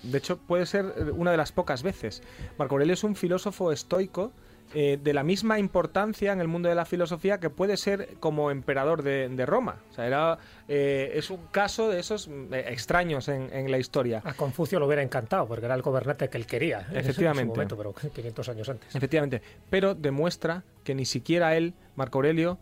[0.04, 2.24] De hecho, puede ser una de las pocas veces.
[2.58, 4.32] Marco Aurelio es un filósofo estoico
[4.74, 8.52] eh, de la misma importancia en el mundo de la filosofía que puede ser como
[8.52, 9.78] emperador de, de Roma.
[9.90, 10.38] O sea, era,
[10.68, 14.22] eh, es un caso de esos mm, eh, extraños en, en la historia.
[14.24, 16.88] A Confucio lo hubiera encantado, porque era el gobernante que él quería.
[16.94, 17.42] Efectivamente.
[17.42, 18.96] En su momento, pero 500 años antes.
[18.96, 19.42] Efectivamente,
[19.72, 22.60] pero demuestra que ni siquiera él, Marco Aurelio,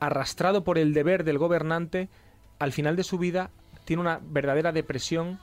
[0.00, 2.08] arrastrado por el deber del gobernante,
[2.58, 3.50] al final de su vida
[3.84, 5.38] tiene una verdadera depresión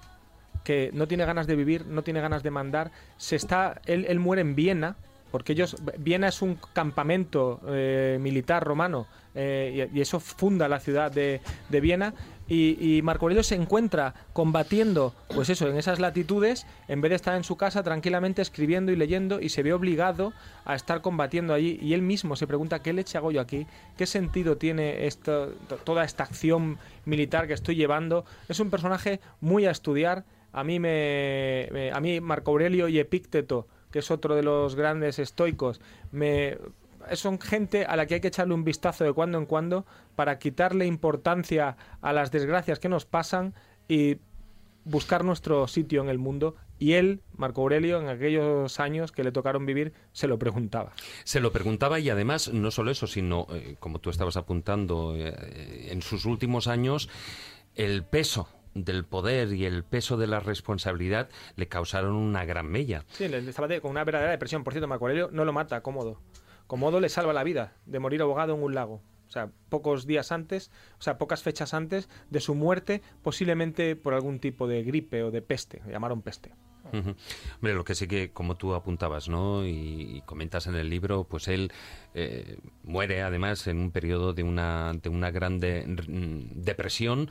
[0.63, 4.19] que no tiene ganas de vivir, no tiene ganas de mandar, se está, él, él
[4.19, 4.97] muere en Viena,
[5.37, 9.05] porque ellos, Viena es un campamento eh, militar romano
[9.35, 12.15] eh, y, y eso funda la ciudad de, de Viena
[12.47, 17.17] y, y Marco Aurelio se encuentra combatiendo, pues eso, en esas latitudes, en vez de
[17.17, 20.33] estar en su casa tranquilamente escribiendo y leyendo y se ve obligado
[20.65, 24.07] a estar combatiendo allí y él mismo se pregunta qué leche hago yo aquí, qué
[24.07, 28.25] sentido tiene esto, to- toda esta acción militar que estoy llevando.
[28.49, 30.23] Es un personaje muy a estudiar.
[30.53, 35.19] A mí me, me- a mí Marco Aurelio y Epícteto, es otro de los grandes
[35.19, 36.57] estoicos, me
[37.13, 40.39] son gente a la que hay que echarle un vistazo de cuando en cuando para
[40.39, 43.53] quitarle importancia a las desgracias que nos pasan
[43.87, 44.17] y
[44.83, 46.55] buscar nuestro sitio en el mundo.
[46.79, 50.93] Y él, Marco Aurelio, en aquellos años que le tocaron vivir, se lo preguntaba.
[51.23, 55.89] Se lo preguntaba y además no solo eso, sino, eh, como tú estabas apuntando, eh,
[55.91, 57.09] en sus últimos años,
[57.75, 58.47] el peso
[58.85, 63.03] del poder y el peso de la responsabilidad le causaron una gran mella.
[63.13, 64.63] Sí, le- estaba con una verdadera depresión.
[64.63, 66.21] Por cierto, Marco no lo mata, cómodo.
[66.67, 69.01] Cómodo le salva la vida de morir ahogado en un lago.
[69.27, 74.13] O sea, pocos días antes, o sea, pocas fechas antes de su muerte, posiblemente por
[74.13, 75.81] algún tipo de gripe o de peste.
[75.85, 76.53] Le llamaron peste.
[76.93, 77.15] Ujú.
[77.55, 79.65] Hombre, lo que sí que, como tú apuntabas, ¿no?
[79.65, 81.71] Y, y comentas en el libro, pues él
[82.13, 87.29] eh, muere además en un periodo de una, de una grande mm, depresión,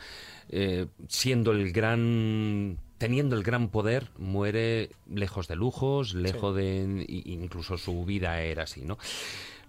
[0.49, 7.05] eh, siendo el gran teniendo el gran poder, muere lejos de lujos, lejos de...
[7.09, 8.97] incluso su vida era así, ¿no?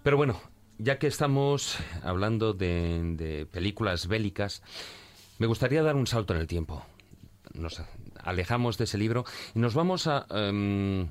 [0.02, 0.40] Pero bueno,
[0.78, 4.62] ya que estamos hablando de, de películas bélicas,
[5.38, 6.84] me gustaría dar un salto en el tiempo.
[7.54, 7.82] Nos
[8.28, 9.24] alejamos de ese libro
[9.54, 10.26] y nos vamos a...
[10.30, 11.08] em,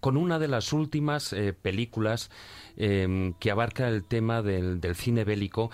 [0.00, 2.30] con una de las últimas eh, películas
[2.76, 5.70] em, que abarca el tema del, del cine bélico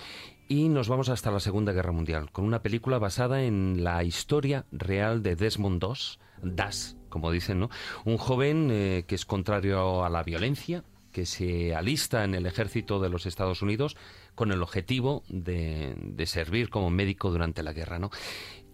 [0.49, 4.65] y nos vamos hasta la Segunda Guerra Mundial, con una película basada en la historia
[4.71, 7.71] real de Desmond II, Das, como dicen, ¿no?
[8.05, 13.01] Un joven eh, que es contrario a la violencia, que se alista en el ejército
[13.01, 13.97] de los Estados Unidos
[14.35, 18.11] con el objetivo de, de servir como médico durante la guerra, ¿no?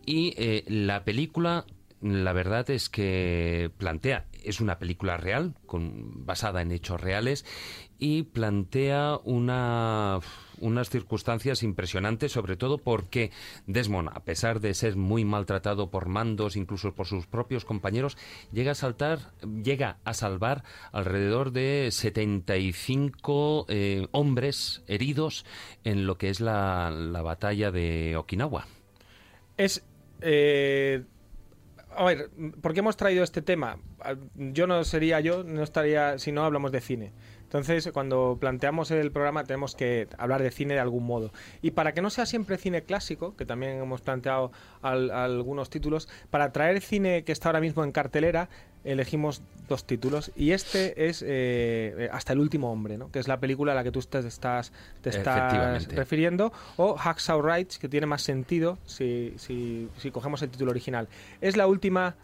[0.07, 1.67] Y eh, la película,
[2.01, 7.45] la verdad es que plantea, es una película real, con, basada en hechos reales,
[7.99, 10.21] y plantea una,
[10.61, 13.33] unas circunstancias impresionantes, sobre todo porque
[13.67, 18.17] Desmond, a pesar de ser muy maltratado por mandos, incluso por sus propios compañeros,
[18.53, 19.33] llega a saltar,
[19.65, 20.63] llega a salvar
[20.93, 25.45] alrededor de 75 eh, hombres heridos
[25.83, 28.67] en lo que es la, la batalla de Okinawa.
[29.57, 29.85] Es.
[30.21, 31.05] eh,
[31.99, 32.31] a ver,
[32.61, 33.79] ¿por qué hemos traído este tema?
[34.01, 37.13] Ah, Yo no sería yo, no estaría si no hablamos de cine.
[37.49, 41.33] Entonces, cuando planteamos el programa, tenemos que hablar de cine de algún modo.
[41.63, 44.53] Y para que no sea siempre cine clásico, que también hemos planteado
[44.83, 48.51] al- algunos títulos, para traer cine que está ahora mismo en cartelera,
[48.85, 50.31] elegimos dos títulos.
[50.37, 53.11] Y este es eh, Hasta el último hombre, ¿no?
[53.11, 54.71] que es la película a la que tú te estás,
[55.01, 60.51] te estás refiriendo, o Hacksaw Ridge, que tiene más sentido si, si, si cogemos el
[60.51, 61.09] título original.
[61.41, 62.15] Es la última,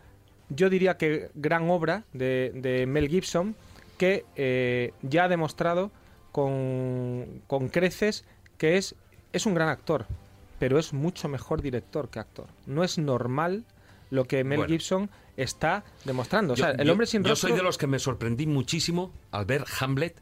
[0.50, 3.56] yo diría que gran obra de, de Mel Gibson,
[3.94, 5.90] que eh, ya ha demostrado
[6.32, 8.24] con, con creces
[8.58, 8.94] que es,
[9.32, 10.06] es un gran actor,
[10.58, 12.46] pero es mucho mejor director que actor.
[12.66, 13.64] No es normal
[14.10, 14.72] lo que Mel Bueno.
[14.72, 16.54] Gibson está demostrando.
[16.54, 19.44] O sea, Yo- el hombre sin yo soy de los que me sorprendí muchísimo al
[19.46, 20.20] ver Hamlet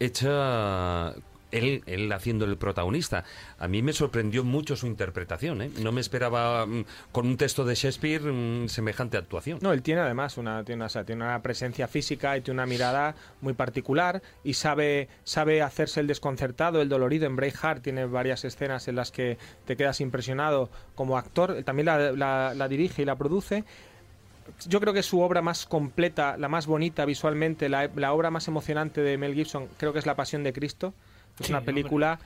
[0.00, 1.14] hecha
[1.58, 3.24] él, él haciendo el protagonista.
[3.58, 5.62] A mí me sorprendió mucho su interpretación.
[5.62, 5.70] ¿eh?
[5.80, 9.58] No me esperaba mm, con un texto de Shakespeare mm, semejante actuación.
[9.62, 13.14] No, él tiene además una, tiene, una, tiene una presencia física y tiene una mirada
[13.40, 17.26] muy particular y sabe, sabe hacerse el desconcertado, el dolorido.
[17.26, 21.62] En Braveheart tiene varias escenas en las que te quedas impresionado como actor.
[21.64, 23.64] También la, dirige y la produce.
[24.68, 29.00] Yo creo que su obra más completa, la más bonita visualmente, la obra más emocionante
[29.00, 30.94] de Mel Gibson, creo que es La Pasión de Cristo.
[31.40, 32.18] Es Sí, una película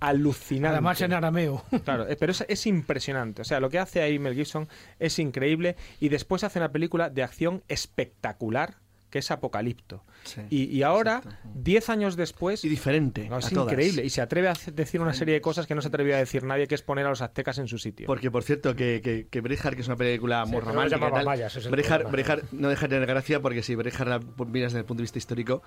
[0.00, 0.72] alucinante.
[0.74, 1.64] Además en arameo.
[1.84, 3.42] Claro, eh, pero es, es impresionante.
[3.42, 4.68] O sea, lo que hace ahí Mel Gibson
[4.98, 5.76] es increíble.
[6.00, 8.76] Y después hace una película de acción espectacular,
[9.10, 10.04] que es Apocalipto.
[10.24, 11.48] Sí, y, y ahora, exacto.
[11.54, 12.64] 10 años después.
[12.64, 13.28] Y diferente.
[13.28, 13.70] no, a es todas.
[13.72, 14.04] increíble.
[14.04, 16.44] Y se atreve a decir una serie de cosas que no se atrevía a decir
[16.44, 18.06] nadie, que es poner a los aztecas en su sitio.
[18.06, 22.08] Porque, por cierto, que, que, que que es una película muy pero lo romántica.
[22.08, 25.04] Braveheart no deja de tener gracia porque si Braveheart la miras desde el punto de
[25.04, 25.62] vista histórico,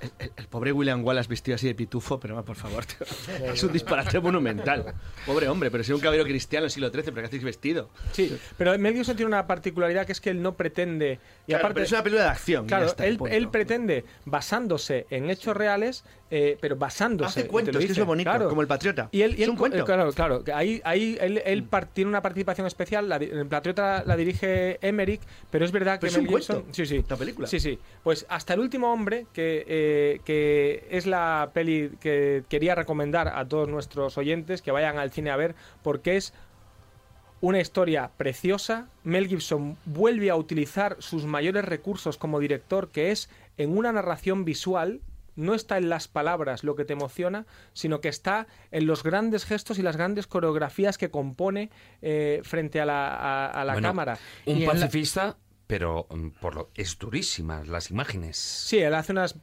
[0.00, 2.98] el, el- el pobre William Wallace vestido así de pitufo, pero por favor, tío,
[3.52, 4.94] es un disparate monumental.
[5.24, 7.88] Pobre hombre, pero si un caballero cristiano del siglo XIII, ¿pero qué hacéis vestido?
[8.12, 11.18] Sí, pero Mel Gibson tiene una particularidad que es que él no pretende.
[11.46, 12.66] Y Claro, aparte, pero es una película de acción.
[12.66, 17.40] Claro, está, él, él pretende, basándose en hechos reales, eh, pero basándose.
[17.40, 19.08] Hace cuentos, que es lo bonito, como el Patriota.
[19.12, 19.84] Y él, y Es él- un cuento.
[19.84, 20.44] Claro, claro.
[20.44, 23.08] que Ahí, ahí él, él par- tiene una participación especial.
[23.08, 25.20] La, el Patriota la dirige Emmerich,
[25.50, 26.56] pero es verdad que Pero es un Mel Gibson.
[26.62, 27.04] cuento, Sí, sí.
[27.08, 27.46] la película.
[27.48, 27.78] Sí, sí.
[28.02, 29.85] Pues hasta el último hombre, que, eh,
[30.24, 35.30] que es la peli que quería recomendar a todos nuestros oyentes que vayan al cine
[35.30, 36.32] a ver, porque es
[37.40, 38.88] una historia preciosa.
[39.04, 44.44] Mel Gibson vuelve a utilizar sus mayores recursos como director, que es en una narración
[44.44, 45.00] visual.
[45.36, 47.44] No está en las palabras lo que te emociona,
[47.74, 51.68] sino que está en los grandes gestos y las grandes coreografías que compone
[52.00, 54.18] eh, frente a la, a- a la Bueno, cámara.
[54.46, 55.36] Un Y pacifista,
[55.66, 58.36] pero mm, por lo es durísimas las imágenes.
[58.36, 59.36] Sí, él hace unas,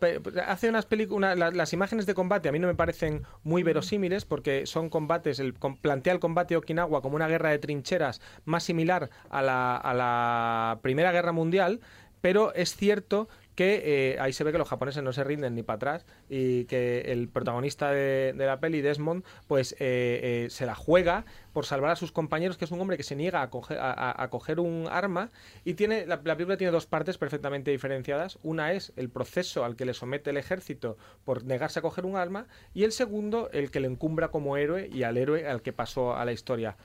[0.46, 1.38] hace unas películas.
[1.38, 5.40] las imágenes de combate a mí no me parecen muy verosímiles porque son combates.
[5.40, 9.76] El, plantea el combate de Okinawa como una guerra de trincheras más similar a la,
[9.76, 11.82] a la Primera Guerra Mundial,
[12.22, 15.64] pero es cierto que eh, ahí se ve que los japoneses no se rinden ni
[15.64, 20.76] para atrás y que el protagonista de, la peli, Desmond, pues eh, eh, se la
[20.76, 23.78] juega por salvar a sus compañeros, que es un hombre que se niega a coger,
[23.80, 25.32] a coger un arma
[25.64, 28.40] y tiene la, la película tiene dos partes perfectamente diferenciadas.
[28.44, 32.16] Una es el proceso al que le somete el ejército por negarse a coger un
[32.16, 35.74] arma y el segundo el que le encumbra como héroe y al héroe al que
[35.74, 36.78] pasó a la historia.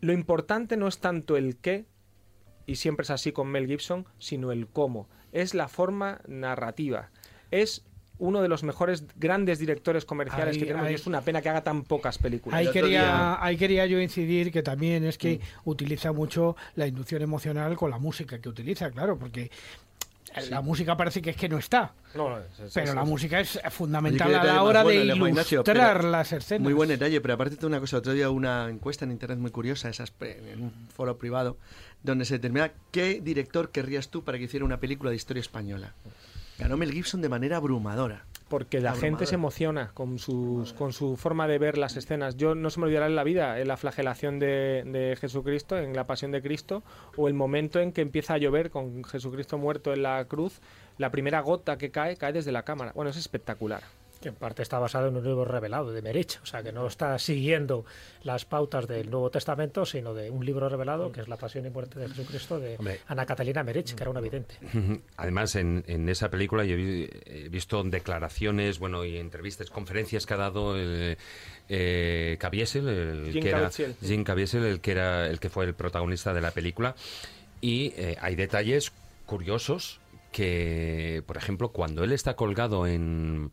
[0.00, 1.86] Lo importante no es tanto el qué,
[2.66, 5.08] y siempre es así con Mel Gibson, sino el cómo.
[5.34, 7.10] Es la forma narrativa.
[7.50, 7.84] Es
[8.18, 11.42] uno de los mejores grandes directores comerciales Ahí- que tenemos ahí- y es una pena
[11.42, 12.56] que haga tan pocas películas.
[12.58, 15.18] Ahí quería, día- ahí quería yo incidir que también es Mm.
[15.18, 19.50] que utiliza mucho la inducción emocional con la música que utiliza, claro, porque
[20.50, 23.04] la música parece que es que no está, No, no, es- es- pero es- la
[23.04, 26.62] música es fundamental a la hora bueno de Ignacio, ilustrar pero- las escenas.
[26.62, 29.50] Muy buen detalle, pero aparte de una cosa, otro día una encuesta en internet muy
[29.50, 31.56] curiosa, esas en un foro privado,
[32.04, 35.94] donde se determina qué director querrías tú para que hiciera una película de historia española.
[36.58, 38.26] Ganó Mel Gibson de manera abrumadora.
[38.48, 42.36] porque la gente se emociona con, sus, con su forma de ver las escenas.
[42.36, 45.96] Yo no se me olvidará en la vida en la flagelación de, de Jesucristo, en
[45.96, 46.84] la pasión de Cristo,
[47.16, 50.60] o el momento en que empieza a llover con Jesucristo muerto en la cruz,
[50.98, 52.92] la primera gota que cae, cae desde la cámara.
[52.94, 53.82] Bueno, es espectacular.
[54.24, 56.86] Que en parte está basado en un libro revelado de Merich, o sea que no
[56.86, 57.84] está siguiendo
[58.22, 61.70] las pautas del Nuevo Testamento, sino de un libro revelado que es La Pasión y
[61.70, 63.00] Muerte de Jesucristo de Hombre.
[63.06, 64.54] Ana Catalina Merich, que era una vidente.
[65.18, 70.24] Además, en, en esa película yo he vi- he visto declaraciones, bueno, y entrevistas, conferencias
[70.24, 71.18] que ha dado el,
[71.68, 73.70] eh, Caviezel, el Jim que era.
[73.70, 74.24] Jim
[74.64, 76.94] el que era el que fue el protagonista de la película,
[77.60, 78.90] y eh, hay detalles
[79.26, 80.00] curiosos
[80.32, 83.52] que, por ejemplo, cuando él está colgado en,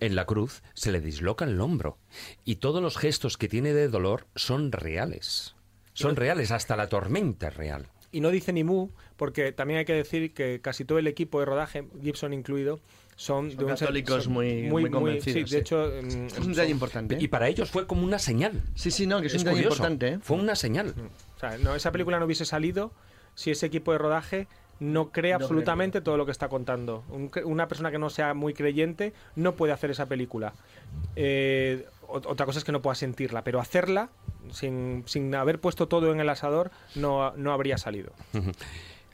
[0.00, 1.98] en la cruz, se le disloca el hombro
[2.44, 5.54] y todos los gestos que tiene de dolor son reales.
[5.94, 7.86] Son reales, hasta la tormenta es real.
[8.12, 11.40] Y no dice ni mu, porque también hay que decir que casi todo el equipo
[11.40, 12.80] de rodaje, Gibson incluido,
[13.16, 15.54] son, Son de un ser- católicos son muy- muy convencidos, sí, sí.
[15.54, 17.14] de hecho, mm, Es un detalle importante.
[17.14, 17.18] ¿eh?
[17.20, 18.62] Y para ellos fue como una señal.
[18.74, 19.76] Sí, sí, no, que es, un Es detalle curioso.
[19.82, 20.18] importante, ¿eh?
[20.22, 20.94] Fue una señal.
[21.36, 22.92] O sea, no, esa película no hubiese salido
[23.34, 24.48] si ese equipo de rodaje
[24.80, 27.04] no cree No absolutamente todo lo que está contando.
[27.08, 30.52] Un una persona que no sea muy creyente no puede hacer esa película.
[31.14, 34.08] Eh, ot- otra cosa es que no pueda sentirla, pero hacerla
[34.50, 38.12] sin, sin haber puesto todo en el asador no, no habría salido.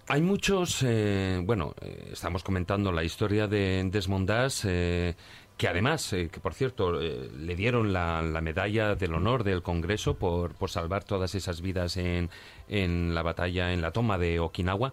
[0.09, 5.14] Hay muchos, eh, bueno, eh, estamos comentando la historia de Desmond Dash, eh,
[5.56, 9.62] que además, eh, que por cierto, eh, le dieron la, la medalla del honor del
[9.62, 12.30] Congreso por, por salvar todas esas vidas en,
[12.68, 14.93] en la batalla, en la toma de Okinawa.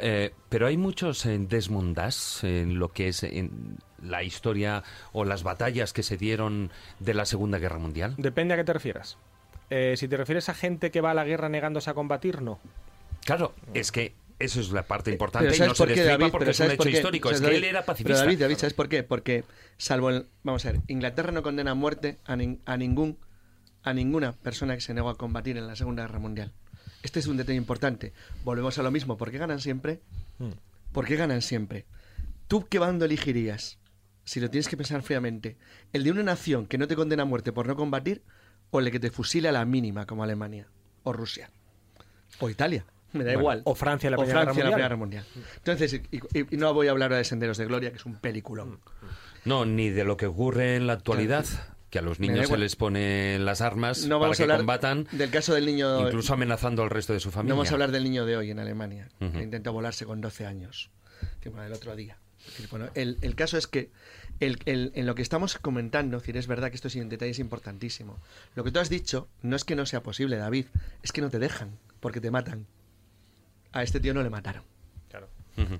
[0.00, 4.82] Eh, pero hay muchos eh, desmondas en lo que es en la historia
[5.12, 8.14] o las batallas que se dieron de la Segunda Guerra Mundial.
[8.18, 9.18] Depende a qué te refieras.
[9.70, 12.58] Eh, si te refieres a gente que va a la guerra negándose a combatir, no.
[13.24, 15.94] Claro, es que eso es la parte importante Pero y ¿sabes no se por qué,
[15.94, 16.32] destripa David?
[16.32, 16.96] porque Pero es un ¿sabes hecho por qué?
[16.96, 17.30] histórico.
[17.30, 18.24] Es ¿Sabes, que él era Pero pacifista.
[18.24, 19.02] David, David, ¿sabes por qué?
[19.04, 19.44] Porque,
[19.78, 20.26] salvo el...
[20.42, 23.18] Vamos a ver, Inglaterra no condena a muerte a, nin- a ningún
[23.84, 26.52] a ninguna persona que se negó a combatir en la Segunda Guerra Mundial.
[27.02, 28.12] Este es un detalle importante.
[28.44, 29.16] Volvemos a lo mismo.
[29.16, 30.00] ¿Por qué ganan siempre?
[30.92, 31.84] ¿Por qué ganan siempre?
[32.48, 33.78] ¿Tú qué bando elegirías?
[34.24, 35.56] Si lo tienes que pensar fríamente.
[35.92, 38.22] ¿El de una nación que no te condena a muerte por no combatir
[38.70, 40.68] o el de que te fusila a la mínima como Alemania
[41.02, 41.50] o Rusia?
[42.38, 42.84] O Italia.
[43.12, 43.62] Me da Bueno, igual.
[43.64, 45.24] o Francia la O Primera Francia en Guerra la Primera Mundial.
[45.56, 48.06] Entonces, y, y- y no voy a hablar ahora de Senderos de Gloria, que es
[48.06, 48.80] un peliculón.
[49.44, 51.44] No, ni de lo que ocurre en la actualidad,
[51.92, 55.30] que a los niños se les ponen las armas No para que hablar combatan, del
[55.30, 56.06] caso del niño.
[56.08, 57.50] incluso amenazando al resto de su familia.
[57.50, 60.46] No vamos a hablar del niño de hoy en Alemania, que intentó volarse con 12
[60.46, 60.90] años,
[61.40, 62.16] que fue el otro día.
[62.70, 63.90] Bueno, el, el caso es que
[64.40, 67.10] el- el- en lo que estamos comentando, es decir, es verdad que esto es un
[67.10, 68.18] detalle es importantísimo.
[68.56, 70.64] Lo que tú has dicho no es que no sea posible, David,
[71.02, 72.66] es que no te dejan, porque te matan.
[73.72, 74.64] A este tío no le mataron.
[75.58, 75.78] Ujú.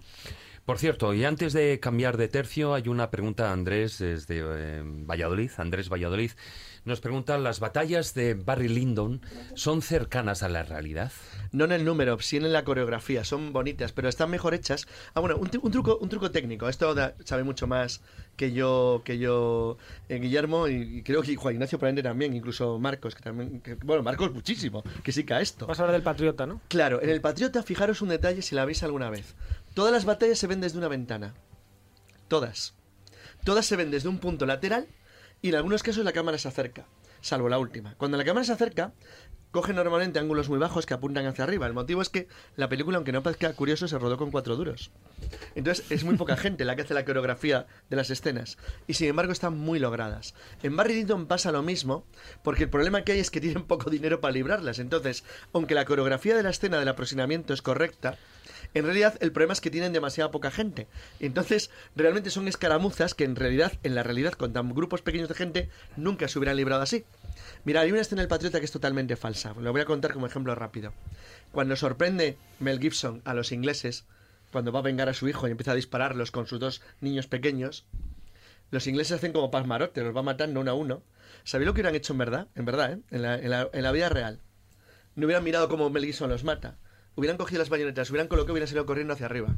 [0.64, 4.82] Por cierto, y antes de cambiar de tercio, hay una pregunta a Andrés desde eh,
[4.84, 5.50] Valladolid.
[5.56, 6.30] Andrés Valladolid
[6.84, 9.20] nos pregunta, ¿las batallas de Barry Lyndon
[9.54, 11.10] son cercanas a la realidad?
[11.50, 13.24] No en el número, sí en la coreografía.
[13.24, 14.86] Son bonitas, pero están mejor hechas.
[15.14, 16.68] Ah, bueno, un, un truco, un truco técnico.
[16.68, 18.00] Esto da- sabe mucho más
[18.36, 19.78] que yo, que yo,
[20.08, 23.74] eh, Guillermo, y, y creo que Juan Ignacio probablemente también, incluso Marcos, que también, que-
[23.74, 25.66] bueno, Marcos muchísimo, que sí que a esto.
[25.66, 26.60] Vas a hablar del patriota, ¿no?
[26.68, 29.34] Claro, en el Patriota, fijaros un detalle si la veis alguna vez.
[29.74, 31.34] Todas las batallas se ven desde una ventana.
[32.28, 32.74] Todas.
[33.42, 34.86] Todas se ven desde un punto lateral
[35.40, 36.86] y en algunos casos la cámara se acerca,
[37.22, 37.94] salvo la última.
[37.96, 38.92] Cuando la cámara se acerca,
[39.50, 41.66] coge normalmente ángulos muy bajos que apuntan hacia arriba.
[41.66, 44.90] El motivo es que la película, aunque no parezca curioso, se rodó con cuatro duros.
[45.54, 48.58] Entonces es muy poca gente la que hace la coreografía de las escenas.
[48.86, 50.34] Y sin embargo están muy logradas.
[50.62, 52.04] En Barry Lyndon pasa lo mismo,
[52.44, 54.78] porque el problema que hay es que tienen poco dinero para librarlas.
[54.78, 55.24] Entonces,
[55.54, 58.18] aunque la coreografía de la escena del aproximamiento es correcta,
[58.74, 60.86] en realidad el problema es que tienen demasiada poca gente.
[61.20, 65.34] Entonces, realmente son escaramuzas que en realidad, en la realidad, con tan grupos pequeños de
[65.34, 67.04] gente, nunca se hubieran librado así.
[67.64, 69.54] Mira, hay una escena del Patriota que es totalmente falsa.
[69.60, 70.92] Lo voy a contar como ejemplo rápido.
[71.52, 74.04] Cuando sorprende Mel Gibson a los ingleses,
[74.50, 77.26] cuando va a vengar a su hijo y empieza a dispararlos con sus dos niños
[77.26, 77.84] pequeños,
[78.70, 81.02] los ingleses hacen como pasmarote, los va matando uno a uno.
[81.44, 82.48] ¿Sabéis lo que hubieran hecho en verdad?
[82.54, 82.98] En verdad, ¿eh?
[83.10, 84.40] En la, en la- en la vida real.
[85.14, 86.78] No hubieran mirado cómo Mel Gibson los mata.
[87.14, 89.54] Hubieran cogido las bayonetas, hubieran colocado hubieran salido corriendo hacia arriba.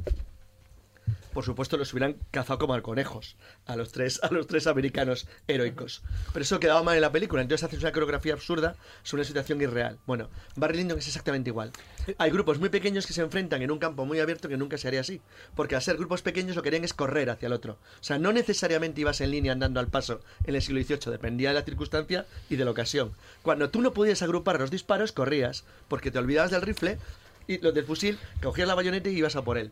[1.35, 3.37] Por supuesto, los hubieran cazado como a conejos
[3.67, 6.03] a los tres, a los tres americanos heroicos.
[6.33, 9.61] Pero eso quedaba mal en la película, entonces haces una coreografía absurda sobre una situación
[9.61, 9.99] irreal.
[10.07, 11.73] Bueno, Barry Lyndon es exactamente igual.
[12.19, 14.87] Hay grupos muy pequeños que se enfrentan en un campo muy abierto que nunca se
[14.87, 15.21] haría así.
[15.57, 17.79] Porque al ser grupos pequeños lo que querían es correr hacia el otro.
[18.01, 21.49] O sea, no necesariamente ibas en línea andando al paso en el siglo XVIII, dependía
[21.49, 23.13] de la circunstancia y de la ocasión.
[23.43, 26.99] Cuando tú no podías agrupar los disparos, corrías, porque te olvidabas del rifle
[27.47, 29.71] y los del fusil, cogías la bayoneta y ibas a por él.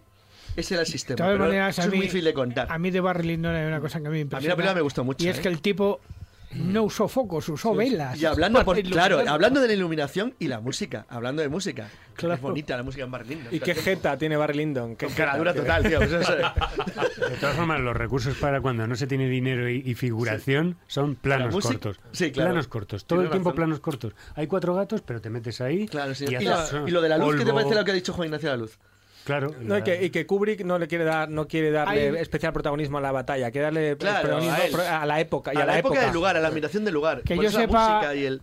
[0.57, 1.15] Ese era el sistema.
[1.15, 2.66] De todas pero maneras, eso a es mí, muy difícil de contar.
[2.70, 4.55] a mí de Barry Lyndon hay una cosa que a mí me la impresiona.
[4.57, 5.43] película me gustó mucho, Y es ¿eh?
[5.43, 6.01] que el tipo
[6.55, 8.20] no usó focos, usó velas.
[8.20, 11.89] Y hablando, por, claro, hablando de la iluminación y la música, hablando de música.
[12.15, 12.35] Claro.
[12.35, 13.55] Es bonita la música en Barry Lyndon.
[13.55, 14.97] ¿Y qué jeta tiene Barry Lyndon?
[14.97, 15.66] ¿Qué Con jeta caradura tiene?
[15.66, 15.99] total, tío.
[15.99, 16.35] pues eso-
[17.31, 21.15] De todas formas, los recursos para cuando no se tiene dinero y, y figuración son
[21.15, 22.01] planos música- cortos.
[22.12, 22.51] sí, claro.
[22.51, 23.07] Planos cortos.
[23.07, 23.57] Todo el tiempo razón.
[23.57, 24.15] planos cortos.
[24.35, 25.87] Hay cuatro gatos, pero te metes ahí.
[25.89, 26.27] Claro, sí.
[26.29, 27.95] Y, Y, la- haces y lo de la luz, ¿qué te parece lo que ha
[27.95, 28.79] dicho Juan Ignacio de la Luz?
[29.24, 29.55] Claro.
[29.61, 32.53] No, y, que, y que Kubrick no le quiere dar, no quiere darle Hay- especial
[32.53, 36.01] protagonismo a la batalla, quiere darle Claro, protagonismo a la época y a la, época,
[36.05, 37.23] del lugar, a la ambientación del lugar.
[37.23, 38.43] Que Por yo eso la sepa- música y el.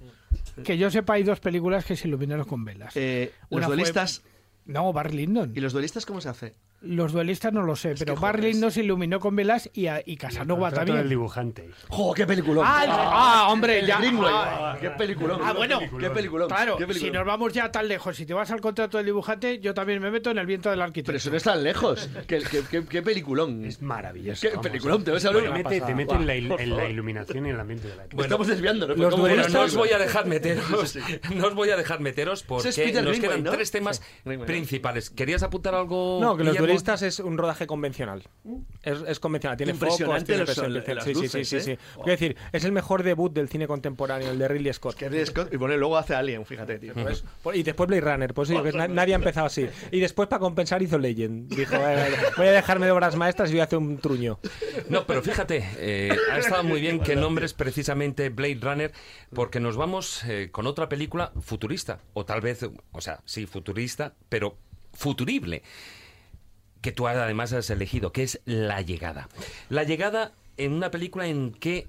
[0.64, 2.96] Que yo sepa, hay dos películas que se iluminaron con velas.
[2.96, 4.24] eh, los fue- duelistas.
[4.66, 5.52] No, Barry Lyndon.
[5.56, 6.54] ¿Y los duelistas cómo se hace?
[6.82, 10.02] Los duelistas no lo sé, pero Barry joder, Lyndon se iluminó con velas y, a-
[10.06, 11.10] y Casanova Contrato del también.
[11.10, 11.70] dibujante.
[11.90, 12.64] ¡Jo, qué peliculón!
[12.66, 14.00] Ah, el- ah, hombre, el ya.
[14.02, 15.42] Ah, Ah, ¡Qué peliculón!
[15.44, 15.80] Ah, bueno.
[15.80, 16.48] ¡Qué peliculón!
[16.48, 19.60] Claro, qué si nos vamos ya tan lejos, si te vas al contrato del dibujante,
[19.60, 21.08] yo también me meto en el viento del arquitecto.
[21.08, 22.10] Pero eso no es tan lejos.
[22.28, 23.66] ¡Qué, qué, qué- qué peliculón!
[23.66, 24.42] Es maravilloso.
[24.42, 24.64] ¡Qué vamos.
[24.68, 25.04] peliculón!
[25.04, 26.92] Te vas a hablar Te mete, te en, la, il- Por en la favor.
[26.92, 28.24] iluminación y en el ambiente de la época.
[28.24, 28.98] Estamos desviándonos.
[28.98, 30.96] Los ¿cómo duelistas- No os voy a dejar meteros,
[31.36, 33.52] no os voy a dejar meteros porque es nos quedan ¿no?
[33.52, 34.46] tres temas ¿no?
[34.46, 35.10] principales.
[35.10, 36.20] ¿Querías apuntar algo?
[36.22, 36.69] No, que los?
[36.70, 38.24] Futbolistas es un rodaje convencional.
[38.84, 41.62] Es, es convencional, tiene focos, tiene las Sí, sí, sí, sí, ¿eh?
[41.62, 41.78] sí.
[41.96, 44.96] Quiero decir, es el mejor debut del cine contemporáneo, el de Ridley Scott.
[44.96, 46.94] Que Ridley Scott- y bueno, luego hace Alien, fíjate, tío.
[46.94, 49.68] Pues, por- y después Blade Runner, digo que na- nadie ha empezado así.
[49.92, 51.54] Y después, para compensar, hizo Legend.
[51.54, 54.40] Dijo, "Eh, voy a dejarme de obras maestras y voy a hacer un truño.
[54.90, 58.92] No, pero fíjate, eh, ha estado muy bien que nombres precisamente Blade Runner,
[59.34, 64.14] porque nos vamos eh, con otra película futurista, o tal vez, o sea, sí, futurista,
[64.30, 64.58] pero
[64.94, 65.64] futurible,
[66.82, 69.28] que tú además has elegido, que es La Llegada.
[69.70, 71.88] La Llegada en una película en que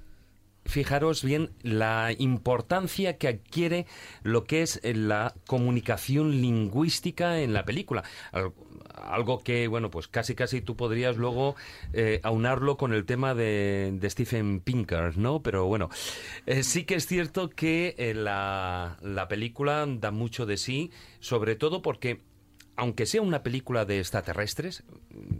[0.66, 3.86] fijaros bien la importancia que adquiere
[4.22, 8.04] lo que es eh, la comunicación lingüística en la película.
[8.32, 8.52] Al-
[9.02, 11.54] Algo que, bueno, pues casi casi tú podrías luego
[11.94, 15.40] eh, aunarlo con el tema de, de Stephen Pinker, ¿no?
[15.42, 15.88] Pero bueno,
[16.46, 20.90] eh, sí que es cierto que la, la película da mucho de sí,
[21.20, 22.20] sobre todo porque
[22.80, 24.84] aunque sea una película de extraterrestres,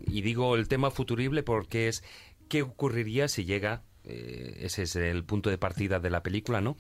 [0.07, 2.05] y digo el tema futurible porque es
[2.51, 6.77] qué ocurriría si llega, eh, ese es el punto de partida de la película, ¿no?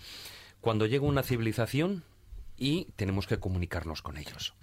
[0.61, 2.05] Cuando llega una civilización
[2.59, 4.55] y tenemos que comunicarnos con ellos.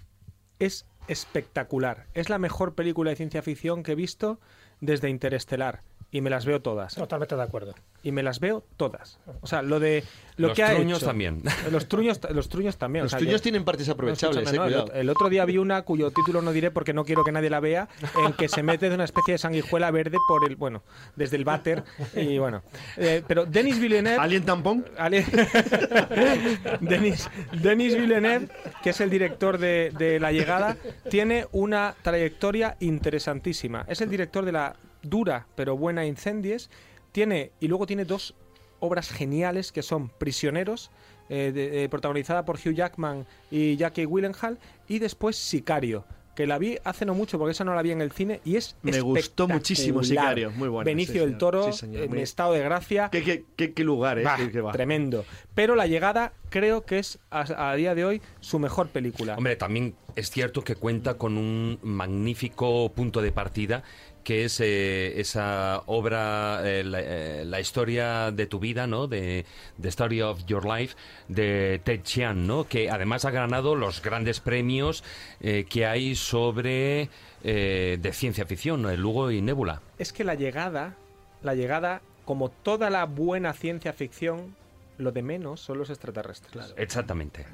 [0.60, 2.06] Es espectacular.
[2.14, 4.38] Es la mejor película de ciencia ficción que he visto
[4.80, 5.82] desde Interestelar.
[6.12, 6.94] Y me las veo todas.
[6.94, 7.74] Totalmente de acuerdo.
[8.02, 9.18] Y me las veo todas.
[9.40, 10.04] O sea, lo de
[10.36, 11.42] lo Los que ha truños hecho- también.
[11.72, 13.02] Los truños, los truños también.
[13.04, 15.28] Los o sea, tuyos yo- tienen partes No, aprovechables, escúchame, eh, no, el, el otro
[15.28, 17.88] día vi una cuyo título no diré porque no quiero que nadie la vea,
[18.24, 20.84] en que se mete de una especie de sanguijuela verde por el, bueno,
[21.16, 21.82] desde el váter
[22.14, 22.62] y bueno.
[22.96, 24.18] Eh, pero Denis Villeneuve...
[24.22, 24.84] ¿Alien tampón?
[26.80, 27.28] Denis,
[27.60, 28.48] Denis Villeneuve,
[28.82, 30.76] que es el director de, de La Llegada,
[31.10, 33.84] tiene una trayectoria interesantísima.
[33.88, 36.70] Es el director de la dura pero buena Incendies.
[37.12, 38.34] Tiene, y luego tiene dos
[38.80, 40.90] obras geniales que son Prisioneros,
[41.28, 44.58] eh, de- eh, protagonizada por Hugh Jackman y Jackie Gyllenhaal,
[44.88, 46.04] y después Sicario.
[46.34, 48.54] Que la vi hace no mucho, porque esa no la vi en el cine, y
[48.54, 50.04] es Me gustó muchísimo.
[50.04, 51.38] Sicario, muy buena, Benicio sí, del señor.
[51.40, 53.08] Toro, Sí, señor, en muy- estado de gracia.
[53.10, 54.22] ¿Qué, qué, qué, qué lugar, eh?
[54.22, 55.24] Bah, Qué- tremendo.
[55.56, 59.34] Pero La Llegada creo que es a, a día de hoy su mejor película.
[59.36, 63.82] Hombre, también es cierto que cuenta con un magnífico punto de partida
[64.28, 69.06] que es eh, esa obra, eh, la, eh, la historia de tu vida, ¿no?
[69.06, 69.46] De
[69.80, 70.96] The Story of Your Life,
[71.28, 72.68] de Ted Chiang, ¿no?
[72.68, 75.02] Que además ha ganado los grandes premios
[75.40, 77.08] eh, que hay sobre
[77.42, 78.90] de ciencia ficción, ¿no?
[78.90, 79.80] El Lugo y Nebula.
[79.98, 80.94] Es que La Llegada,
[81.40, 84.54] La Llegada, como toda la buena ciencia ficción,
[84.98, 86.74] lo de menos son los extraterrestres.
[86.76, 87.46] Exactamente.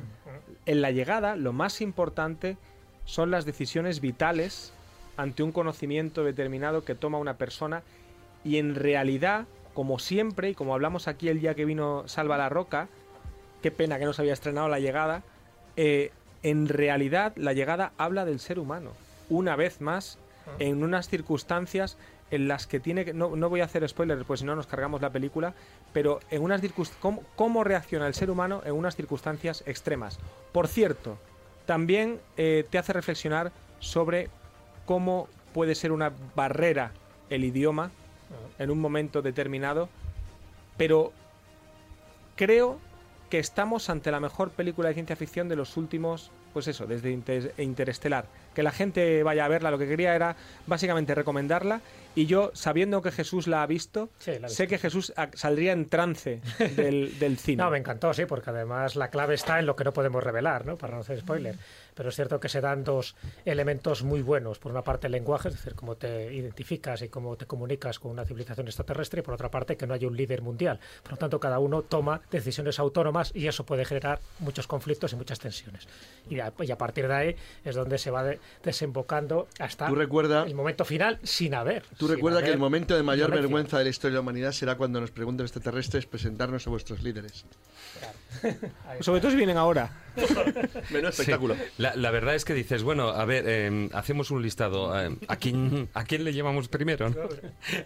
[0.67, 2.57] En La Llegada, lo más importante
[3.05, 4.73] son las decisiones vitales
[5.17, 7.83] ante un conocimiento determinado que toma una persona
[8.45, 12.49] y en realidad, como siempre, y como hablamos aquí el día que vino Salva la
[12.49, 12.89] Roca,
[13.63, 15.23] qué pena que no se había estrenado La Llegada,
[15.77, 16.11] eh,
[16.43, 18.91] en realidad La Llegada habla del ser humano,
[19.31, 20.19] una vez más,
[20.59, 21.97] en unas circunstancias
[22.31, 23.15] en las que tiene que...
[23.15, 25.55] No, no voy a hacer spoilers, pues si no nos cargamos la película,
[25.93, 27.01] pero en unas circunstancias...
[27.01, 30.19] ¿cómo, cómo reacciona el ser humano en unas circunstancias extremas?
[30.53, 31.17] Por cierto,
[31.67, 34.29] también eh, te hace reflexionar sobre
[34.87, 36.93] cómo puede ser una barrera
[37.31, 37.91] el idioma
[38.59, 39.89] en un momento determinado,
[40.77, 41.13] pero
[42.37, 42.79] creo
[43.31, 47.11] que estamos ante la mejor película de ciencia ficción de los últimos, pues eso, desde
[47.11, 48.27] Inter- Interestelar.
[48.55, 50.37] Que la gente vaya a verla, lo que quería era
[50.67, 51.81] básicamente recomendarla
[52.17, 54.67] y yo, sabiendo que Jesús la ha visto, Sí, la sé visto.
[54.69, 56.41] que Jesús ah, saldría en trance
[56.77, 57.63] del, del cine.
[57.63, 60.65] No, me encantó, sí, porque además la clave está en lo que no podemos revelar,
[60.65, 60.79] ¿no?
[60.79, 61.57] Para no hacer spoiler.
[61.97, 63.15] Pero es cierto que se dan dos
[63.45, 64.59] elementos muy buenos.
[64.59, 68.11] Por una parte, el lenguaje, es decir, cómo te identificas y cómo te comunicas con
[68.13, 70.79] una civilización extraterrestre, y por otra parte, que no haya un líder mundial.
[71.03, 75.17] Por lo tanto, cada uno toma decisiones autónomas y eso puede generar muchos conflictos y
[75.17, 75.87] muchas tensiones.
[76.31, 79.95] Y a, y a partir de ahí es donde se va de- desembocando hasta Tú
[79.95, 81.83] recuerda- el momento final sin haber.
[81.99, 83.43] Tú recuerda que haber el momento de mayor violencia.
[83.43, 87.03] vergüenza de la historia de la humanidad será cuando nos pregunten extraterrestres presentarnos a vuestros
[87.03, 87.45] líderes.
[89.01, 89.91] Sobre todo si vienen ahora.
[90.91, 91.23] Menos Sí.
[91.23, 91.57] espectáculo.
[91.79, 94.99] La, la verdad es que dices, bueno, a ver, eh, hacemos un listado.
[95.01, 97.09] eh, ¿a, quién, ¿A quién le llevamos primero?
[97.11, 97.17] no?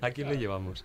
[0.01, 0.85] ¿A quién le llevamos?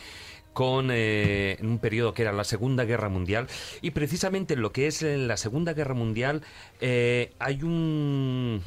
[0.55, 3.47] con eh, un periodo que era la Segunda Guerra Mundial
[3.81, 6.43] y precisamente en lo que es en la Segunda Guerra Mundial
[6.79, 8.63] eh, hay un,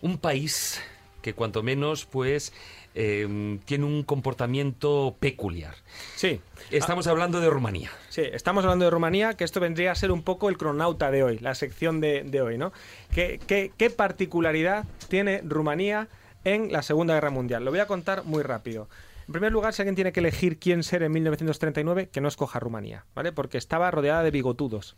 [0.00, 0.82] un país
[1.20, 2.54] que cuanto menos pues
[2.94, 5.74] eh, tiene un comportamiento peculiar.
[6.14, 6.40] Sí.
[6.70, 7.90] Estamos hablando de Rumanía.
[8.08, 11.22] Sí, estamos hablando de Rumanía, que esto vendría a ser un poco el cronauta de
[11.22, 12.72] hoy, la sección de, de hoy, ¿no?
[13.14, 16.08] ¿Qué, qué, qué particularidad tiene Rumanía
[16.44, 17.62] en la Segunda Guerra Mundial?
[17.62, 18.88] Lo voy a contar muy rápido.
[19.26, 22.60] En primer lugar, si alguien tiene que elegir quién ser en 1939, que no escoja
[22.60, 23.32] Rumanía, ¿vale?
[23.32, 24.96] Porque estaba rodeada de bigotudos.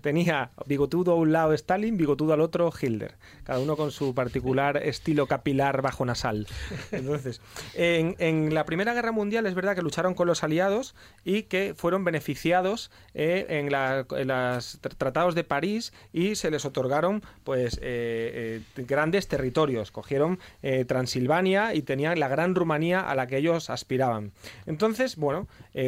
[0.00, 3.14] Tenía bigotudo a un lado Stalin, bigotudo al otro Hitler,
[3.44, 6.46] cada uno con su particular estilo capilar bajo nasal.
[6.92, 7.40] Entonces,
[7.74, 12.04] en, la Primera Guerra Mundial es verdad que lucharon con los aliados y que fueron
[12.04, 18.84] beneficiados eh, en, los tr- tratados de París y se les otorgaron pues eh, eh,
[18.86, 19.90] grandes territorios.
[19.90, 20.38] Cogieron
[20.86, 24.32] Transilvania y tenían la gran Rumanía a la que ellos aspiraban.
[24.66, 25.46] Entonces, bueno,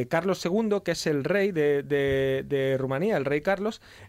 [0.08, 3.61] Carlos II, que es el rey de, de- de Rumanía, el rey Carlos,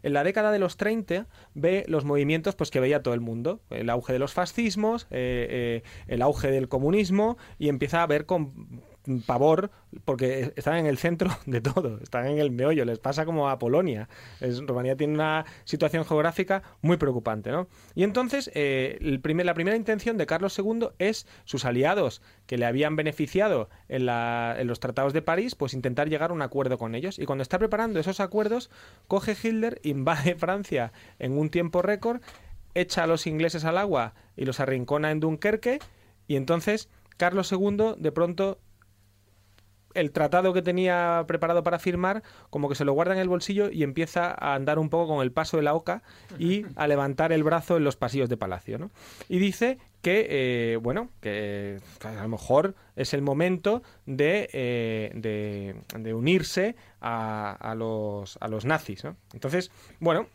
[0.03, 3.61] en la década de los 30 ve los movimientos pues, que veía todo el mundo.
[3.69, 8.25] El auge de los fascismos, eh, eh, el auge del comunismo y empieza a ver
[8.25, 8.83] con
[9.25, 9.69] pavor
[10.05, 13.59] porque están en el centro de todo, están en el meollo, les pasa como a
[13.59, 14.07] Polonia.
[14.41, 17.67] Rumanía tiene una situación geográfica muy preocupante, ¿no?
[17.95, 22.95] Y entonces eh, la primera intención de Carlos II es sus aliados que le habían
[22.95, 26.95] beneficiado en, la- en los tratados de París, pues intentar llegar a un acuerdo con
[26.95, 27.19] ellos.
[27.19, 28.69] Y cuando está preparando esos acuerdos,
[29.07, 32.21] coge Hitler, invade Francia en un tiempo récord,
[32.73, 35.79] echa a los ingleses al agua y los arrincona en Dunkerque,
[36.27, 38.59] y entonces Carlos II de pronto
[39.93, 43.69] el tratado que tenía preparado para firmar, como que se lo guarda en el bolsillo
[43.69, 46.03] y empieza a andar un poco con el paso de la oca
[46.39, 48.77] y a levantar el brazo en los pasillos de palacio.
[48.77, 48.91] ¿no?
[49.29, 55.75] Y dice que, eh, bueno, que a lo mejor es el momento de, eh, de,
[55.97, 59.03] de unirse a, a los, a los nazis.
[59.03, 59.15] ¿no?
[59.33, 60.27] Entonces, bueno,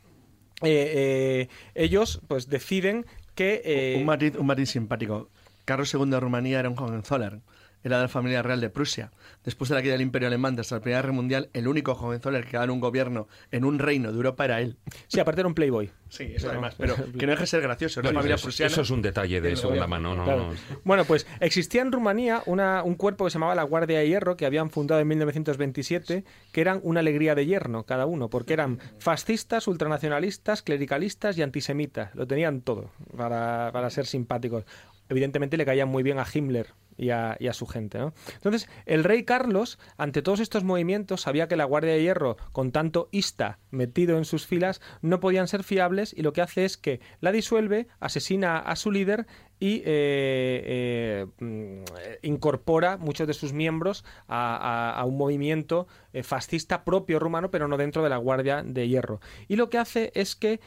[0.62, 3.97] eh, ellos pues deciden que...
[3.98, 5.28] Un matiz, un matiz simpático.
[5.64, 7.43] Carlos II de Rumanía era un Hohenzollern.
[7.84, 9.12] Era de la familia real de Prusia.
[9.44, 12.42] Después de la caída del Imperio Alemán tras la Primera Guerra Mundial, el único Hohenzollern
[12.44, 14.76] que quedaba en un gobierno, en un reino de Europa, era él.
[15.06, 15.90] Sí, aparte era un playboy.
[16.09, 16.74] Sí, eso además.
[16.76, 18.00] Pero que no deja de ser gracioso.
[18.00, 18.72] Una Bueno, familia eso, prusiana.
[18.72, 20.14] eso es un detalle de segunda mano.
[20.16, 20.48] No, Claro.
[20.52, 20.78] no.
[20.84, 24.36] Bueno, pues existía en Rumanía una- un cuerpo que se llamaba la Guardia de Hierro,
[24.36, 28.78] que habían fundado en 1927, que eran una alegría de yerno cada uno, porque eran
[28.98, 32.14] fascistas, ultranacionalistas, clericalistas y antisemitas.
[32.14, 34.64] Lo tenían todo para, para ser simpáticos.
[35.09, 36.66] Evidentemente le caían muy bien a Himmler
[36.99, 37.99] y a, su gente.
[37.99, 38.12] ¿no?
[38.35, 42.73] Entonces, el rey Carlos, ante todos estos movimientos, sabía que la Guardia de Hierro, con
[42.73, 46.77] tanto ista metido en sus filas, no podían ser fiables y lo que hace es
[46.77, 49.27] que la disuelve, asesina a su líder
[49.61, 51.85] y eh, eh, mm,
[52.23, 58.03] incorpora muchos de sus miembros a, un movimiento eh, fascista propio rumano, pero no dentro
[58.03, 59.20] de la Guardia de Hierro.
[59.49, 60.61] Y lo que hace es que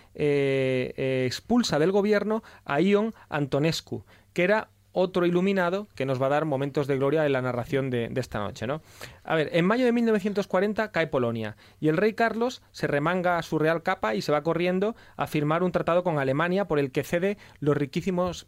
[1.26, 6.46] expulsa del gobierno a Ion Antonescu, que era otro iluminado que nos va a dar
[6.46, 8.82] momentos de gloria en la narración de, de esta noche, ¿no?
[9.24, 13.44] A ver, en mayo de 1940 cae Polonia y el rey Carlos se remanga a
[13.44, 16.92] su real capa y se va corriendo a firmar un tratado con Alemania por el
[16.92, 18.48] que cede los riquísimos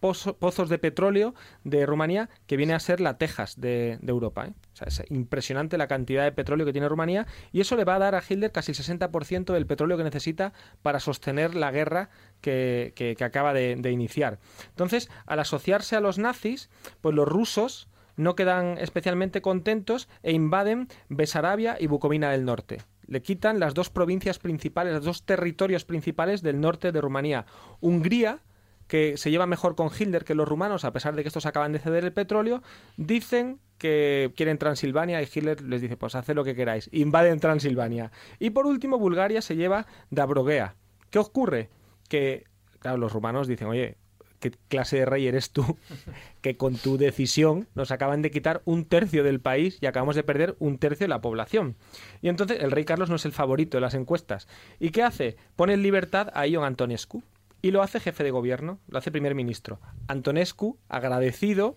[0.00, 1.34] pozo- pozos de petróleo
[1.64, 4.46] de Rumanía, que viene a ser la Texas de, Europa.
[4.46, 4.52] ¿eh?
[4.72, 7.96] O sea, es impresionante la cantidad de petróleo que tiene Rumanía y eso le va
[7.96, 10.52] a dar a Hitler casi el 60% del petróleo que necesita
[10.82, 12.10] para sostener la guerra
[12.40, 14.38] que, que- que acaba de, de iniciar.
[14.70, 16.70] Entonces, al asociarse a los nazis,
[17.00, 22.78] pues los rusos no quedan especialmente contentos e invaden Besarabia y Bucovina del Norte.
[23.06, 27.46] Le quitan las dos provincias principales, los dos territorios principales del norte de Rumanía.
[27.80, 28.40] Hungría,
[28.88, 31.72] que se lleva mejor con Hitler que los rumanos, a pesar de que estos acaban
[31.72, 32.62] de ceder el petróleo,
[32.96, 38.10] dicen que quieren Transilvania y Hitler les dice, pues haced lo que queráis, invaden Transilvania.
[38.38, 40.74] Y por último, Bulgaria se lleva Dabrogea.
[41.10, 41.68] ¿Qué ocurre?
[42.08, 42.44] Que,
[42.80, 43.96] claro, los rumanos dicen, oye,
[44.40, 45.76] ¿qué clase de rey eres tú?
[46.40, 50.24] que con tu decisión nos acaban de quitar un tercio del país y acabamos de
[50.24, 51.76] perder un tercio de la población.
[52.22, 54.48] Y entonces el rey Carlos no es el favorito de las encuestas.
[54.80, 55.36] ¿Y qué hace?
[55.56, 57.22] Pone en libertad a Ion Antonescu.
[57.62, 59.80] Y lo hace jefe de gobierno, lo hace primer ministro.
[60.06, 61.76] Antonescu, agradecido,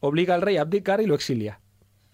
[0.00, 1.60] obliga al rey a abdicar y lo exilia.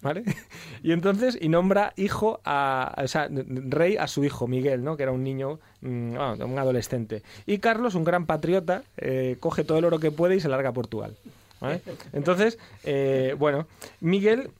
[0.01, 0.23] ¿Vale?
[0.83, 4.97] Y entonces, y nombra hijo a, o sea, rey a su hijo, Miguel, ¿no?
[4.97, 7.23] Que era un niño, mm, bueno, un adolescente.
[7.47, 10.69] Y Carlos, un gran patriota, eh, coge todo el oro que puede y se larga
[10.69, 11.17] a Portugal.
[11.59, 11.81] ¿vale?
[12.13, 13.65] Entonces, eh, bueno,
[13.99, 14.51] Miguel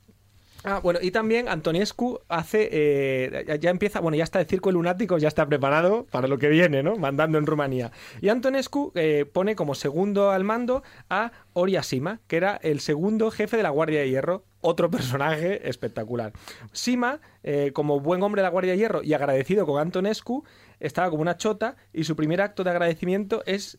[0.68, 4.74] Ah, bueno, y también Antonescu hace, eh, ya- empieza, bueno, ya está el circo de
[4.74, 6.96] lunáticos, ya está preparado para lo que viene, ¿no?
[6.96, 7.92] Mandando en Rumanía.
[8.20, 13.30] Y Antonescu eh, pone como segundo al mando a Oria Sima, que era el segundo
[13.30, 16.34] jefe de la Guardia de Hierro, otro personaje espectacular.
[16.72, 20.46] Sima, eh, como buen hombre de la Guardia de Hierro y agradecido con Antonescu,
[20.80, 23.78] estaba como una chota y su primer acto de agradecimiento es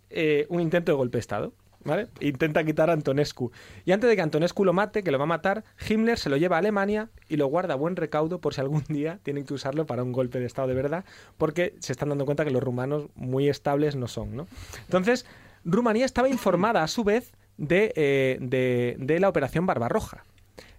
[0.48, 1.52] un intento de golpe de Estado.
[1.86, 2.08] ¿Vale?
[2.20, 3.52] Intenta quitar a Antonescu.
[3.84, 6.36] Y antes de que Antonescu lo mate, que lo va a matar, Himmler se lo
[6.36, 9.86] lleva a Alemania y lo guarda buen recaudo por si algún día tienen que usarlo
[9.86, 11.04] para un golpe de Estado de verdad,
[11.38, 14.36] porque se están dando cuenta que los rumanos muy estables no son.
[14.36, 14.46] ¿no?
[14.84, 15.26] Entonces,
[15.64, 20.24] Rumanía estaba informada a su vez de, eh, de, la Operación Barbarroja.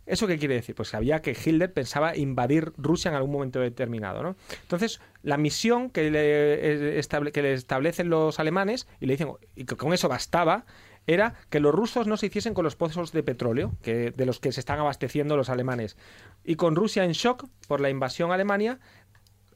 [0.06, 0.74] ¿Eso qué quiere decir?
[0.74, 4.38] Pues sabía que Hitler pensaba invadir Rusia en algún momento determinado, ¿no?
[4.62, 9.32] Entonces, la misión que le, eh, estable- que le establecen los alemanes, y le dicen,
[9.58, 10.66] y que con eso bastaba,
[11.08, 14.40] era que los rusos no se hiciesen con los pozos de petróleo que, de los
[14.40, 15.98] que se están abasteciendo los alemanes.
[16.44, 18.80] Y con Rusia en shock por la invasión a Alemania,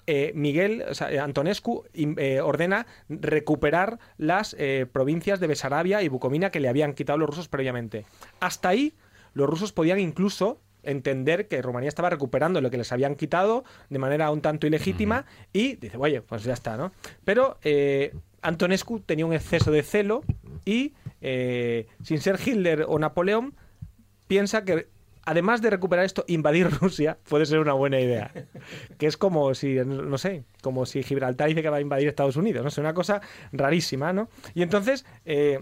[0.07, 6.07] eh, Miguel, o sea, eh, Antonescu eh, ordena recuperar las eh, provincias de Besarabia y
[6.07, 8.06] Bucovina que le habían quitado los rusos previamente.
[8.40, 8.94] Hasta ahí,
[9.34, 13.99] los rusos podían incluso entender que Rumanía estaba recuperando lo que les habían quitado de
[13.99, 16.91] manera un tanto ilegítima y dice, oye, pues ya está, ¿no?
[17.23, 20.23] Pero eh, Antonescu tenía un exceso de celo
[20.65, 23.56] y, eh, sin ser Hitler o Napoleón,
[24.27, 24.89] piensa que
[25.26, 28.31] además de recuperar esto, invadir Rusia puede ser una buena idea.
[28.98, 32.35] Que es como si, no sé, como si Gibraltar dice que va a invadir Estados
[32.35, 32.69] Unidos, ¿no?
[32.69, 33.22] Es una cosa
[33.52, 34.30] rarísima, ¿no?
[34.53, 35.60] Y entonces, eh,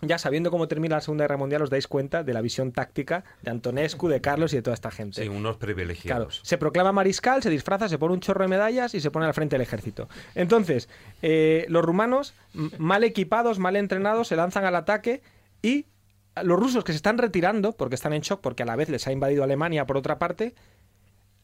[0.00, 3.24] ya sabiendo cómo termina la Segunda Guerra Mundial, os dais cuenta de la visión táctica
[3.42, 5.20] de Antonescu, de Carlos y de toda esta gente.
[5.22, 6.40] Sí, unos Claro, privilegiados.
[6.44, 9.34] se proclama mariscal, se disfraza, se pone un chorro de medallas y se pone al
[9.34, 10.08] frente del ejército.
[10.34, 10.88] Entonces,
[11.22, 12.34] eh, los rumanos,
[12.78, 15.22] mal equipados, mal entrenados, se lanzan al ataque
[15.62, 15.86] y
[16.44, 19.06] los rusos que se están retirando, porque están en shock, porque a la vez les
[19.08, 20.54] ha invadido Alemania por otra parte,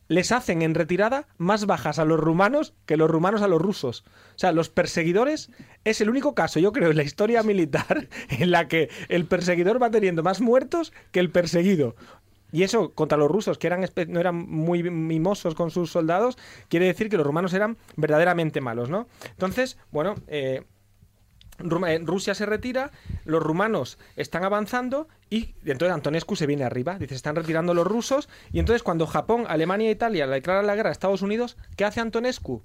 [0.09, 4.05] les hacen en retirada más bajas a los rumanos que los rumanos a los rusos.
[4.35, 5.51] O sea, los perseguidores
[5.85, 9.83] es el único caso, yo creo, en la historia militar en la que el perseguidor
[9.83, 11.97] va teniendo más muertos que el perseguido.
[12.53, 16.87] Y eso contra los rusos, que eran no eran muy mimosos con sus soldados, quiere
[16.87, 19.09] decir que los rumanos eran verdaderamente malos, ¿no?
[19.31, 20.63] Entonces, bueno, eh,
[21.59, 22.91] Rusia se retira,
[23.25, 26.99] los rumanos están avanzando y entonces Antonescu se viene arriba.
[26.99, 30.91] Dice, están retirando los rusos y entonces cuando Japón, Alemania e Italia declaran la guerra
[30.91, 32.63] a Estados Unidos, ¿qué hace Antonescu?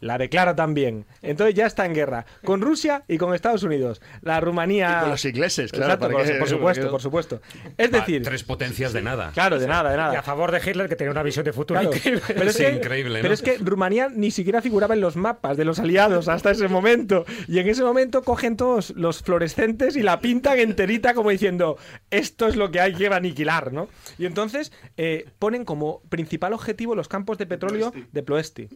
[0.00, 1.06] La declara también.
[1.22, 4.00] Entonces ya está en guerra con Rusia y con Estados Unidos.
[4.22, 4.98] La Rumanía...
[4.98, 7.40] Y con los ingleses, claro, Exacto, por, que- por supuesto, por supuesto.
[7.76, 8.22] Es Va, decir...
[8.22, 9.32] tres potencias de nada.
[9.34, 10.18] Claro, de nada, de Y nada.
[10.18, 12.22] a favor de Hitler, que tenía una visión de futuro Claro, increíble.
[12.28, 13.22] Pero es, Sí, que, increíble, ¿no?
[13.22, 16.68] pero es que Rumanía ni siquiera figuraba en los mapas de los aliados hasta ese
[16.68, 17.24] momento.
[17.48, 21.76] Y en ese momento cogen todos los fluorescentes y la pintan enterita como diciendo,
[22.10, 23.88] esto es lo que hay que aniquilar, ¿no?
[24.18, 28.68] Y entonces eh, ponen como principal objetivo los campos de petróleo de Ploesti.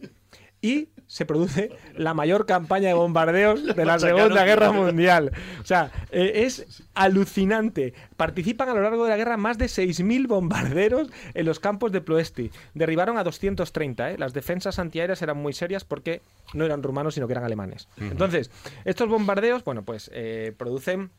[0.63, 4.71] Y se produce la mayor campaña de bombardeos de la Segunda Guerra.
[4.71, 5.31] Mundial.
[5.61, 7.93] O sea, eh, es alucinante.
[8.17, 12.01] Participan a lo largo de la guerra más de 6.000 bombarderos en los campos de
[12.01, 12.49] Ploesti.
[12.73, 14.11] Derribaron a 230.
[14.11, 14.17] ¿eh?
[14.17, 16.21] Las defensas antiaéreas eran muy serias porque
[16.53, 17.89] no eran rumanos, sino que eran alemanes.
[17.97, 18.49] Entonces,
[18.85, 21.11] estos bombardeos, bueno, pues eh, producen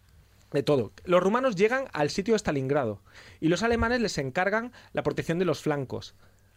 [0.53, 0.93] de todo.
[1.05, 3.01] Los rumanos llegan al sitio de Stalingrado
[3.41, 6.15] y los alemanes les encargan la protección de los flancos.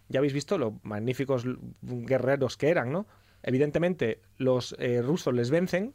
[0.09, 1.45] Ya habéis visto lo magníficos
[1.81, 3.07] guerreros que eran, ¿no?
[3.43, 5.93] Evidentemente, los eh, rusos les vencen,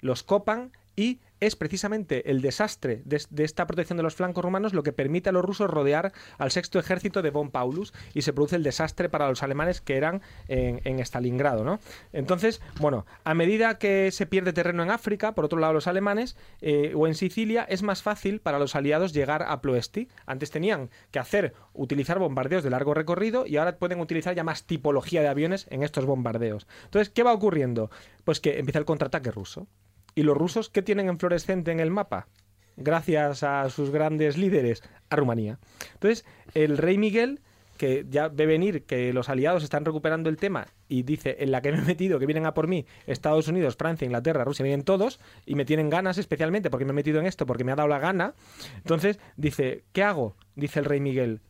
[0.00, 4.42] los copan y es precisamente el desastre de, es- de esta protección de los flancos
[4.44, 8.22] rumanos lo que permite a los rusos rodear al sexto ejército de von Paulus y
[8.22, 11.80] se produce el desastre para los alemanes que eran en, en Stalingrado, ¿no?
[12.12, 16.36] Entonces, bueno, a medida que se pierde terreno en África, por otro lado los alemanes,
[16.62, 20.08] eh, o en Sicilia, es más fácil para los aliados llegar a Ploesti.
[20.26, 24.64] Antes tenían que hacer, utilizar bombardeos de largo recorrido y ahora pueden utilizar ya más
[24.64, 26.66] tipología de aviones en estos bombardeos.
[26.84, 27.90] Entonces, ¿qué va ocurriendo?
[28.24, 29.66] Pues que empieza el contraataque ruso.
[30.14, 32.28] ¿Y los rusos qué tienen en fluorescente en el mapa?
[32.76, 35.58] Gracias a sus grandes líderes, a Rumanía.
[35.94, 36.24] Entonces,
[36.54, 37.40] el rey Miguel,
[37.76, 41.60] que ya ve venir que los aliados están recuperando el tema y dice, en la
[41.60, 44.84] que me he metido, que vienen a por mí, Estados Unidos, Francia, Inglaterra, Rusia, vienen
[44.84, 47.76] todos y me tienen ganas especialmente porque me he metido en esto, porque me ha
[47.76, 48.34] dado la gana.
[48.76, 50.36] Entonces, dice, ¿qué hago?
[50.54, 51.40] Dice el rey Miguel,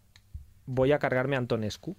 [0.67, 1.97] voy a cargarme a Antonescu.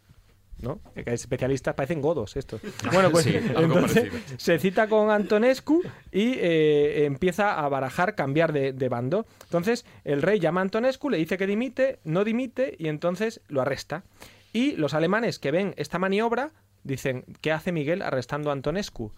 [0.62, 0.80] ¿No?
[0.96, 2.62] Especialistas, parecen godos estos.
[2.94, 8.74] Bueno, pues Sí, entonces se cita con Antonescu y eh, empieza a barajar cambiar de,
[8.74, 9.26] de bando.
[9.44, 13.62] Entonces el rey llama a Antonescu, le dice que dimite, no dimite y entonces lo
[13.62, 14.04] arresta.
[14.54, 16.52] Y los alemanes que ven esta maniobra
[16.84, 19.12] dicen, ¿qué hace Miguel arrestando a Antonescu?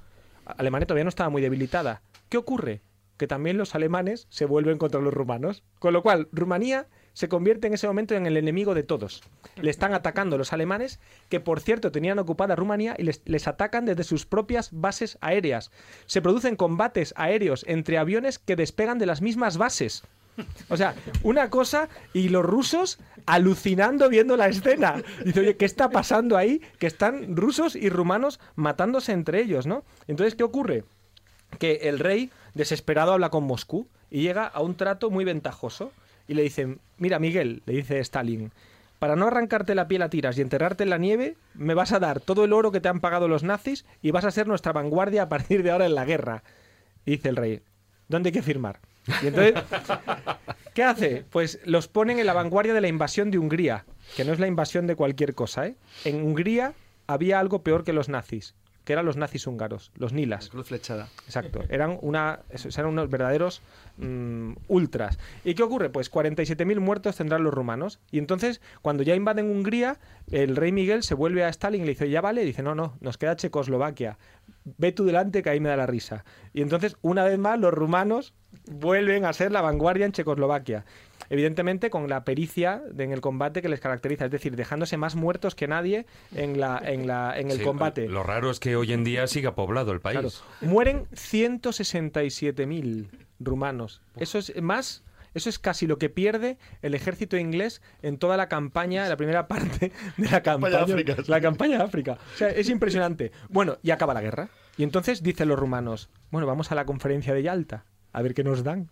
[0.45, 2.01] Alemania todavía no estaba muy debilitada.
[2.29, 2.81] ¿Qué ocurre?
[3.17, 5.63] Que también los alemanes se vuelven contra los rumanos.
[5.79, 9.23] Con lo cual, Rumanía se convierte en ese momento en el enemigo de todos.
[9.59, 10.99] Le están atacando los alemanes,
[11.29, 15.71] que por cierto tenían ocupada Rumanía y les, les atacan desde sus propias bases aéreas.
[16.05, 20.03] Se producen combates aéreos entre aviones que despegan de las mismas bases.
[20.69, 25.01] O sea, una cosa y los rusos alucinando viendo la escena.
[25.25, 26.61] Dice, oye, ¿qué está pasando ahí?
[26.79, 29.83] Que están rusos y rumanos matándose entre ellos, ¿no?
[30.07, 30.83] Entonces, ¿qué ocurre?
[31.59, 35.91] Que el rey, desesperado, habla con Moscú y llega a un trato muy ventajoso.
[36.27, 38.51] Y le dicen, mira, Miguel, le dice Stalin,
[38.99, 41.99] para no arrancarte la piel a tiras y enterrarte en la nieve, me vas a
[41.99, 44.73] dar todo el oro que te han pagado los nazis y vas a ser nuestra
[44.73, 46.43] vanguardia a partir de ahora en la guerra.
[47.05, 47.61] Y dice el rey,
[48.07, 48.79] ¿dónde hay que firmar?
[49.21, 49.53] Y entonces,
[50.73, 51.25] ¿qué hace?
[51.29, 53.85] Pues los ponen en la vanguardia de la invasión de Hungría,
[54.15, 55.75] que no es la invasión de cualquier cosa, ¿eh?
[56.03, 56.73] En Hungría
[57.05, 58.55] había algo peor que los nazis,
[58.87, 60.47] que eran los nazis húngaros, los nilas.
[60.47, 61.09] Cruz flechada.
[61.25, 61.59] Exacto.
[61.67, 63.61] Eran, una, esos eran unos verdaderos
[63.97, 65.19] mm, ultras.
[65.43, 65.89] ¿Y qué ocurre?
[65.89, 67.99] Pues 47.000 muertos tendrán los rumanos.
[68.11, 69.99] Y entonces, cuando ya invaden Hungría,
[70.31, 72.43] el rey Miguel se vuelve a Stalin y le dice, ya vale.
[72.43, 74.17] Y dice, no, no, nos queda Checoslovaquia.
[74.63, 76.23] Ve tú delante que ahí me da la risa.
[76.53, 78.33] Y entonces, una vez más, los rumanos
[78.71, 80.85] vuelven a ser la vanguardia en Checoslovaquia.
[81.29, 85.15] Evidentemente con la pericia de- en el combate que les caracteriza, es decir, dejándose más
[85.15, 86.05] muertos que nadie
[86.35, 88.07] en, la, en, la, en el Sí, combate.
[88.07, 90.19] Lo raro es que hoy en día siga poblado el país.
[90.19, 90.29] Claro.
[90.61, 93.07] Mueren 167.000
[93.39, 94.01] rumanos.
[94.17, 95.03] Eso es más.
[95.33, 99.47] Eso es casi lo que pierde el ejército inglés en toda la campaña, la primera
[99.47, 101.23] parte de la campaña, de África, sí.
[101.27, 102.17] la campaña de África.
[102.33, 103.31] O sea, es impresionante.
[103.49, 104.49] Bueno, y acaba la guerra.
[104.77, 108.43] Y entonces dicen los rumanos, bueno, vamos a la conferencia de Yalta, a ver qué
[108.43, 108.89] nos dan.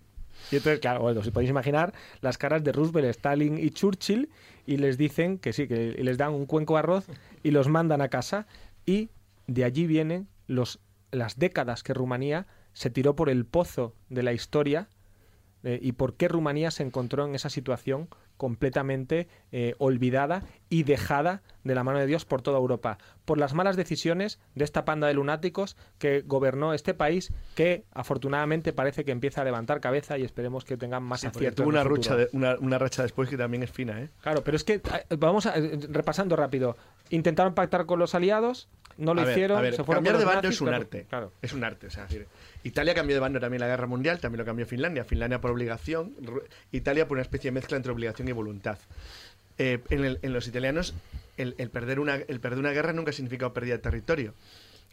[0.51, 4.29] Y entonces, claro, bueno, si podéis imaginar las caras de Roosevelt, Stalin y Churchill,
[4.65, 7.05] y les dicen que sí, que les dan un cuenco de arroz
[7.43, 8.47] y los mandan a casa.
[8.85, 9.09] Y
[9.47, 10.79] de allí vienen los,
[11.11, 14.89] las décadas que Rumanía se tiró por el pozo de la historia
[15.65, 21.41] eh, y por qué Rumanía se encontró en esa situación completamente eh, olvidada y dejada
[21.63, 25.07] de la mano de Dios por toda Europa, por las malas decisiones de esta panda
[25.07, 30.23] de lunáticos que gobernó este país, que afortunadamente parece que empieza a levantar cabeza y
[30.23, 31.63] esperemos que tengan más Sí, acierto.
[31.63, 31.95] tuvo una, futuro.
[31.97, 34.09] rucha de- una, una racha después que también es fina, ¿eh?
[34.21, 34.81] Claro, pero es que
[35.17, 36.77] vamos a, eh, repasando rápido.
[37.09, 40.17] Intentaron pactar con los aliados, no lo A ver, hicieron, a ver, se fueron cambiar
[40.17, 41.05] de bando nazis, es un claro, arte.
[41.09, 41.31] Claro.
[41.41, 41.87] Es un arte.
[41.87, 42.27] O sea, es decir,
[42.63, 45.03] Italia cambió de bando también la guerra mundial, también lo cambió Finlandia.
[45.03, 46.13] Finlandia por obligación,
[46.71, 48.77] Italia por una especie de mezcla entre obligación y voluntad.
[49.57, 50.93] Eh, en, el- en los italianos,
[51.37, 54.33] el, el perder una, el perder una guerra nunca significa pérdida de territorio.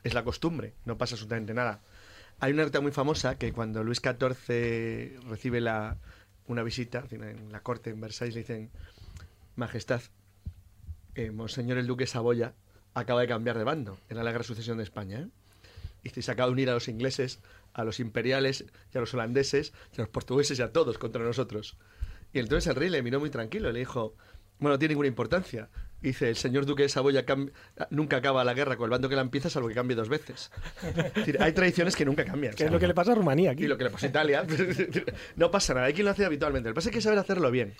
[0.04, 1.80] Es la costumbre, no pasa absolutamente nada.
[2.40, 5.96] Hay una nota muy famosa que cuando Luis XIV recibe la,
[6.48, 8.70] una visita en la corte en Versalles, le dicen:
[9.54, 10.00] Majestad,
[11.14, 12.52] eh, Monseñor el Duque Saboya
[12.94, 15.20] acaba de cambiar de bando en la de sucesión de España.
[15.20, 15.28] ¿eh?
[16.02, 17.40] Y se acaba de unir a los ingleses,
[17.74, 21.22] a los imperiales y a los holandeses y a los portugueses y a todos contra
[21.22, 21.76] nosotros.
[22.32, 24.14] Y entonces el rey le miró muy tranquilo y le dijo,
[24.58, 25.68] bueno, no tiene ninguna importancia.
[26.00, 27.24] Y Dice, el señor duque de Saboya
[27.90, 30.50] nunca acaba la guerra con el bando que la empieza, salvo que cambie dos veces.
[30.82, 32.54] Es decir, hay tradiciones que nunca cambian.
[32.54, 33.64] ¿Qué es lo que le pasa a Rumanía aquí?
[33.64, 34.44] Y lo que le pasa a Italia.
[35.36, 36.68] no pasa nada, hay quien lo hace habitualmente.
[36.68, 37.74] Lo que pasa es que hay que saber hacerlo bien.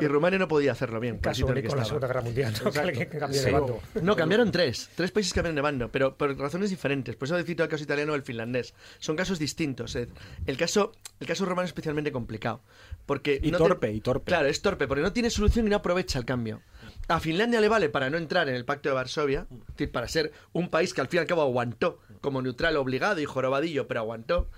[0.00, 1.18] Y Rumania no podía hacerlo bien.
[1.18, 1.84] Caso único en la.
[1.84, 2.70] Segunda Guerra Mundial, ¿no?
[2.72, 3.50] Que alguien que cambie de Sí.
[3.52, 3.80] bando.
[4.02, 4.90] No, cambiaron tres.
[4.94, 7.14] Tres países cambiaron de bando, pero por razones diferentes.
[7.16, 8.74] Por eso he citado el caso italiano o el finlandés.
[8.98, 9.94] Son casos distintos.
[9.96, 10.08] eh.
[10.46, 12.62] El caso, el caso romano es especialmente complicado.
[13.06, 14.24] Porque Y no te- torpe, y torpe.
[14.26, 16.62] Claro, es torpe, porque no tiene solución y no aprovecha el cambio.
[17.08, 20.08] A Finlandia le vale para no entrar en el Pacto de Varsovia, es decir, para
[20.08, 23.86] ser un país que al fin y al cabo aguantó como neutral obligado y jorobadillo,
[23.86, 24.48] pero aguantó.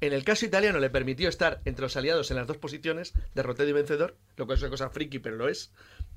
[0.00, 3.68] En el caso italiano le permitió estar entre los aliados en las dos posiciones, derrotado
[3.68, 5.72] y vencedor, lo cual es una cosa friki, pero lo es.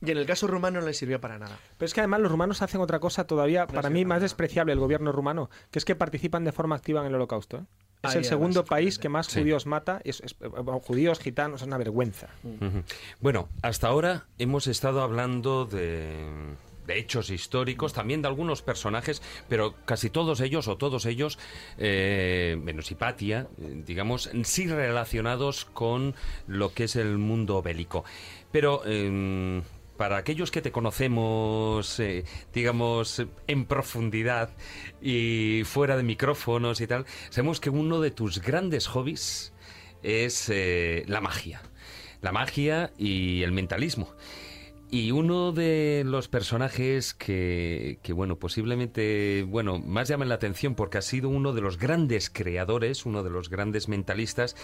[0.05, 1.57] Y en el caso rumano no le sirvió para nada.
[1.77, 4.79] Pero es que además los rumanos hacen otra cosa todavía, para mí, más despreciable el
[4.79, 7.57] gobierno rumano, que es que participan de forma activa en el holocausto.
[7.57, 7.63] ¿eh?
[8.03, 9.39] Es Ahí, el segundo país que más Sí.
[9.41, 10.35] judíos mata, es, es-
[10.83, 12.29] judíos, gitanos, es una vergüenza.
[13.19, 16.15] Bueno, hasta ahora hemos estado hablando de,
[16.85, 21.39] de hechos históricos, también de algunos personajes, pero casi todos ellos, o todos ellos,
[21.77, 26.15] eh, menos Hipatia, eh, digamos, sí relacionados con
[26.47, 28.03] lo que es el mundo bélico.
[28.51, 28.85] Pero...
[28.85, 29.61] em,
[30.01, 32.23] para aquellos que te conocemos, eh,
[32.55, 34.49] digamos, en profundidad
[34.99, 39.53] y fuera de micrófonos y tal, sabemos que uno de tus grandes hobbies
[40.01, 41.61] es eh, la magia.
[42.21, 44.09] La magia y el mentalismo.
[44.93, 50.97] Y uno de los personajes que, que, bueno, posiblemente, bueno, más llaman la atención porque
[50.97, 54.57] ha sido uno de los grandes creadores, uno de los grandes mentalistas,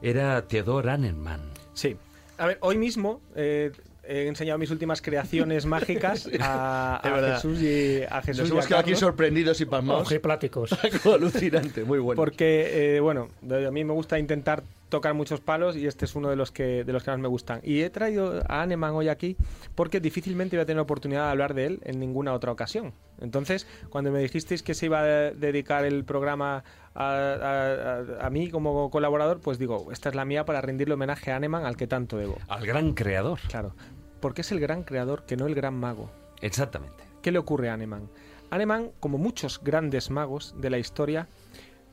[0.00, 1.42] era Theodor Annemann.
[1.74, 1.98] Sí.
[2.38, 3.72] A ver, hoy mismo eh,
[4.08, 7.02] he enseñado mis últimas creaciones mágicas a.
[7.34, 10.06] Jesús y a Jesús Nos hemos quedado aquí sorprendidos y pasmados.
[10.06, 10.72] Ojipláticos.
[10.82, 12.16] Algo alucinante, muy bueno.
[12.16, 14.62] Porque, eh, bueno, a mí me gusta intentar
[14.96, 17.28] tocar muchos palos y este es uno de los que de los que más me
[17.28, 17.60] gustan.
[17.62, 19.36] Y he traído a Aneman hoy aquí
[19.74, 22.92] porque difícilmente voy a tener oportunidad de hablar de él en ninguna otra ocasión.
[23.20, 26.64] Entonces, cuando me dijisteis que se iba a dedicar el programa
[26.94, 30.94] a, a- a- a mí como colaborador, pues digo, esta es la mía para rendirle
[30.94, 32.38] homenaje a Aneman al que tanto debo.
[32.48, 33.38] Al gran creador.
[33.48, 33.74] Claro,
[34.20, 36.10] porque es el gran creador que no el gran mago.
[36.40, 37.04] Exactamente.
[37.22, 38.08] ¿Qué le ocurre a Aneman?
[38.50, 41.26] Aneman, como muchos grandes magos de la historia,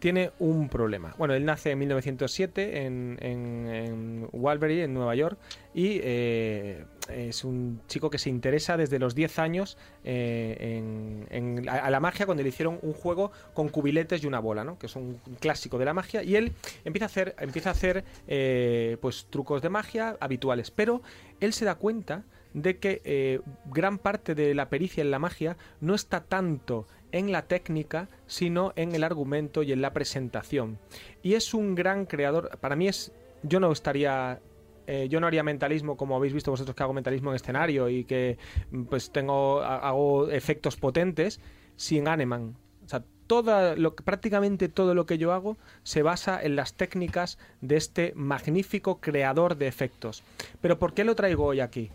[0.02, 1.14] tiene un problema.
[1.20, 5.38] Bueno, él nace en 1907 en, en, en Walbury, en Nueva York,
[5.76, 11.70] y eh, es un chico que se interesa desde los 10 años eh, en, en-
[11.70, 14.80] a, la magia cuando le hicieron un juego con cubiletes y una bola, ¿no?
[14.80, 16.54] que es un clásico de la magia, y él
[16.84, 21.04] empieza a hacer, empieza a hacer eh, pues, trucos de magia habituales, pero
[21.40, 22.24] él se da cuenta
[22.56, 27.44] de que gran parte de la pericia en la magia no está tanto en la
[27.44, 30.78] técnica, sino en el argumento y en la presentación.
[31.24, 32.58] Y es un gran creador.
[32.60, 33.12] Para mí es.
[33.44, 34.40] Yo no estaría.
[34.88, 38.04] eh, yo no haría mentalismo como habéis visto vosotros que hago mentalismo en escenario y
[38.04, 38.38] que
[38.72, 41.40] mm, pues tengo ha- hago efectos potentes
[41.76, 42.56] sin Aneman.
[42.86, 47.38] O sea, toda lo, prácticamente todo lo que yo hago se basa en las técnicas
[47.62, 50.24] de este magnífico creador de efectos.
[50.62, 51.90] Pero ¿por qué lo traigo hoy aquí?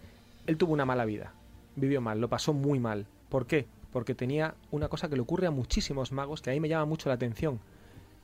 [0.47, 1.35] Él tuvo una mala vida.
[1.75, 3.07] Vivió mal, lo pasó muy mal.
[3.29, 3.67] ¿Por qué?
[3.97, 6.85] Porque tenía una cosa que le ocurre a muchísimos magos que a mí me llama
[6.85, 7.61] mucho la atención.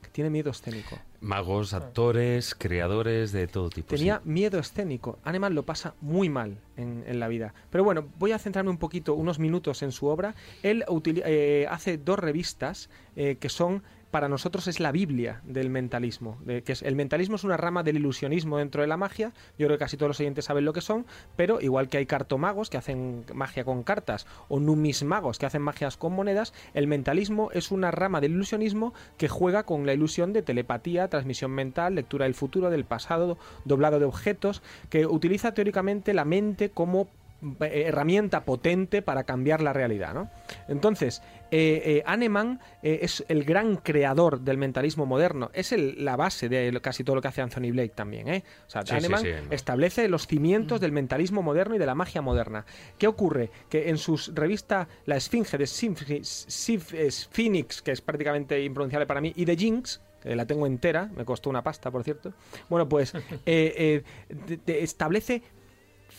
[0.03, 0.99] Que tiene miedo escénico.
[1.19, 3.87] Magos, actores, creadores de todo tipo.
[3.87, 4.29] Tenía sí.
[4.29, 5.17] miedo escénico.
[5.23, 7.55] Aneman lo pasa muy mal en, en la vida.
[7.71, 10.35] Pero bueno, voy a centrarme un poquito, unos minutos en su obra.
[10.61, 10.85] Él
[11.25, 13.81] eh, hace dos revistas eh, que son,
[14.13, 16.37] para nosotros, es la Biblia del mentalismo.
[16.45, 19.33] Que es, el mentalismo es una rama del ilusionismo dentro de la magia.
[19.57, 21.07] Yo creo que casi todos los oyentes saben lo que son.
[21.35, 25.97] Pero igual que hay cartomagos que hacen magia con cartas o numismagos que hacen magias
[25.97, 30.43] con monedas, el mentalismo es una rama del ilusionismo que juega con la ilusión de
[30.43, 34.61] telepatía, transmisión mental, lectura del futuro, del pasado, doblado de objetos,
[34.91, 37.07] que utiliza teóricamente la mente como
[37.59, 40.29] herramienta potente para cambiar la realidad, ¿no?
[40.67, 41.21] Entonces,
[41.51, 46.49] eh, eh, Hahnemann eh, es el gran creador del mentalismo moderno, es el- la base
[46.49, 48.43] de casi todo lo que hace Anthony Blake también, ¿eh?
[48.67, 49.29] O sea, Sí, Hahnemann sí.
[49.51, 52.65] establece los cimientos del mentalismo moderno y de la magia moderna.
[52.97, 53.51] ¿Qué ocurre?
[53.69, 55.67] Que en sus revista La Esfinge de
[57.31, 61.25] Phoenix, que es prácticamente impronunciable para mí, y de Jinx, que la tengo entera, me
[61.25, 62.33] costó una pasta, por cierto.
[62.69, 63.13] Bueno, pues
[63.45, 64.03] eh,
[64.45, 65.43] eh, establece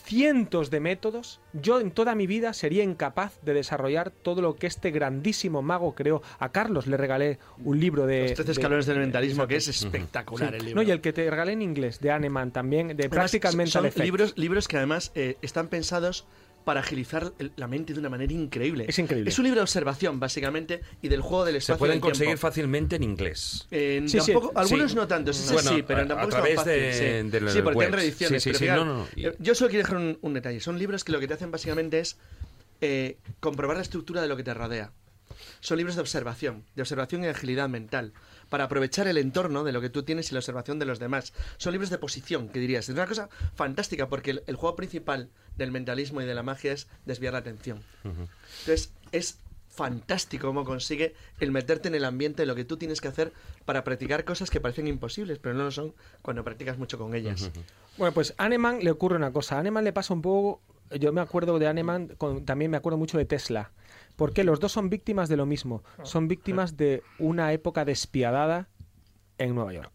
[0.05, 1.41] cientos de métodos.
[1.55, 5.95] Yo en toda mi vida sería incapaz de desarrollar todo lo que este grandísimo mago
[5.95, 6.23] creó.
[6.39, 8.21] A Carlos le regalé un libro de...
[8.23, 10.57] Los 13 de- escalones del mentalismo, que es espectacular Sí.
[10.57, 10.83] el libro.
[10.83, 13.09] No, y el que te regalé en inglés, de Aneman también, de
[13.73, 14.05] son- Effects.
[14.05, 16.27] libros, libros que además eh, están pensados
[16.65, 18.86] para agilizar el- la mente de una manera increíble.
[18.89, 19.31] Es increíble.
[19.31, 21.74] Es un libro de observación, básicamente, y del juego del Se espacio.
[21.74, 22.09] y pueden tiempo.
[22.09, 23.66] conseguir fácilmente en inglés.
[23.70, 24.97] Eh, Sí, sí, algunos sí.
[24.97, 27.31] no tanto, ese Bueno, sí, pero a- tampoco a es tan través fácil, de- sí.
[27.45, 27.95] de Sí, porque hay webs.
[27.95, 28.43] reediciones.
[28.43, 30.35] Sí, sí, pero sí, fijaos, no, no, y- eh, Yo solo quiero dejar un, un
[30.35, 30.61] detalle.
[30.61, 32.16] Son libros que lo que te hacen básicamente es
[32.81, 34.91] eh, comprobar la estructura de lo que te rodea.
[35.61, 38.12] Son libros de observación, de observación y agilidad mental,
[38.55, 41.33] para aprovechar el entorno de lo que tú tienes y la observación de los demás.
[41.57, 42.89] Son libros de posición, que dirías.
[42.89, 46.71] Es una cosa fantástica, porque el, el juego principal del mentalismo y de la magia
[46.73, 47.81] es desviar la atención.
[48.05, 49.39] Entonces, es
[49.71, 53.33] fantástico cómo consigue el meterte en el ambiente de lo que tú tienes que hacer
[53.65, 57.51] para practicar cosas que parecen imposibles, pero no lo son cuando practicas mucho con ellas.
[57.99, 59.57] Bueno, pues a Hahnemann le ocurre una cosa.
[59.57, 60.61] A Hahnemann le pasa un poco.
[61.01, 63.73] Yo me acuerdo de Hahnemann, con- también me acuerdo mucho de Tesla.
[64.16, 65.82] Porque los dos son víctimas de lo mismo.
[66.03, 68.69] Son víctimas de una época despiadada
[69.39, 69.93] en Nueva York.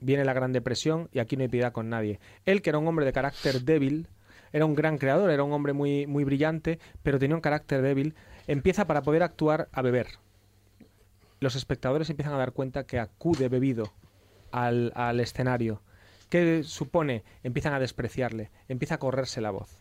[0.00, 2.20] Viene la Gran Depresión y aquí no hay piedad con nadie.
[2.44, 4.08] Él, que era un hombre de carácter débil,
[4.52, 8.14] era un gran creador, era un hombre muy, muy brillante, pero tenía un carácter débil,
[8.46, 10.06] empieza para poder actuar a beber.
[11.40, 13.92] Los espectadores empiezan a dar cuenta que acude bebido
[14.50, 15.82] al, al escenario.
[16.28, 17.24] ¿Qué supone?
[17.42, 19.78] Empiezan a despreciarle, empieza a correrse la voz.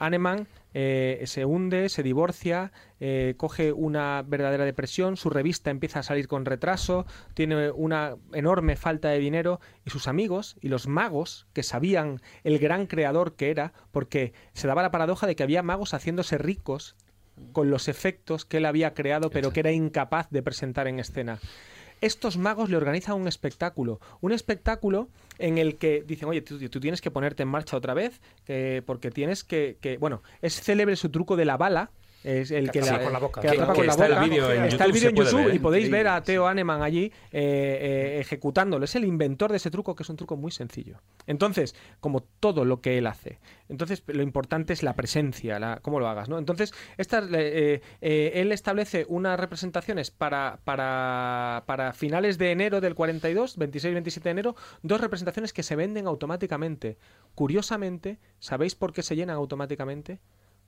[0.00, 6.02] Hahnemann eh, se hunde, se divorcia, eh, coge una verdadera depresión, su revista empieza a
[6.02, 11.46] salir con retraso, tiene una enorme falta de dinero y sus amigos y los magos
[11.52, 15.62] que sabían el gran creador que era, porque se daba la paradoja de que había
[15.62, 16.96] magos haciéndose ricos
[17.52, 21.38] con los efectos que él había creado pero que era incapaz de presentar en escena.
[22.00, 24.00] Estos magos le organizan un espectáculo.
[24.20, 25.08] Un espectáculo
[25.38, 29.10] en el que dicen, oye, tú, tienes que ponerte en marcha otra vez, que, porque
[29.10, 31.90] tienes que, que- Bueno, es célebre su truco de la bala.
[32.22, 33.40] Es el que, atrapa la- con la boca.
[33.40, 34.24] que Que- atrapa que con la está el boca.
[34.24, 36.82] vídeo en Está el YouTube, vídeo en YouTube ver, y podéis ver a Theo Aneman
[36.82, 38.84] allí eh, eh, ejecutándolo.
[38.84, 40.98] Es el inventor de ese truco, que es un truco muy sencillo.
[41.26, 43.38] Entonces, como todo lo que él hace.
[43.68, 46.38] Entonces, lo importante es la presencia, la, cómo lo hagas, ¿no?
[46.38, 53.56] Entonces, esta, eh, él establece unas representaciones para, para, para finales de enero del 42,
[53.58, 56.98] 26-27 de enero, dos representaciones que se venden automáticamente.
[57.34, 60.20] Curiosamente, ¿sabéis por qué se llenan automáticamente?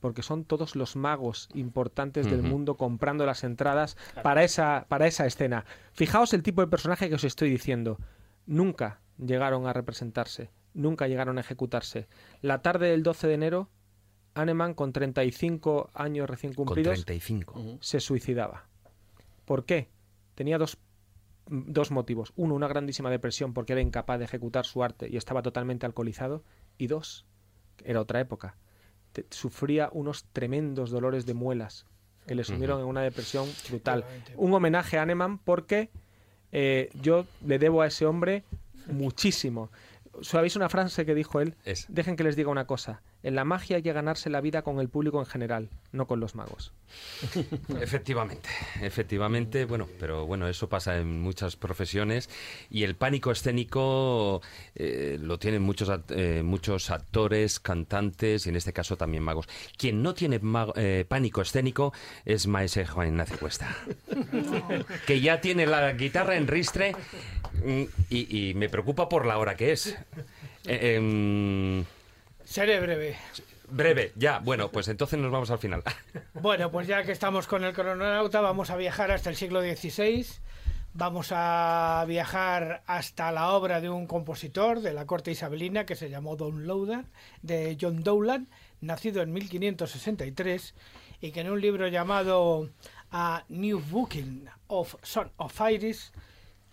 [0.03, 5.27] Porque son todos los magos importantes del mundo comprando las entradas para esa, para esa
[5.27, 5.65] escena.
[5.93, 7.99] Fijaos el tipo de personaje que os estoy diciendo.
[8.45, 12.09] Nunca llegaron a representarse, nunca llegaron a ejecutarse.
[12.41, 13.71] La tarde del 12 de enero,
[14.35, 17.79] Hahnemann, con 35 años recién Con cumplidos, 35.
[17.81, 18.67] se suicidaba.
[19.45, 19.89] ¿Por qué?
[20.35, 20.79] Tenía dos,
[21.47, 22.33] dos motivos.
[22.35, 26.43] Uno, una grandísima depresión porque era incapaz de ejecutar su arte y estaba totalmente alcoholizado.
[26.77, 27.25] Y dos,
[27.85, 28.57] era otra época.
[29.13, 31.87] Te- sufría unos tremendos dolores de muelas
[32.27, 34.05] que le sumieron en una depresión brutal.
[34.37, 35.91] Un homenaje a Hahnemann porque
[36.53, 38.45] eh, yo le debo a ese hombre
[38.87, 39.71] muchísimo.
[40.21, 41.57] ¿Sabéis una frase que dijo él?
[41.65, 41.87] Es.
[41.89, 43.03] Dejen que les diga una cosa.
[43.23, 46.19] En la magia hay que ganarse la vida con el público en general, no con
[46.21, 46.73] los magos.
[47.81, 48.49] Efectivamente,
[48.83, 52.29] efectivamente, bueno, pero bueno, eso pasa en muchas profesiones
[52.71, 54.43] y el pánico escénico
[54.75, 59.49] eh, lo tienen muchos, eh, muchos actores, cantantes y en este caso también magos.
[59.79, 61.95] Quien no tiene mago- eh, pánico escénico
[62.27, 63.75] es Maese Juan Ignacio Cuesta,
[65.07, 66.95] que ya tiene la guitarra en ristre
[67.65, 69.97] mm, y, y me preocupa por la hora que es.
[72.53, 73.17] Seré breve.
[73.71, 75.83] breve, ya, bueno, pues entonces nos vamos al final.
[76.35, 80.27] Bueno, pues ya que estamos con el crononauta, vamos a viajar hasta el siglo XVI.
[80.93, 86.11] Vamos a viajar hasta la obra de un compositor de la corte isabelina que se
[86.11, 86.67] llamó Don
[87.41, 88.49] de John Dowland,
[88.83, 90.75] nacido en 1563,
[91.23, 92.69] y que en un libro llamado
[93.11, 96.13] A New Booking of Son of Iris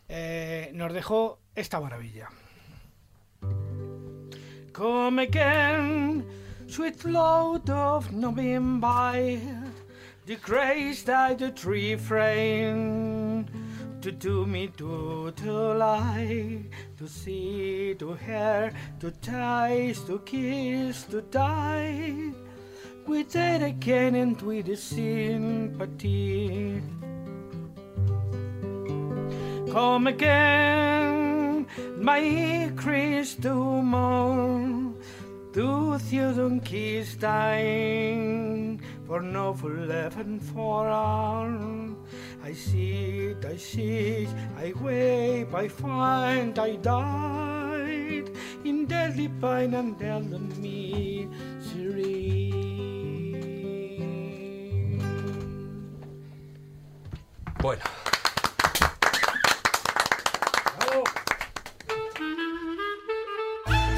[0.10, 2.27] eh, nos dejó esta maravilla.
[4.73, 6.25] Come again,
[6.67, 9.13] sweet load of November,
[10.25, 13.45] the grace that the tree frame,
[14.01, 16.63] to do me to to lie,
[16.97, 22.31] to see, to hear, to taste, to kiss, to die,
[23.07, 26.81] with it again and with the sympathy.
[29.71, 31.28] Come again,
[35.51, 41.95] du Theodon kiss dying, for no for eleven for all.
[42.43, 48.31] I sit, I sit, I wake, I find I died
[48.63, 51.27] in deadly pain and deadly misery.
[57.59, 58.09] Bueno.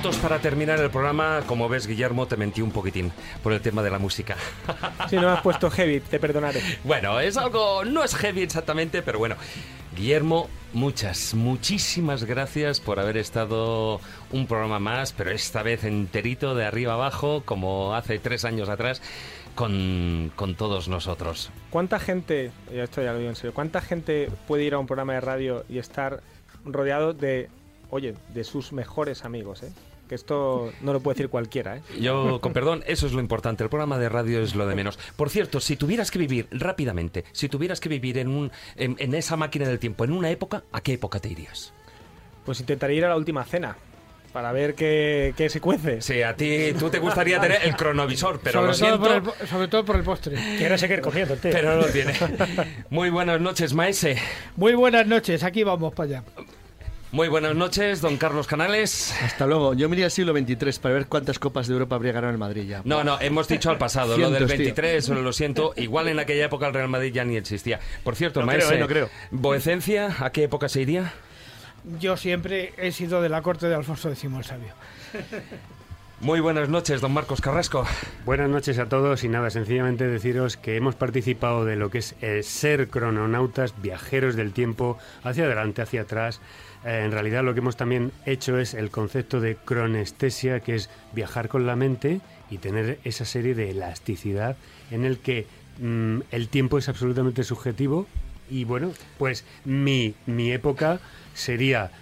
[0.00, 1.42] Minutos para terminar el programa.
[1.46, 3.12] Como ves, Guillermo, te mentí un poquitín
[3.42, 4.34] por el tema de la música.
[5.10, 6.62] Si no me has puesto heavy, te perdonaré.
[6.84, 9.36] Bueno, es algo, no es heavy exactamente, pero bueno.
[9.94, 14.00] Guillermo, muchas, muchísimas gracias por haber estado
[14.32, 19.02] un programa más, pero esta vez enterito de arriba abajo, como hace tres años atrás,
[19.54, 21.50] con, con todos nosotros.
[21.68, 25.12] ¿Cuánta gente, esto ya lo digo en serio, cuánta gente puede ir a un programa
[25.12, 26.22] de radio y estar
[26.64, 27.50] rodeado de,
[27.90, 29.72] oye, de sus mejores amigos, eh?
[30.10, 31.82] Que esto no lo puede decir cualquiera, ¿eh?
[32.00, 33.62] Yo, con perdón, eso es lo importante.
[33.62, 34.98] El programa de radio es lo de menos.
[35.14, 39.14] Por cierto, si tuvieras que vivir rápidamente, si tuvieras que vivir en, un, en, en
[39.14, 41.72] esa máquina del tiempo, en una época, ¿a qué época te irías?
[42.44, 43.76] Pues intentaré ir a la última cena
[44.32, 46.00] para ver qué, qué se cuece.
[46.00, 49.36] Sí, a ti, tú te gustaría tener el cronovisor, pero lo sobre, todo siento, por
[49.42, 50.34] el, sobre todo por el postre.
[50.58, 51.52] Quiero seguir comiendo, tío.
[51.52, 52.14] pero no lo tiene.
[52.90, 54.16] Muy buenas noches, Maese.
[54.56, 56.24] Muy buenas noches, aquí vamos para allá.
[57.12, 59.12] Muy buenas noches, don Carlos Canales.
[59.20, 59.74] Hasta luego.
[59.74, 62.38] Yo me iría al siglo XXIII para ver cuántas copas de Europa habría ganado el
[62.38, 62.82] Madrid ya.
[62.84, 64.58] No, no, hemos dicho al pasado, lo del Cientos, tío.
[64.58, 67.80] 23, lo siento, igual en aquella época el Real Madrid ya ni existía.
[68.04, 69.10] Por cierto, No Maese, creo, eh, no creo.
[69.32, 71.12] ¿Boecencia a qué época se iría?
[71.98, 74.74] Yo siempre he sido de la corte de Alfonso X el Sabio.
[76.20, 77.86] Muy buenas noches, don Marcos Carrasco.
[78.26, 82.14] Buenas noches a todos y nada, sencillamente deciros que hemos participado de lo que es
[82.20, 86.42] el ser crononautas, viajeros del tiempo, hacia adelante, hacia atrás.
[86.84, 90.90] Eh, en realidad lo que hemos también hecho es el concepto de cronestesia, que es
[91.12, 92.20] viajar con la mente
[92.50, 94.56] y tener esa serie de elasticidad
[94.90, 95.46] en el que
[95.78, 98.06] mm, el tiempo es absolutamente subjetivo
[98.50, 101.00] y bueno, pues mi, mi época
[101.34, 101.92] sería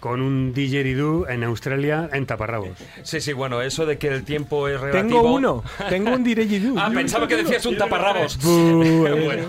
[0.00, 2.76] con un didgeridoo en Australia en taparrabos.
[3.02, 5.20] Sí, sí, bueno, eso de que el tiempo es relativo...
[5.22, 6.78] Tengo uno, tengo un didgeridoo.
[6.78, 8.38] Ah, pensaba que decías un taparrabos.
[9.26, 9.46] Bueno.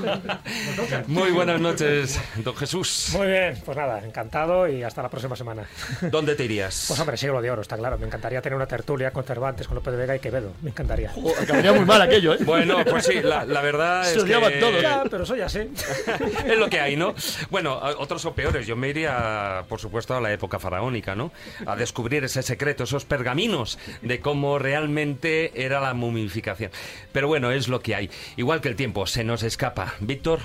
[1.08, 3.10] Muy buenas noches, don Jesús.
[3.14, 5.64] Muy bien, pues nada, encantado y hasta la próxima semana.
[6.02, 6.86] ¿Dónde te irías?
[6.88, 7.98] Pues hombre, siglo de oro, está claro.
[7.98, 10.54] Me encantaría tener una tertulia con Cervantes, con López de Vega y Quevedo.
[10.62, 11.12] Me encantaría.
[11.42, 12.38] Acabaría muy mal aquello, ¿eh?
[12.42, 14.60] Bueno, pues sí, la, la verdad Se es odiaban que...
[14.60, 14.82] todos.
[14.82, 15.60] Ya, pero soy así.
[16.46, 17.14] es lo que hay, ¿no?
[17.50, 18.66] Bueno, otros son peores.
[18.68, 21.32] Yo me iría, por supuesto, a la época faraónica, ¿no?
[21.66, 26.72] A descubrir ese secreto, esos pergaminos de cómo realmente era la momificación.
[27.12, 28.10] Pero bueno, es lo que hay.
[28.38, 29.96] Igual que el tiempo se nos escapa.
[30.00, 30.40] Víctor.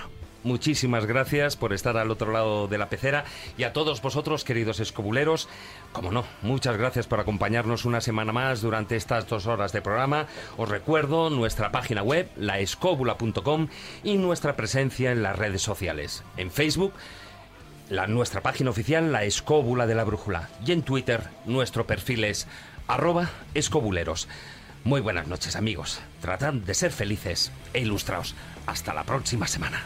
[0.44, 3.24] Muchísimas gracias por estar al otro lado de la pecera
[3.56, 5.48] y a todos vosotros, queridos escobuleros,
[5.92, 10.26] como no, muchas gracias por acompañarnos una semana más durante estas dos horas de programa.
[10.56, 13.68] Os recuerdo nuestra página web, laescóbula.com
[14.02, 16.24] y nuestra presencia en las redes sociales.
[16.36, 16.92] En Facebook,
[17.92, 20.48] la, nuestra página oficial, la Escóbula de la Brújula.
[20.64, 22.46] Y en Twitter, nuestro perfil es
[22.88, 24.28] arroba escobuleros.
[24.82, 26.00] Muy buenas noches amigos.
[26.20, 28.34] Tratad de ser felices e ilustraos.
[28.66, 29.82] Hasta la próxima semana.